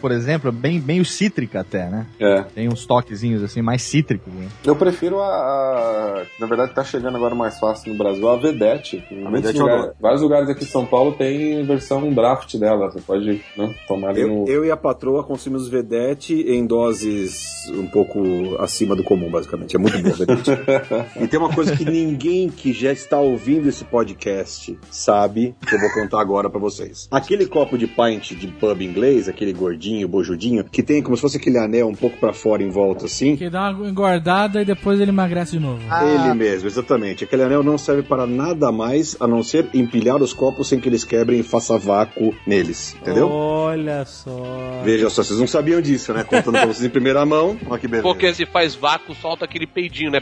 [0.00, 2.06] por exemplo, é bem, bem cítrica até, né?
[2.20, 2.42] É.
[2.54, 4.48] Tem uns toquezinhos assim, mais cítricos, né?
[4.64, 9.02] Eu prefiro a, a- Na verdade, tá chegando agora mais fácil no Brasil, a Vedete.
[9.10, 9.96] Muitos Vedete lugares- adoro.
[10.00, 12.90] vários lugares aqui em São Paulo tem versão draft dela.
[12.90, 14.48] Você pode né, tomar ali Eu, no.
[14.48, 18.20] eu e a patroa consumimos Vedete em doses um pouco
[18.60, 19.74] acima do comum, basicamente.
[19.74, 20.50] É muito bom, Vedete.
[21.20, 25.80] e tem uma coisa que ninguém que já está ouvindo esse podcast sabe, que eu
[25.80, 27.08] vou contar agora pra vocês.
[27.10, 31.36] Aquele copo de pint de pub inglês, aquele gordinho, bojudinho, que tem como se fosse
[31.36, 33.36] aquele anel um pouco pra fora em volta assim.
[33.36, 35.80] Que dá uma engordada e depois ele emagrece de novo.
[36.02, 37.24] Ele mesmo, exatamente.
[37.24, 40.88] Aquele anel não serve para nada mais a não ser empilhar os copos sem que
[40.88, 42.96] eles quebrem e faça vácuo neles.
[43.00, 43.28] Entendeu?
[43.28, 44.82] Olha só.
[44.84, 46.24] Veja só, vocês não sabiam disso, né?
[46.24, 47.56] Contando pra vocês em primeira mão.
[47.68, 48.02] Olha que beleza.
[48.08, 50.20] Porque se faz vácuo, solta aquele peidinho, né?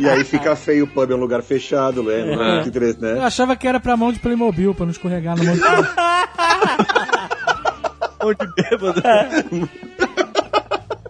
[0.00, 2.20] E aí fica feio, o pub é um lugar fechado, né?
[2.20, 3.24] É muito interessante, Eu né?
[3.24, 5.60] achava que era pra mão de Playmobil, pra não escorregar na mão de
[8.22, 9.02] Ou de bêbado.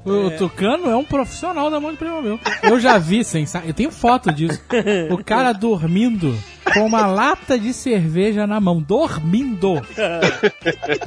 [0.04, 2.40] O Tucano é um profissional da mão de Playmobil.
[2.62, 4.60] Eu já vi, sem eu tenho foto disso.
[5.10, 6.34] O cara dormindo
[6.74, 8.80] com uma lata de cerveja na mão.
[8.80, 9.80] Dormindo.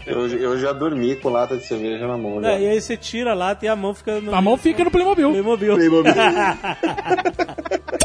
[0.06, 2.42] Eu, eu já dormi com lata de cerveja na mão.
[2.42, 2.52] já.
[2.52, 4.84] É, e aí você tira a lata e a mão fica no A mão fica
[4.84, 5.32] no Playmobil.
[5.32, 5.76] Playmobil.
[5.76, 6.14] Playmobil.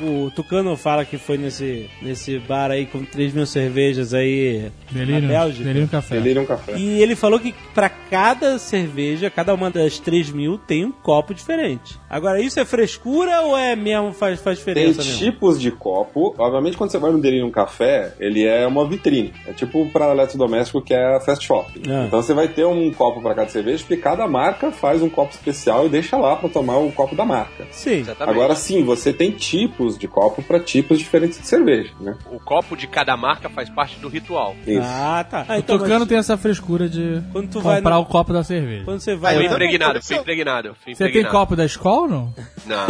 [0.00, 5.22] O Tucano fala que foi nesse, nesse bar aí com 3 mil cervejas aí Delírio,
[5.22, 5.64] na Bélgica.
[5.64, 6.14] delírio café.
[6.16, 6.76] Delírio um café.
[6.78, 11.34] E ele falou que pra cada cerveja, cada uma das 3 mil tem um copo
[11.34, 11.98] diferente.
[12.08, 15.18] Agora, isso é frescura ou é mesmo faz, faz Tem diferença mesmo?
[15.18, 16.34] tipos de copo.
[16.38, 19.32] Obviamente, quando você vai no Delirium Café, ele é uma vitrine.
[19.46, 21.70] É tipo para eletrodoméstico que é a Fast Shop.
[21.88, 22.04] Ah.
[22.06, 25.32] Então você vai ter um copo para cada cerveja, porque cada marca faz um copo
[25.32, 27.66] especial e deixa lá para tomar o copo da marca.
[27.70, 28.00] Sim.
[28.00, 28.36] Exatamente.
[28.36, 32.16] Agora sim, você tem tipos de copo para tipos diferentes de cerveja, né?
[32.30, 34.54] O copo de cada marca faz parte do ritual.
[34.66, 34.80] Isso.
[34.84, 35.46] Ah, tá.
[35.48, 38.06] Ah, O então, Tucano mas tem essa frescura de Quando tu vai comprar no- o
[38.06, 38.84] copo da cerveja.
[38.84, 39.34] quando você vai...
[39.36, 40.76] Fui na- impregnado, fui impregnado.
[40.84, 41.34] Fui Você tem impregnado.
[41.38, 42.34] copo da escola ou não?
[42.66, 42.86] Não.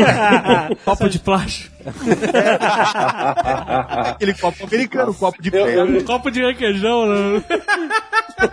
[0.85, 1.77] Copo de plástico.
[4.11, 7.45] Aquele copo americano, copo de Eu, eu, Copo de requeijão, né?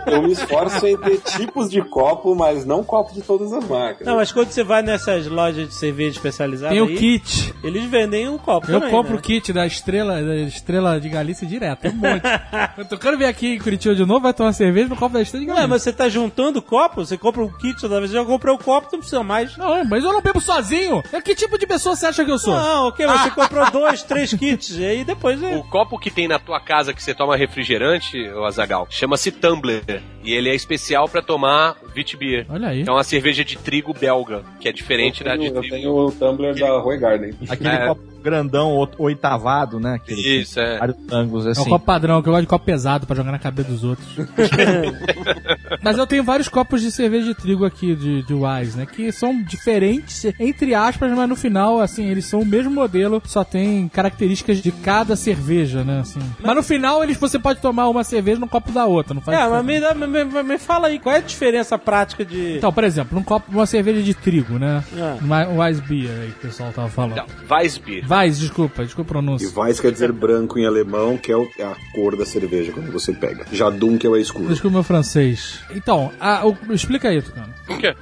[0.06, 4.06] Eu me esforço em ter tipos de copo, mas não copo de todas as marcas.
[4.06, 7.54] Não, mas quando você vai nessas lojas de cerveja especializadas Tem o aí, kit.
[7.62, 9.18] eles vendem um copo Eu também, compro né?
[9.18, 11.88] o kit da estrela, da estrela de Galícia direto.
[11.88, 12.22] Um monte.
[12.76, 15.22] Eu tô querendo vir aqui em Curitiba de novo, vai tomar cerveja no copo da
[15.22, 15.68] estrela de Ué, Galícia.
[15.68, 17.04] mas você tá juntando copo?
[17.04, 19.56] Você compra um kit toda vez, já comprou o copo, não precisa mais.
[19.56, 21.02] Não, mas eu não bebo sozinho.
[21.12, 22.54] É que tipo de pessoa você acha que eu sou?
[22.54, 25.42] Não, ok, você comprou dois, três kits, e aí depois...
[25.42, 25.56] É...
[25.56, 29.75] O copo que tem na tua casa que você toma refrigerante, o Azagal, chama-se Tumbler.
[30.22, 32.46] E ele é especial pra tomar Witbier.
[32.48, 32.84] Olha aí.
[32.86, 35.74] É uma cerveja de trigo belga, que é diferente eu da de tenho, eu trigo.
[35.76, 37.34] tenho o tumbler da Roy Garden.
[37.48, 37.86] Aquele É.
[37.86, 39.94] copo grandão, oitavado, né?
[39.94, 40.78] Aquele que Isso, é.
[40.78, 41.60] vários ângulos É assim.
[41.62, 44.06] o copo padrão, que eu gosto de copo pesado pra jogar na cabeça dos outros.
[45.82, 48.86] Mas eu tenho vários copos de cerveja de trigo aqui, de, de Wise, né?
[48.86, 53.44] Que são diferentes, entre aspas, mas no final, assim, eles são o mesmo modelo, só
[53.44, 56.00] tem características de cada cerveja, né?
[56.00, 56.20] Assim.
[56.42, 59.38] Mas no final, eles, você pode tomar uma cerveja no copo da outra, não faz
[59.38, 59.94] É, mas diferença.
[59.94, 62.56] me, me, me- me fala aí, qual é a diferença prática de...
[62.56, 64.82] Então, por exemplo, num copo, uma cerveja de trigo, né?
[64.98, 65.16] Ah.
[65.20, 67.16] Uma Wise Beer aí que o pessoal tava falando.
[67.16, 68.04] Não, Weissbier.
[68.16, 69.50] Weiss, desculpa, desculpa a E pronúncia.
[69.56, 72.90] Weiss quer dizer branco em alemão, que é, o- é a cor da cerveja quando
[72.90, 73.44] você pega.
[73.52, 74.48] Jadum, que é o escuro.
[74.48, 75.60] Desculpa o meu francês.
[75.74, 77.54] Então, a- o- explica aí, Tucano.
[77.68, 77.94] O quê?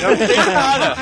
[0.00, 0.94] Eu não tenho nada.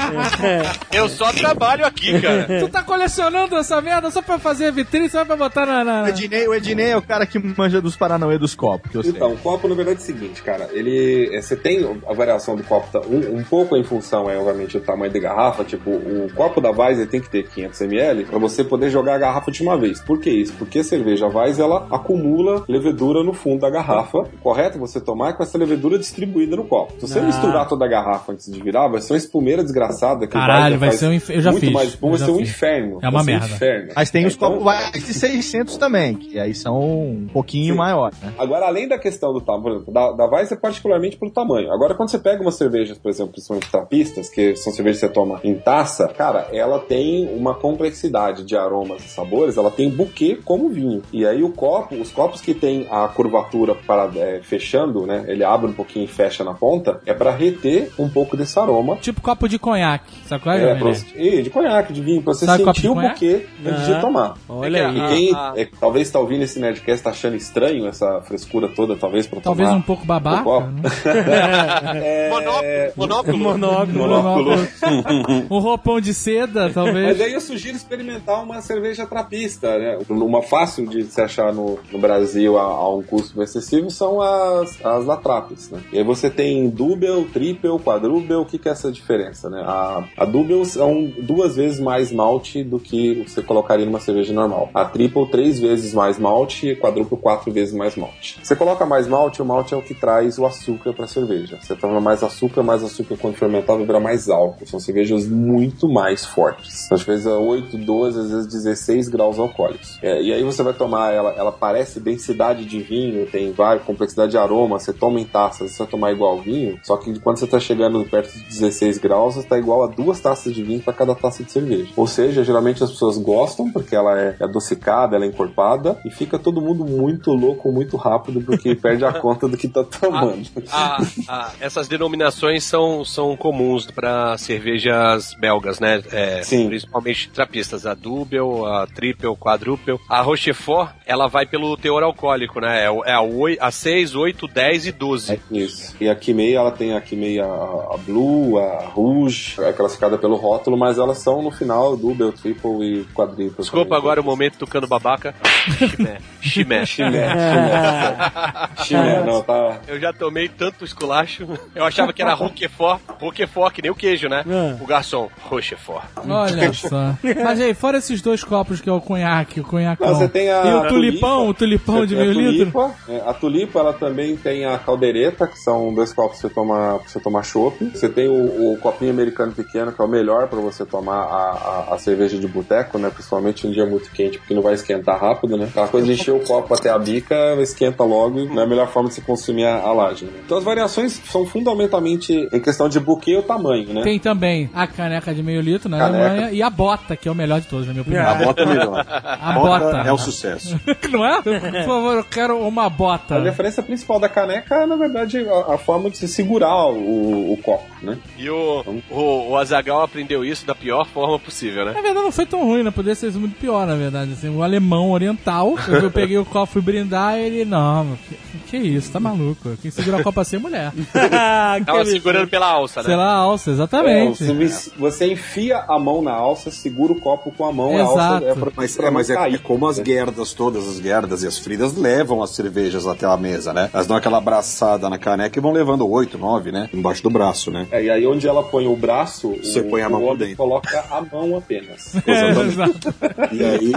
[0.93, 2.61] Eu só trabalho aqui, cara.
[2.61, 5.85] Tu tá colecionando essa merda só pra fazer vitrine, só pra botar na.
[5.85, 8.97] na- O Ednei, o Ednei é o cara que manja dos Paranauê dos copos, que
[8.97, 9.13] eu sei.
[9.13, 10.69] Então, o copo, na verdade, é o seguinte, cara.
[10.73, 11.29] Ele.
[11.33, 14.79] é, Você tem a variação do copo, tá, um, um pouco em função, é, obviamente,
[14.79, 15.65] do tamanho da garrafa.
[15.65, 17.92] Tipo, o copo da Weiss tem que ter 500ml
[18.29, 20.01] pra você poder jogar a garrafa de uma vez.
[20.01, 20.53] Por que isso?
[20.55, 24.25] Porque a cerveja Weiss, ela acumula levedura no fundo da garrafa.
[24.43, 26.95] Correto você tomar com essa levedura distribuída no copo.
[26.99, 27.23] Se você Ah.
[27.23, 30.27] misturar toda a garrafa antes de virar, vai ser uma espumeira desgraçada.
[30.27, 32.33] Que Caralho, vai ser um inf- eu já muito fiz, mais espuma, eu vai ser
[32.35, 32.49] um fiz.
[32.51, 32.99] inferno.
[33.03, 33.47] É uma um merda.
[33.47, 33.93] inferno.
[33.95, 37.79] Mas tem os Então, copos Weiss de 600 também, que aí são um pouquinho Sim.
[37.79, 38.33] maior, né?
[38.39, 41.71] Agora, além da questão do tamanho, da, da Weiss é particularmente pelo tamanho.
[41.73, 45.13] Agora, quando você pega umas cervejas, por exemplo, principalmente trapistas, que são cervejas que você
[45.13, 50.39] toma em taça, cara, ela tem uma complexidade de aromas e sabores, ela tem buquê
[50.45, 51.03] como vinho.
[51.13, 55.43] E aí o copo, os copos que tem a curvatura para, é, fechando, né, ele
[55.43, 58.97] abre um pouquinho e fecha na ponta, é pra reter um pouco desse aroma.
[58.97, 60.71] Tipo copo de conhaque, sabe qual é?
[60.71, 63.93] É, pra e de conhaque, de vinho, pra você Sabe sentir o buquê antes de
[63.95, 64.01] Ah.
[64.01, 64.35] tomar.
[64.49, 64.99] Olha É aí.
[64.99, 68.97] E quem ah, é, talvez tá ouvindo esse Nerdcast tá achando estranho essa frescura toda,
[68.97, 69.79] talvez, pra Talvez tomar.
[69.79, 70.67] um pouco babaca.
[70.67, 70.83] né?
[72.97, 72.97] Monóculo.
[72.97, 73.39] Monóculo.
[73.39, 73.99] Monóculo.
[73.99, 74.69] Monóculo.
[75.51, 77.21] um roupão de seda, Mas talvez.
[77.21, 79.99] aí eu sugiro experimentar uma cerveja trapista, né?
[80.09, 84.85] Uma fácil de se achar no, no Brasil a, a um custo excessivo são as,
[84.85, 85.81] as latrapes, né?
[85.93, 89.63] E aí você tem double, triple, quadruple, o que que é essa diferença, né?
[89.65, 94.71] A, a double são duas vezes mais malte do que você colocaria numa cerveja normal.
[94.75, 98.39] A triple, três vezes mais malte e quadruple, quatro vezes mais malte.
[98.43, 101.59] Você coloca mais malte, o malte é o que traz o açúcar para a cerveja.
[101.61, 104.67] Você toma mais açúcar, mais açúcar quando fermentar vai virar mais álcool.
[104.67, 106.91] São cervejas muito mais fortes.
[106.91, 109.99] Às vezes 8, 12, às vezes 16 graus alcoólicos.
[110.03, 114.33] É, e aí você vai tomar ela, ela parece densidade de vinho, tem várias complexidade
[114.33, 117.45] de aroma, você toma em taças, você vai tomar igual vinho, só que quando você
[117.45, 120.93] está chegando perto de 16 graus, você está igual a duas taças de vinho para
[120.93, 121.93] cada taça de cerveja.
[121.97, 126.39] Ou seja, geralmente as pessoas gostam porque ela é adocicada, ela é encorpada e fica
[126.39, 130.49] todo mundo muito louco muito rápido porque perde a conta do que tá tomando.
[130.71, 130.99] Ah,
[131.29, 136.03] ah, essas denominações são, são comuns para cervejas belgas, né?
[136.13, 136.69] É, Sim.
[136.69, 139.99] Principalmente trapistas, a double, a triple, quadruple.
[140.09, 142.85] A Rochefort, ela vai pelo teor alcoólico, né?
[142.85, 145.33] É, o- é a, oi- a 6, 8, 10 e 12.
[145.33, 145.97] É isso.
[146.01, 150.37] E a Kimei, ela tem a Kimei, a, a Blue, a Rouge, é classificada pelo
[150.37, 153.55] rótulo, mas elas são no final double, triple e quadruple.
[153.59, 153.99] Desculpa também.
[153.99, 155.35] agora o momento tocando babaca.
[155.79, 156.19] Chimé.
[156.41, 156.87] Chimé.
[156.87, 159.21] Chimé, chimé.
[159.27, 159.79] Não, tá...
[159.89, 161.47] Eu já tomei tanto esculacho.
[161.75, 163.01] Eu achava que era Roquefort.
[163.21, 164.45] Roquefort, que nem o queijo, né?
[164.47, 164.77] Ah.
[164.81, 166.05] O garçom, Rochefort.
[166.29, 167.15] Olha só.
[167.43, 169.67] Mas aí, fora esses dois copos que é o conhaque, o.
[169.73, 171.51] Não, você tem a e o a tulipão, tulipa.
[171.51, 172.73] o tulipão de meio a litro.
[172.73, 176.55] tulipa, é, a tulipa, ela também tem a caldeireta, que são dois copos pra você
[176.55, 177.85] tomar, pra você tomar chopp.
[177.95, 181.87] Você tem o, o copinho americano pequeno, que é o melhor pra você tomar a,
[181.91, 183.11] a, a cerveja de boteco, né?
[183.11, 185.67] Principalmente um dia muito quente, porque não vai esquentar rápido, né?
[185.71, 188.69] Aquela coisa de encher o copo até a bica, esquenta logo e não é a
[188.69, 190.25] melhor forma de se consumir a, a laje.
[190.25, 190.33] Né?
[190.45, 194.03] Então as variações são fundamentalmente em questão de buquê ou tamanho, né?
[194.03, 196.25] Tem também a caneca de meio litro na Caneca.
[196.25, 198.29] Alemanha e a bota, que é o melhor de todos, na minha opinião.
[198.29, 199.07] A bota é melhor.
[199.09, 199.97] A bota.
[200.05, 200.79] é o sucesso.
[201.09, 201.41] Não é?
[201.41, 203.37] Por favor, eu quero uma bota.
[203.37, 207.53] A diferença principal da caneca é, na verdade, a, a forma de se segurar o,
[207.53, 208.19] o copo, né?
[208.37, 211.93] E o, o, o Azagal aprendeu isso da pior forma possível, né?
[211.93, 212.91] Na verdade, não foi tão ruim, né?
[212.91, 214.33] Poderia ser muito pior, na verdade.
[214.33, 218.37] Assim, o alemão oriental, eu peguei o copo e brindar, ele, não, que,
[218.67, 219.77] que isso, tá maluco?
[219.81, 220.93] Quem segura a copa assim é mulher.
[221.35, 223.07] Ah, Tava segurando pela alça, né?
[223.07, 224.45] Sei lá, a alça, É, exatamente.
[224.45, 228.19] você, você enfia a mão na alça, segura o copo com a mão, a Exato.
[228.19, 231.43] alça é pra, Mas, pra é, mas é, é como as guerdas, todas as guerdas
[231.43, 233.91] e as fridas levam as cervejas até a mesa, né?
[233.93, 236.89] Elas dão aquela abraçada na caneca e vão levando oito, nove, né?
[236.93, 237.87] Embaixo do braço, né?
[237.91, 240.57] É, e aí onde ela põe o braço, Você o, põe a mão dentro.
[240.57, 242.15] coloca a mão apenas.
[242.27, 243.15] Exato.
[243.53, 243.93] E aí,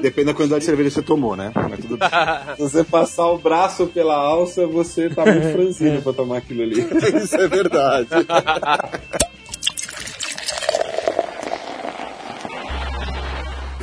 [0.00, 1.50] depende da quantidade de cerveja que você tomou, né?
[1.54, 2.08] Mas tudo bem.
[2.56, 6.80] Se você passar o braço pela alça, você tá muito franzino pra tomar aquilo ali.
[7.22, 8.08] Isso é verdade.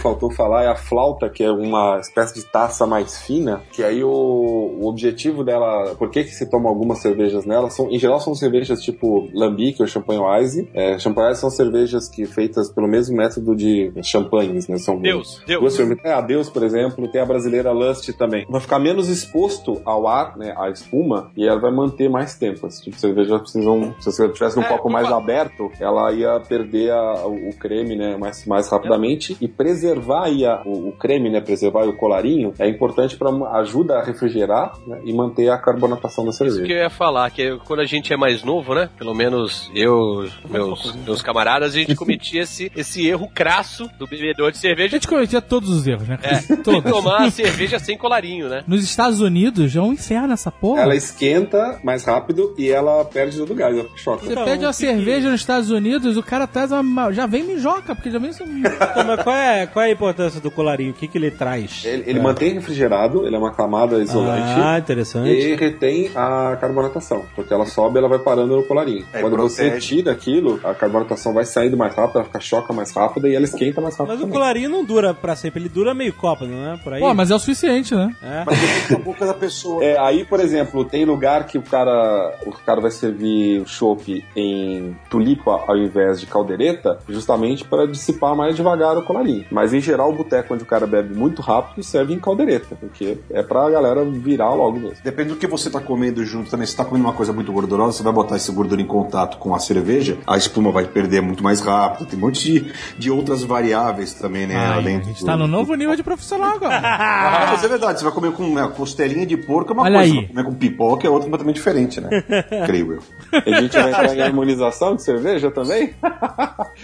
[0.08, 4.02] Faltou falar é a flauta, que é uma espécie de taça mais fina, que aí
[4.06, 8.20] o, o objetivo dela, por que que se toma algumas cervejas nela, são, em geral
[8.22, 10.70] são cervejas tipo Lambic ou Champagne-Wise.
[10.74, 14.78] É, Champagne-Wise são cervejas que feitas pelo mesmo método de champanhes, né?
[14.78, 15.60] São Deus, Deus.
[15.60, 18.46] Duas ferment- É, a Deus, por exemplo, tem a brasileira Lust também.
[18.50, 22.66] Vai ficar menos exposto ao ar, né, à espuma, e ela vai manter mais tempo.
[22.68, 26.40] Esse tipo de cerveja precisam, se você tivesse num É, copo mais aberto, ela ia
[26.40, 31.30] perder a- o, creme, né, mais, mais rapidamente e preservar aí a- o, o creme,
[31.30, 33.30] né, preservar o colarinho, é importante para
[33.60, 36.74] ajuda a refrigerar né, e manter a carbonatação da Isso que cerveja.
[36.74, 38.90] eu ia falar, que quando a gente é mais novo, né?
[38.98, 44.52] Pelo menos eu, meus, meus camaradas, a gente cometia esse, esse erro crasso do bebedor
[44.52, 46.18] de A cerveja gente cometia todos os erros, né?
[46.24, 46.91] é, Todos.
[46.91, 48.64] tomar a cerveja sem colarinho, né?
[48.68, 50.82] Nos Estados Unidos é um inferno essa porra.
[50.82, 54.26] Ela esquenta mais rápido e ela perde todo o gás, ela choca.
[54.26, 57.11] Você Então, pede uma cerveja nos Estados Unidos, o cara traz uma.
[57.11, 58.30] Já vem mijoca, porque já vem.
[58.30, 60.90] isso- Então, mas qual é, qual é a importância do colarinho?
[60.90, 61.84] O que, que ele traz?
[61.86, 64.60] Ele, ele mantém refrigerado, ele é uma camada isolante.
[64.60, 65.30] Ah, interessante.
[65.30, 69.06] E retém a carbonatação, porque ela sobe ela vai parando no colarinho.
[69.14, 69.88] É, Quando você protege.
[69.88, 73.45] tira aquilo, a carbonatação vai saindo mais rápido, ela fica choca mais rápida e ela
[73.45, 74.14] esquenta mais rápido.
[74.14, 74.34] Mas o também.
[74.34, 76.78] colarinho não dura pra sempre, ele dura meio copo, não é?
[76.78, 76.99] Por aí.
[76.99, 78.16] Pô, mas é o suficiente, né?
[78.24, 78.44] É.
[78.48, 79.84] Mas depende da boca da pessoa.
[79.84, 84.26] É, aí, por exemplo, tem lugar que o cara, o cara vai servir o chopp
[84.36, 89.45] em tulipa ao invés de caldeireta, justamente para dissipar mais devagar o colarinho.
[89.52, 92.73] Mas Mas em geral, o boteco onde o cara bebe muito rápido serve em caldeireta,
[92.80, 94.95] porque é pra galera virar logo mesmo.
[95.03, 96.65] Depende do que você tá comendo junto também.
[96.65, 99.53] Se tá comendo uma coisa muito gordurosa, você vai botar esse gordura em contato com
[99.53, 102.06] a cerveja, a espuma vai perder muito mais rápido.
[102.07, 104.56] Tem um monte de, de outras variáveis também, né?
[104.56, 106.77] Ai, além a gente do- tá no novo nível de profissional agora.
[107.27, 109.99] Ah, mas é verdade, você vai comer com né, costelinha de porco é uma Olha
[109.99, 110.27] coisa, aí.
[110.27, 112.10] comer com pipoca é outra completamente diferente, né?
[112.65, 112.99] Creio eu.
[113.45, 115.94] A gente vai entrar em harmonização de cerveja também?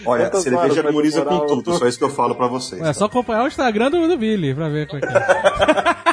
[0.06, 2.88] Olha, Quantas cerveja harmoniza com tudo, só isso que eu falo pra vocês.
[2.88, 6.13] É só acompanhar o Instagram do, do Billy pra ver como é que é.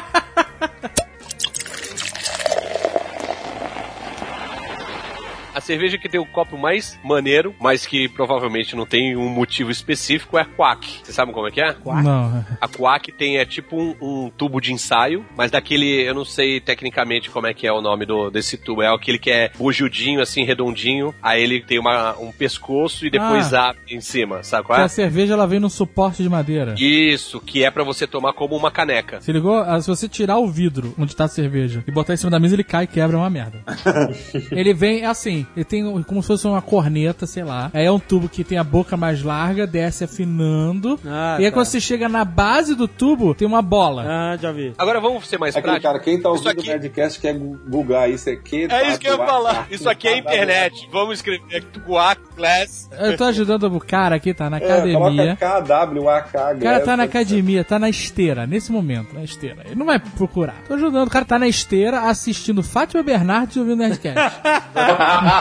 [5.61, 9.69] A cerveja que tem o copo mais maneiro, mas que provavelmente não tem um motivo
[9.69, 11.01] específico, é a Quack.
[11.03, 11.75] Vocês sabem como é que é?
[11.85, 12.43] Não.
[12.59, 16.59] A Quack tem é tipo um, um tubo de ensaio, mas daquele, eu não sei
[16.59, 18.81] tecnicamente como é que é o nome do, desse tubo.
[18.81, 21.13] É aquele que é bujudinho, assim, redondinho.
[21.21, 23.69] Aí ele tem uma, um pescoço e depois Ah.
[23.69, 24.85] abre em cima, sabe qual Que é?
[24.85, 26.73] a cerveja ela vem num suporte de madeira.
[26.79, 29.21] Isso, que é pra você tomar como uma caneca.
[29.21, 29.59] Se ligou?
[29.59, 32.39] Ah, Se você tirar o vidro onde tá a cerveja e botar em cima da
[32.39, 33.63] mesa, ele cai e quebra, é uma merda.
[34.51, 37.69] ele vem, é assim, ele tem como se fosse uma corneta, sei lá.
[37.73, 40.99] Aí é um tubo que tem a boca mais larga, desce afinando.
[41.05, 41.55] Ah, e aí tá.
[41.55, 44.03] quando você chega na base do tubo, tem uma bola.
[44.07, 44.73] Ah, já vi.
[44.77, 45.81] Agora vamos ser mais práticos.
[45.83, 48.67] cara, quem tá ouvindo o aqui- Nerdcast quer googar isso aqui.
[48.69, 49.67] É isso que eu ia falar.
[49.69, 50.87] Isso aqui é internet.
[50.91, 52.89] Vamos escrever Quack Glass.
[52.99, 55.37] Eu tô ajudando o cara aqui, tá na É, coloca academia.
[55.37, 56.29] KWAK.
[56.57, 59.63] O cara tá na academia, tá na esteira, nesse momento, na esteira.
[59.65, 60.55] Ele não vai procurar.
[60.67, 61.07] Tô ajudando.
[61.07, 64.41] O cara tá na esteira assistindo Fátima Bernardes e ouvindo Nerdcast.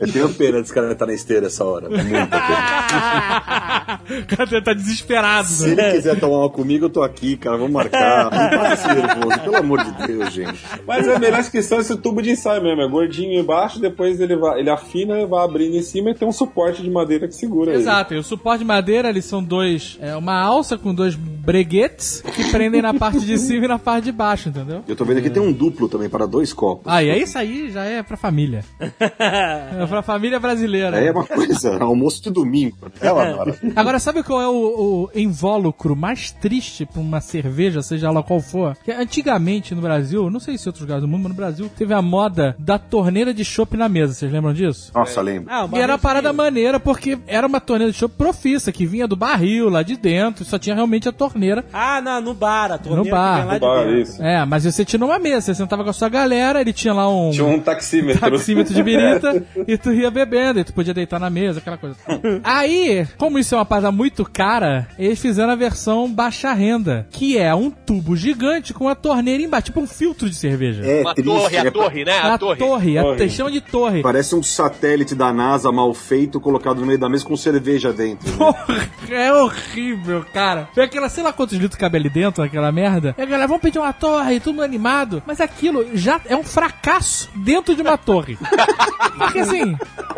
[0.00, 1.88] Eu tenho pena desse cara estar na esteira essa hora.
[1.88, 4.00] Muita pena.
[4.22, 5.48] o cara tá desesperado.
[5.48, 5.88] Se né?
[5.88, 7.56] ele quiser tomar uma comigo, eu tô aqui, cara.
[7.56, 8.30] Vamos marcar.
[8.30, 10.64] Não ser nervoso, pelo amor de Deus, gente.
[10.86, 12.82] Mas a melhor inscrição é esse tubo de ensaio mesmo.
[12.82, 16.32] É gordinho embaixo, depois ele, vai, ele afina, vai abrindo em cima e tem um
[16.32, 17.80] suporte de madeira que segura ele.
[17.80, 19.98] Exato, e o suporte de madeira, eles são dois.
[20.00, 24.04] É uma alça com dois breguetes que prendem na parte de cima e na parte
[24.04, 24.82] de baixo, entendeu?
[24.86, 26.84] Eu tô vendo aqui tem um duplo também para dois copos.
[26.86, 28.64] Ah, e é isso aí, já é pra família.
[29.04, 30.96] É pra família brasileira.
[30.98, 32.76] Aí é uma coisa, almoço de domingo.
[33.00, 33.72] É uma maravilha.
[33.76, 38.40] Agora, sabe qual é o, o invólucro mais triste pra uma cerveja, seja ela qual
[38.40, 38.76] for?
[38.84, 41.70] Que antigamente no Brasil, não sei se em outros lugares do mundo, mas no Brasil
[41.76, 44.14] teve a moda da torneira de chopp na mesa.
[44.14, 44.90] Vocês lembram disso?
[44.94, 45.48] Nossa, lembro.
[45.52, 49.06] Ah, E era uma parada maneira, porque era uma torneira de chopp profissa, que vinha
[49.08, 51.64] do barril lá de dentro, só tinha realmente a torneira.
[51.72, 53.46] Ah, não, no bar, a torneira No bar.
[53.46, 54.00] lá No de bar, dentro.
[54.00, 54.22] isso.
[54.22, 57.08] É, mas você tinha numa mesa, você sentava com a sua galera, ele tinha lá
[57.08, 57.30] um.
[57.30, 58.13] Tinha um taxímetro.
[58.18, 61.96] Taxímetro de birita e tu ia bebendo, e tu podia deitar na mesa, aquela coisa.
[62.42, 67.38] Aí, como isso é uma parada muito cara, eles fizeram a versão baixa renda, que
[67.38, 70.84] é um tubo gigante com a torneira embaixo, tipo um filtro de cerveja.
[70.84, 71.28] É Uma triste.
[71.30, 72.12] torre, a é- torre, né?
[72.18, 72.58] a A torre.
[72.58, 73.28] torre, a Torre.
[73.30, 74.02] chama de torre.
[74.02, 78.28] Parece um satélite da NASA mal feito colocado no meio da mesa com cerveja dentro.
[78.30, 78.36] né?
[78.36, 80.68] Porra, é horrível, cara.
[80.74, 83.14] Foi aquela, sei lá quantos litros cabe ali dentro, aquela merda.
[83.16, 85.22] E a galera, vamos pedir uma torre, tudo animado.
[85.26, 88.38] Mas aquilo já é um fracasso dentro de uma torre.
[89.18, 89.76] Porque assim,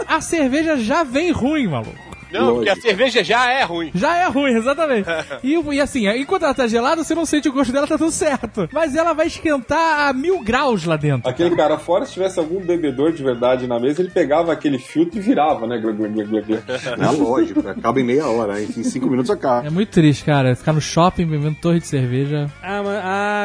[0.08, 2.06] a cerveja já vem ruim, maluco.
[2.30, 3.90] Não, porque a cerveja já é ruim.
[3.94, 5.06] Já é ruim, exatamente.
[5.42, 8.10] E, e assim, enquanto ela tá gelada, você não sente o gosto dela, tá tudo
[8.10, 8.68] certo.
[8.72, 11.28] Mas ela vai esquentar a mil graus lá dentro.
[11.28, 15.18] Aquele cara fora, se tivesse algum bebedor de verdade na mesa, ele pegava aquele filtro
[15.18, 15.78] e virava, né?
[15.78, 16.62] Glug, glug, glug, glug, glug.
[17.06, 19.66] É lógico, acaba em meia hora, em cinco minutos acaba.
[19.66, 20.56] É muito triste, cara.
[20.56, 22.50] Ficar no shopping bebendo torre de cerveja.
[22.62, 22.95] Ah, mas,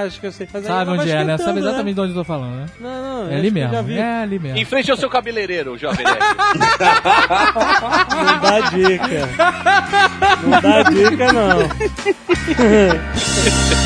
[0.05, 0.47] acho que eu sei.
[0.51, 1.37] Mas Sabe onde é, né?
[1.37, 2.65] Sabe exatamente de onde eu tô falando, né?
[2.79, 3.75] Não, não, É ali mesmo.
[3.91, 4.57] É ali mesmo.
[4.57, 6.19] Em frente ao seu cabeleireiro, jovem nerd.
[8.25, 9.29] Não dá dica.
[10.43, 11.61] Não dá dica, não.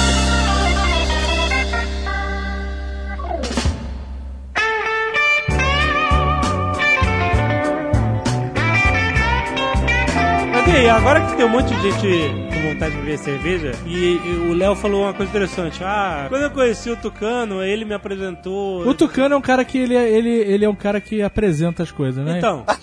[10.75, 14.35] aí, agora que tem um monte de gente com vontade de beber cerveja, e, e
[14.49, 15.81] o Léo falou uma coisa interessante.
[15.83, 18.85] Ah, quando eu conheci o Tucano, ele me apresentou.
[18.87, 21.83] O Tucano é um cara que ele, é- ele, ele é um cara que apresenta
[21.83, 22.37] as coisas, né?
[22.37, 22.65] Então.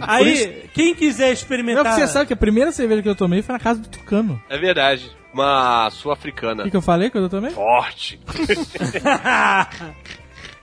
[0.00, 1.84] Aí, quem quiser Não, experimentar.
[1.84, 4.40] porque você sabe que a primeira cerveja que eu tomei foi na casa do Tucano.
[4.48, 5.10] É verdade.
[5.34, 6.62] Uma O sul-africana.
[6.64, 7.50] que, que eu falei quando eu tomei?
[7.50, 8.18] Forte.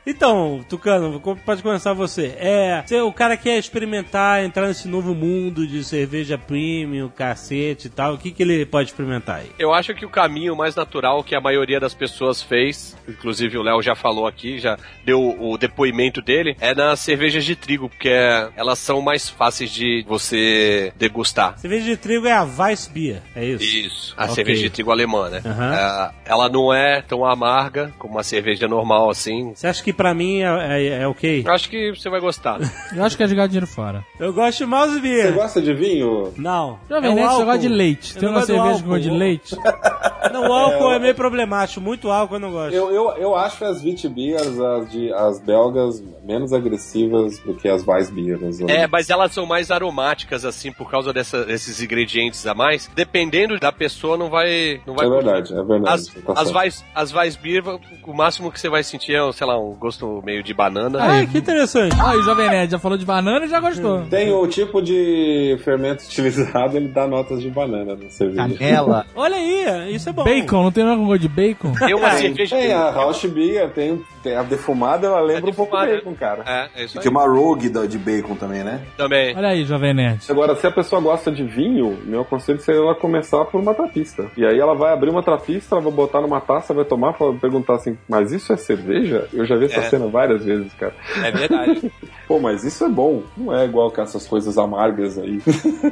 [0.07, 2.35] Então, Tucano, pode começar você.
[2.37, 7.89] É, você- o cara quer experimentar, entrar nesse novo mundo de cerveja premium, cacete e
[7.89, 9.49] tal, o que, que ele pode experimentar aí?
[9.57, 13.63] Eu acho que o caminho mais natural que a maioria das pessoas fez, inclusive o
[13.63, 18.09] Léo já falou aqui, já deu o depoimento dele, é nas cervejas de trigo, porque
[18.55, 21.57] elas são mais fáceis de você degustar.
[21.57, 23.63] Cerveja de trigo é a Weissbier, é isso?
[23.63, 24.35] Isso, a Ok.
[24.35, 25.41] cerveja de trigo alemã, né?
[25.43, 25.73] Aham.
[25.73, 29.51] É, ela não é tão amarga como uma cerveja normal assim.
[29.55, 31.43] Você acha que pra mim é, é, é ok.
[31.45, 32.59] Eu acho que você vai gostar.
[32.95, 34.05] Eu acho que é jogar dinheiro fora.
[34.19, 36.33] Eu gosto de mouse Você gosta de vinho?
[36.37, 36.79] Não.
[36.89, 37.45] Jovem é Nerd, você álcool.
[37.45, 38.13] gosta de leite.
[38.15, 39.19] Eu Tem não uma cerveja com gosto de álcool.
[39.19, 39.55] leite?
[40.33, 41.79] Não, o álcool é meio problemático.
[41.79, 42.73] Muito álcool eu não gosto.
[42.73, 47.85] Eu, eu, eu acho as Vitbiers, as, de, as belgas, menos agressivas do que as
[47.87, 48.39] Weissbier.
[48.43, 52.89] as É, mas elas são mais aromáticas, assim, por causa dessa- desses ingredientes a mais.
[52.95, 54.81] Dependendo da pessoa, não vai.
[54.85, 55.85] Não vai É verdade, é verdade.
[55.93, 56.57] As, tá as, certo.
[56.57, 57.63] Weiss, as Weissbier,
[58.03, 60.99] o máximo que você vai sentir é, sei lá, um gosto meio de banana.
[61.01, 61.95] Ah, que interessante.
[61.99, 64.01] Ah, o Jovem Nerd já falou de banana e já gostou.
[64.09, 68.57] Tem o tipo de fermento utilizado, ele dá notas de banana na cerveja.
[68.57, 69.05] Canela.
[69.15, 70.23] Olha aí, isso é bom.
[70.23, 71.71] Bacon, não tem nada com gosto de bacon?
[71.73, 72.55] Tem uma cerveja.
[72.55, 74.01] tem a Rausch Beer, tem
[74.33, 76.43] a defumada, ela lembra É um pouco bacon, cara.
[76.45, 77.03] É, é isso E aí.
[77.03, 78.81] tem uma Rogue de bacon também, né?
[78.97, 79.35] Também.
[79.35, 80.25] Olha aí, Jovem Nerd.
[80.29, 84.27] Agora, se a pessoa gosta de vinho, meu conselho seria ela começar por uma trapista.
[84.37, 87.33] E aí ela vai abrir uma trapista, ela vai botar numa taça, vai tomar, vai
[87.33, 89.27] perguntar assim, mas isso é cerveja?
[89.33, 89.89] Eu já vi essa É.
[89.89, 90.93] cena várias vezes, cara.
[91.23, 91.91] É verdade.
[92.27, 93.21] Pô, mas isso é bom.
[93.37, 95.39] Não é igual com essas coisas amargas aí.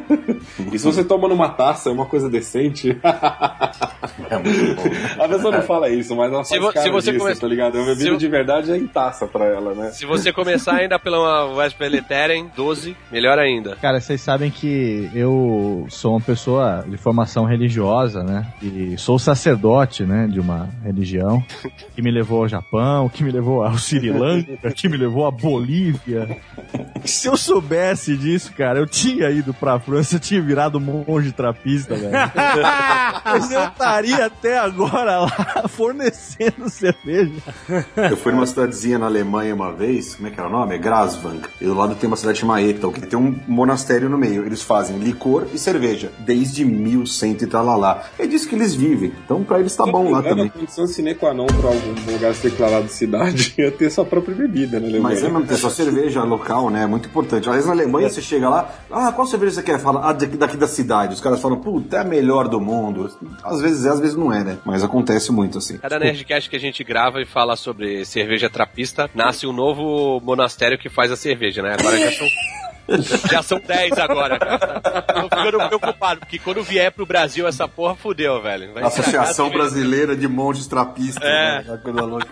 [0.71, 2.97] e se você toma numa taça, é uma coisa decente.
[4.29, 5.23] É muito bom.
[5.23, 7.35] A pessoa não fala isso, mas ela Se faz vo- cara se você disso, come-
[7.35, 7.77] tá ligado?
[7.77, 9.91] É uma bebida se eu- de verdade é em taça pra ela, né?
[9.91, 13.75] Se você começar ainda pela Westbelleteren 12, melhor ainda.
[13.75, 18.47] Cara, vocês sabem que eu sou uma pessoa de formação religiosa, né?
[18.61, 20.25] E sou sacerdote, né?
[20.27, 21.43] De uma religião
[21.93, 25.31] que me levou ao Japão, que me levou ao Sri Lanka, que me levou à
[25.31, 26.37] Bolívia.
[27.03, 31.93] Se eu soubesse disso, cara, eu tinha ido pra França, eu tinha virado monge trapista,
[31.93, 32.13] velho.
[33.25, 37.33] Mas eu estaria até agora lá fornecendo cerveja.
[38.13, 40.75] Eu fui numa cidadezinha na Alemanha uma vez, como é que era o nome?
[40.75, 40.79] É.
[41.59, 44.45] E do lado tem uma cidade chamada Etal, que tem um monastério no meio.
[44.45, 48.03] Eles fazem licor e cerveja, desde 1100 e talalá.
[48.19, 49.11] É disso que eles vivem.
[49.25, 50.43] Então pra eles tá bom lá É também.
[50.43, 54.35] uma condição sine qua non pra algum lugar ser declarado cidade é ter sua própria
[54.35, 55.15] bebida, né, Alemanha?
[55.15, 56.83] Mas é mesmo, tem só cerveja local, né?
[56.83, 57.49] É muito importante.
[57.49, 59.79] Às vezes na Alemanha você chega lá, ah, qual cerveja você quer?
[59.79, 61.15] Fala, ah, daqui, daqui da cidade.
[61.15, 63.09] Os caras falam, puta, é a melhor do mundo.
[63.43, 64.59] Às vezes é, às vezes não é, né?
[64.63, 65.79] Mas acontece muito assim.
[65.79, 70.77] Cada Nerdcast que a gente grava e fala sobre cerveja trapista, nasce um novo monastério
[70.77, 71.75] que faz a cerveja, né?
[71.79, 72.27] Agora já são.
[73.31, 74.79] Já são 10 agora, cara.
[74.81, 78.73] Tô ficando preocupado, porque quando vier pro Brasil essa porra, fudeu, velho.
[78.73, 79.49] Vai Associação.
[79.49, 81.23] Brasileira de Monges Trapistas.
[81.23, 81.27] É.
[81.27, 81.57] né?
[81.59, 82.27] Aquela coisa louca.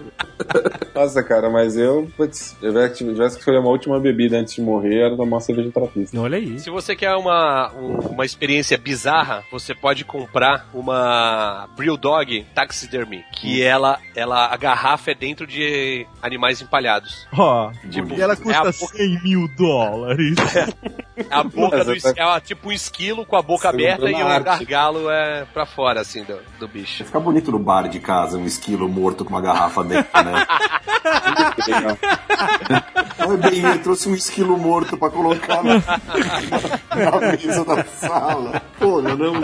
[0.95, 4.99] Nossa, cara, mas eu, putz, eu tivesse que escolher uma última bebida antes de morrer,
[5.06, 6.19] era tomar uma cerveja trapista.
[6.19, 6.60] Olha aí.
[6.60, 13.23] Se você quer uma, um- uma experiência bizarra, você pode comprar uma Brew Dog Taxidermy,
[13.34, 17.28] que ela, ela, a garrafa é dentro de animais empalhados.
[17.34, 20.36] Ó, Tipo, e ela é a custa boca- 100 mil dólares.
[21.30, 24.09] A boca do é pra- é uma- tipo um esquilo com a boca Você aberta
[24.09, 24.43] e o arte.
[24.65, 27.03] gargalo é pra fora, assim, do, do bicho.
[27.05, 30.45] Fica bonito no bar de casa, um esquilo morto com uma garrafa dentro, né?
[31.68, 31.97] Legal.
[33.30, 38.61] Oi, bem, eu trouxe um esquilo morto pra colocar na, na mesa da sala.
[38.80, 39.41] Pô, não, não.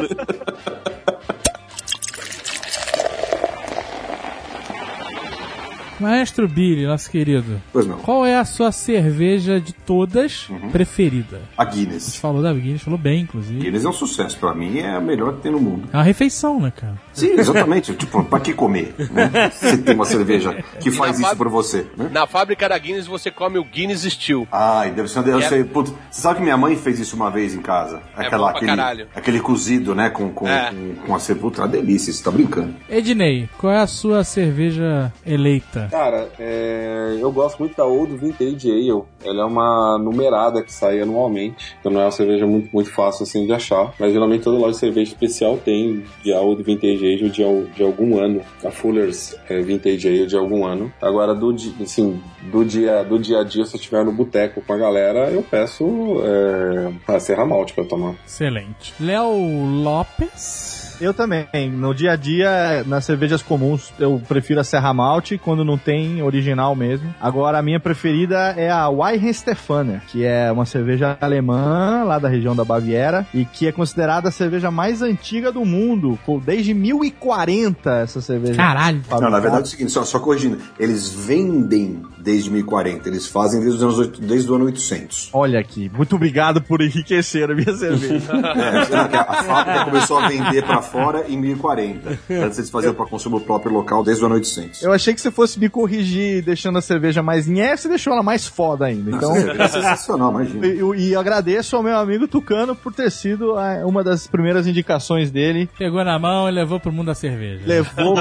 [6.00, 7.62] Maestro Billy, nosso querido.
[7.74, 7.98] Pois não.
[8.00, 11.42] Qual é a sua cerveja de todas preferida?
[11.58, 12.06] A A Guinness.
[12.08, 13.60] gente falou da Guinness, falou bem, inclusive.
[13.60, 14.38] Guinness é um sucesso.
[14.38, 15.90] Pra mim é a melhor que tem no mundo.
[15.92, 16.96] É uma refeição, né, cara?
[17.14, 17.94] Sim, exatamente.
[17.96, 18.94] tipo, pra que comer?
[19.12, 19.50] Né?
[19.52, 22.10] Se tem uma cerveja que faz isso por você, né?
[22.12, 24.48] Na fábrica da Guinness você come o Guinness Steel.
[24.52, 25.26] Ai, deve ser.
[25.28, 25.50] Eu É.
[25.50, 28.02] sei, putz, você sabe que minha mãe fez isso uma vez em casa?
[28.16, 29.08] É Aquela, bom pra aquele, caralho.
[29.16, 30.10] aquele cozido, né?
[30.10, 30.70] Com, com, É.
[30.72, 31.48] com, com a cebola.
[31.58, 32.74] Uma delícia, você tá brincando.
[32.90, 35.87] Ednei, qual é a sua cerveja eleita?
[35.90, 39.04] Cara, é, eu gosto muito da Old Vintage Ale.
[39.24, 41.76] Ela é uma numerada que sai anualmente.
[41.80, 43.94] Então não é uma cerveja muito, muito fácil assim de achar.
[44.00, 48.20] Mas geralmente toda loja de cerveja especial tem de Old Vintage Ale de, de algum
[48.20, 48.42] ano.
[48.64, 50.92] A Fuller's é, Vintage Ale de algum ano.
[51.02, 54.74] Agora, do, assim, do, dia, do dia a dia, se eu estiver no boteco com
[54.74, 55.86] a galera, eu peço
[56.24, 58.16] é, a Serra Malte pra tomar.
[58.26, 58.94] Excelente.
[59.00, 60.87] Léo Lopes.
[61.00, 61.48] Eu também.
[61.72, 66.22] No dia a dia, nas cervejas comuns, eu prefiro a Serra Malte, quando não tem
[66.24, 67.14] original mesmo.
[67.22, 72.56] Agora, a minha preferida é a Weihenstephaner, que é uma cerveja alemã, lá da região
[72.56, 76.18] da Baviera, e que é considerada a cerveja mais antiga do mundo.
[76.26, 78.56] Pô, Desde 1040, essa cerveja.
[78.56, 79.02] Caralho.
[79.10, 80.58] Não, na verdade é o seguinte, só, só corrigindo.
[80.80, 85.30] Eles vendem desde 1040, eles fazem desde, os anos, oito- desde o ano 800.
[85.32, 88.16] Olha aqui, muito obrigado por enriquecer a minha cerveja.
[88.36, 92.20] É, será que a, fábrica começou a vender pra fora em 1040.
[92.30, 94.84] Antes eles faziam para consumo próprio local desde o ano 800.
[94.84, 98.22] Eu achei que você fosse me corrigir deixando a cerveja mais nhé, você deixou ela
[98.24, 99.10] mais foda ainda.
[99.16, 100.68] Então, É sensacional, imagina.
[100.68, 105.32] e, e agradeço ao meu amigo Tucano por ter sido a- uma das primeiras indicações
[105.32, 105.70] dele.
[105.78, 107.64] Pegou na mão e levou pro mundo da cerveja.
[107.66, 108.16] Levou.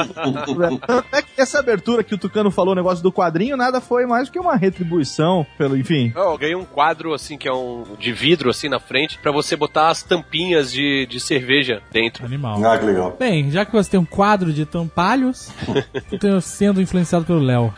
[1.12, 4.28] é que essa abertura que o Tucano falou, o negócio do quadrinho, nada foi mais
[4.28, 6.12] do que uma retribuição pelo, enfim.
[6.14, 9.56] Eu ganhei um quadro, assim, que é um de vidro, assim, na frente, pra você
[9.56, 12.26] botar as tampinhas de, de cerveja dentro.
[12.26, 12.62] Animal.
[12.64, 13.16] Ah, que legal.
[13.18, 15.50] Bem, já que você tem um quadro de tampalhos,
[16.10, 17.72] eu tô sendo influenciado pelo Léo.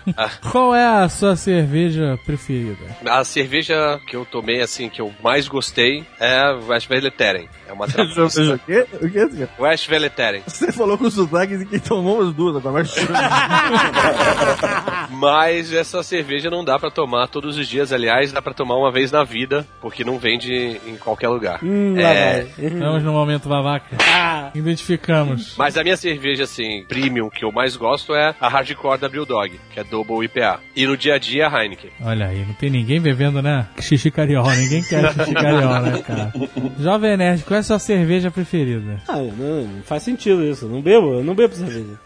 [0.50, 2.78] Qual é a sua cerveja preferida?
[3.06, 7.48] A cerveja que eu tomei, assim, que eu mais gostei é a West Veleteren.
[7.66, 8.54] É uma tradução.
[8.54, 8.86] O quê?
[9.00, 9.48] O quê?
[9.58, 10.42] West Veleteren.
[10.46, 12.82] Você falou com o sotaque de quem tomou as duas agora.
[12.82, 12.94] Mas...
[15.10, 18.90] Mas essa cerveja não dá pra tomar todos os dias, aliás, dá pra tomar uma
[18.90, 21.60] vez na vida, porque não vende em qualquer lugar.
[21.62, 22.46] Hum, É.
[22.58, 23.96] Estamos no momento babaca.
[24.10, 25.54] Ah, Identificamos.
[25.56, 29.58] Mas a minha cerveja, assim, premium, que eu mais gosto é a Hardcore da Brewdog,
[29.72, 30.60] que é Double IPA.
[30.74, 31.90] E no dia a dia, a Heineken.
[32.02, 33.66] Olha aí, não tem ninguém bebendo, né?
[33.80, 34.54] Xixi cariola.
[34.54, 36.32] Ninguém quer xixi cariola, né, cara?
[36.80, 39.00] Jovem Nerd, qual é a sua cerveja preferida?
[39.08, 40.64] ah, não, não faz sentido isso.
[40.64, 41.98] Eu não bebo, eu não bebo cerveja.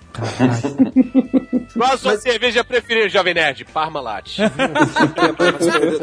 [1.74, 3.64] Qual a sua cerveja preferida, Jovem Nerd?
[3.64, 4.42] Parma Latte.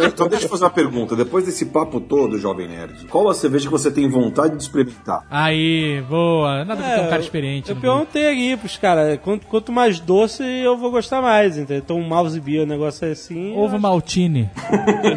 [0.07, 1.15] Então deixa eu fazer uma pergunta.
[1.15, 5.26] Depois desse papo todo, Jovem Nerd, qual a cerveja que você tem vontade de experimentar?
[5.30, 6.65] Aí, boa.
[6.65, 7.69] Nada que ter um cara experiente.
[7.69, 7.81] Eu né?
[7.81, 11.77] perguntei aqui pros caras, quanto, quanto mais doce eu vou gostar mais, entendeu?
[11.77, 13.56] Então um mouse beer, um negócio assim.
[13.56, 14.49] Ovo maltine.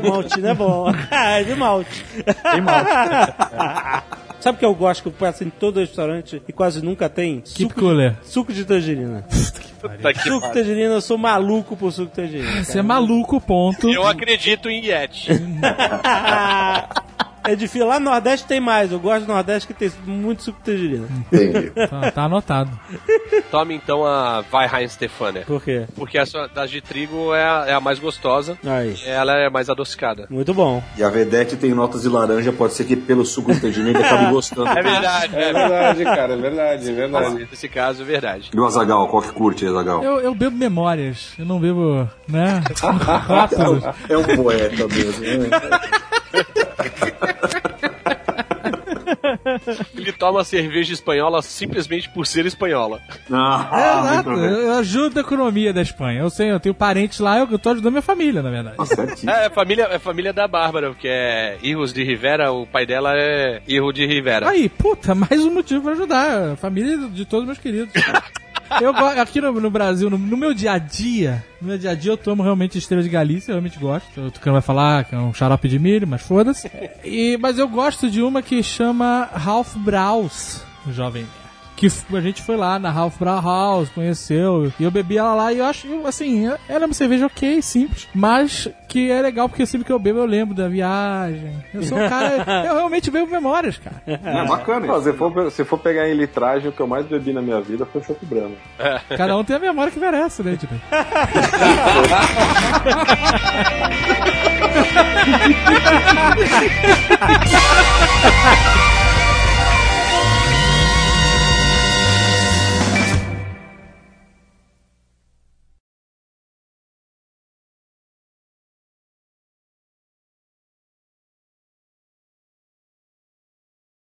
[0.05, 0.93] O maltine é bom.
[1.13, 2.05] É de malte.
[2.53, 2.85] Tem mal.
[4.41, 7.41] Sabe o que eu gosto que eu passo em todo restaurante e quase nunca tem?
[7.41, 8.17] Keep Suco, cooler.
[8.25, 9.25] suco de tangerina.
[9.81, 10.41] Puta que Suco de pariu.
[10.53, 12.65] tangerina, eu sou maluco por suco de tangerina.
[12.65, 13.89] Você é maluco, ponto.
[13.89, 15.31] Eu acredito em Yeti.
[17.45, 17.87] É difícil.
[17.87, 18.93] Lá no Nordeste tem mais.
[18.93, 21.09] Eu gosto do Nordeste que tem muito suco de tangerina.
[21.33, 21.71] Entendi.
[21.71, 22.71] Tá, tá anotado.
[23.51, 25.45] Tome então a Weihheim Stefaner.
[25.47, 25.85] Por quê?
[25.97, 28.57] Porque essa das de trigo é a, é a mais gostosa.
[28.65, 28.97] Aí.
[29.05, 30.27] Ela é mais adocicada.
[30.31, 30.83] Muito bom.
[30.97, 34.05] E a Vedete tem notas de laranja, pode ser que pelo suco de tangerina ele
[34.07, 34.69] acabe gostando.
[34.69, 37.49] É verdade, É é verdade, cara, é verdade, é verdade.
[37.51, 38.51] Nesse caso, é verdade.
[38.55, 40.03] E o Azagal, qual que curte, Azagal?
[40.03, 41.33] Eu, eu bebo memórias.
[41.39, 42.63] Eu não bebo, né?
[43.27, 43.85] Rótulos.
[44.09, 45.23] É um poeta mesmo.
[45.49, 45.49] né?
[49.97, 53.01] Ele toma cerveja espanhola simplesmente por ser espanhola.
[53.31, 54.51] Ah, Exato, muito bem.
[54.51, 56.21] eu, eu ajudo a economia da Espanha.
[56.21, 58.77] Eu sei, eu tenho parentes lá, eu, eu tô ajudando minha família, na verdade.
[58.77, 59.31] Tá certinho.
[59.33, 63.13] É, é família, é família da Bárbara, que é Irros de Rivera, o pai dela
[63.15, 64.49] é Irro de Rivera.
[64.49, 66.53] Aí, puta, mais um motivo pra ajudar.
[66.53, 67.93] A família de todos meus queridos.
[68.81, 68.91] Eu
[69.21, 72.13] aqui no, no Brasil, no, no meu dia a dia, no meu dia a dia
[72.13, 74.21] eu tomo realmente estrela de Galícia, eu realmente gosto.
[74.21, 76.71] O Tucano vai falar que é um xarope de milho, mas foda-se.
[77.05, 81.27] E, mas eu gosto de uma que chama Ralph Braus, jovem.
[81.77, 85.53] Que a gente foi lá na Ralph Brau House, conheceu, e eu bebi ela lá
[85.53, 89.67] e eu acho, assim, ela é uma cerveja ok, simples, mas que é legal porque
[89.67, 91.53] sempre que eu bebo eu lembro da viagem.
[91.73, 93.97] Eu sou um cara, eu realmente bebo memórias, cara.
[94.07, 94.87] É bacana.
[94.87, 97.61] Não, se, for, se for pegar em litragem, o que eu mais bebi na minha
[97.61, 98.57] vida foi chopp branco.
[99.17, 100.75] Cada um tem a memória que merece, né, tipo?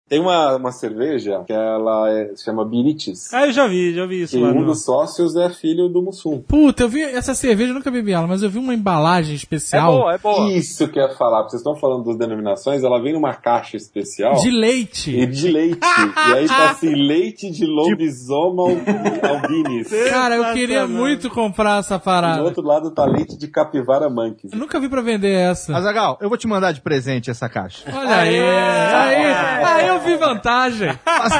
[0.08, 3.32] Tem uma, uma cerveja que ela é- se chama Biritis.
[3.34, 4.66] Ah, eu já vi, já vi isso E lá um no...
[4.66, 6.40] dos sócios é filho do Mussum.
[6.40, 9.36] Puta, eu vi essa cerveja, eu nunca bebi ela, mas eu vi uma embalagem É
[9.36, 10.52] especial boa, é boa.
[10.52, 13.76] Isso que eu ia falar, porque vocês estão falando das denominações, ela vem numa caixa
[13.76, 14.34] especial.
[14.36, 15.10] de leite.
[15.10, 15.80] E de leite.
[15.80, 18.78] e aí tá assim, leite de lobisomem
[19.24, 19.88] al- albinis.
[20.10, 22.42] Cara, eu queria muito comprar essa Do parada.
[22.44, 24.52] outro lado tá leite de capivara monkeys.
[24.52, 25.76] Eu nunca vi pra vender essa.
[25.76, 27.82] Azagal, eu vou te mandar de presente essa caixa.
[27.92, 29.24] Olha aí, aí,
[29.64, 30.88] aí eu vi vantagem.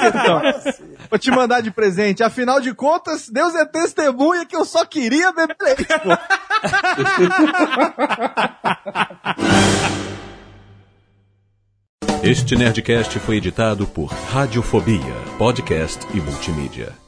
[0.01, 0.43] Questão.
[1.11, 2.23] Vou te mandar de presente.
[2.23, 5.87] Afinal de contas, Deus é testemunha que eu só queria beber leite.
[5.87, 6.11] pô.
[12.23, 17.06] Este Nerdcast foi editado por Radiofobia, podcast e multimídia.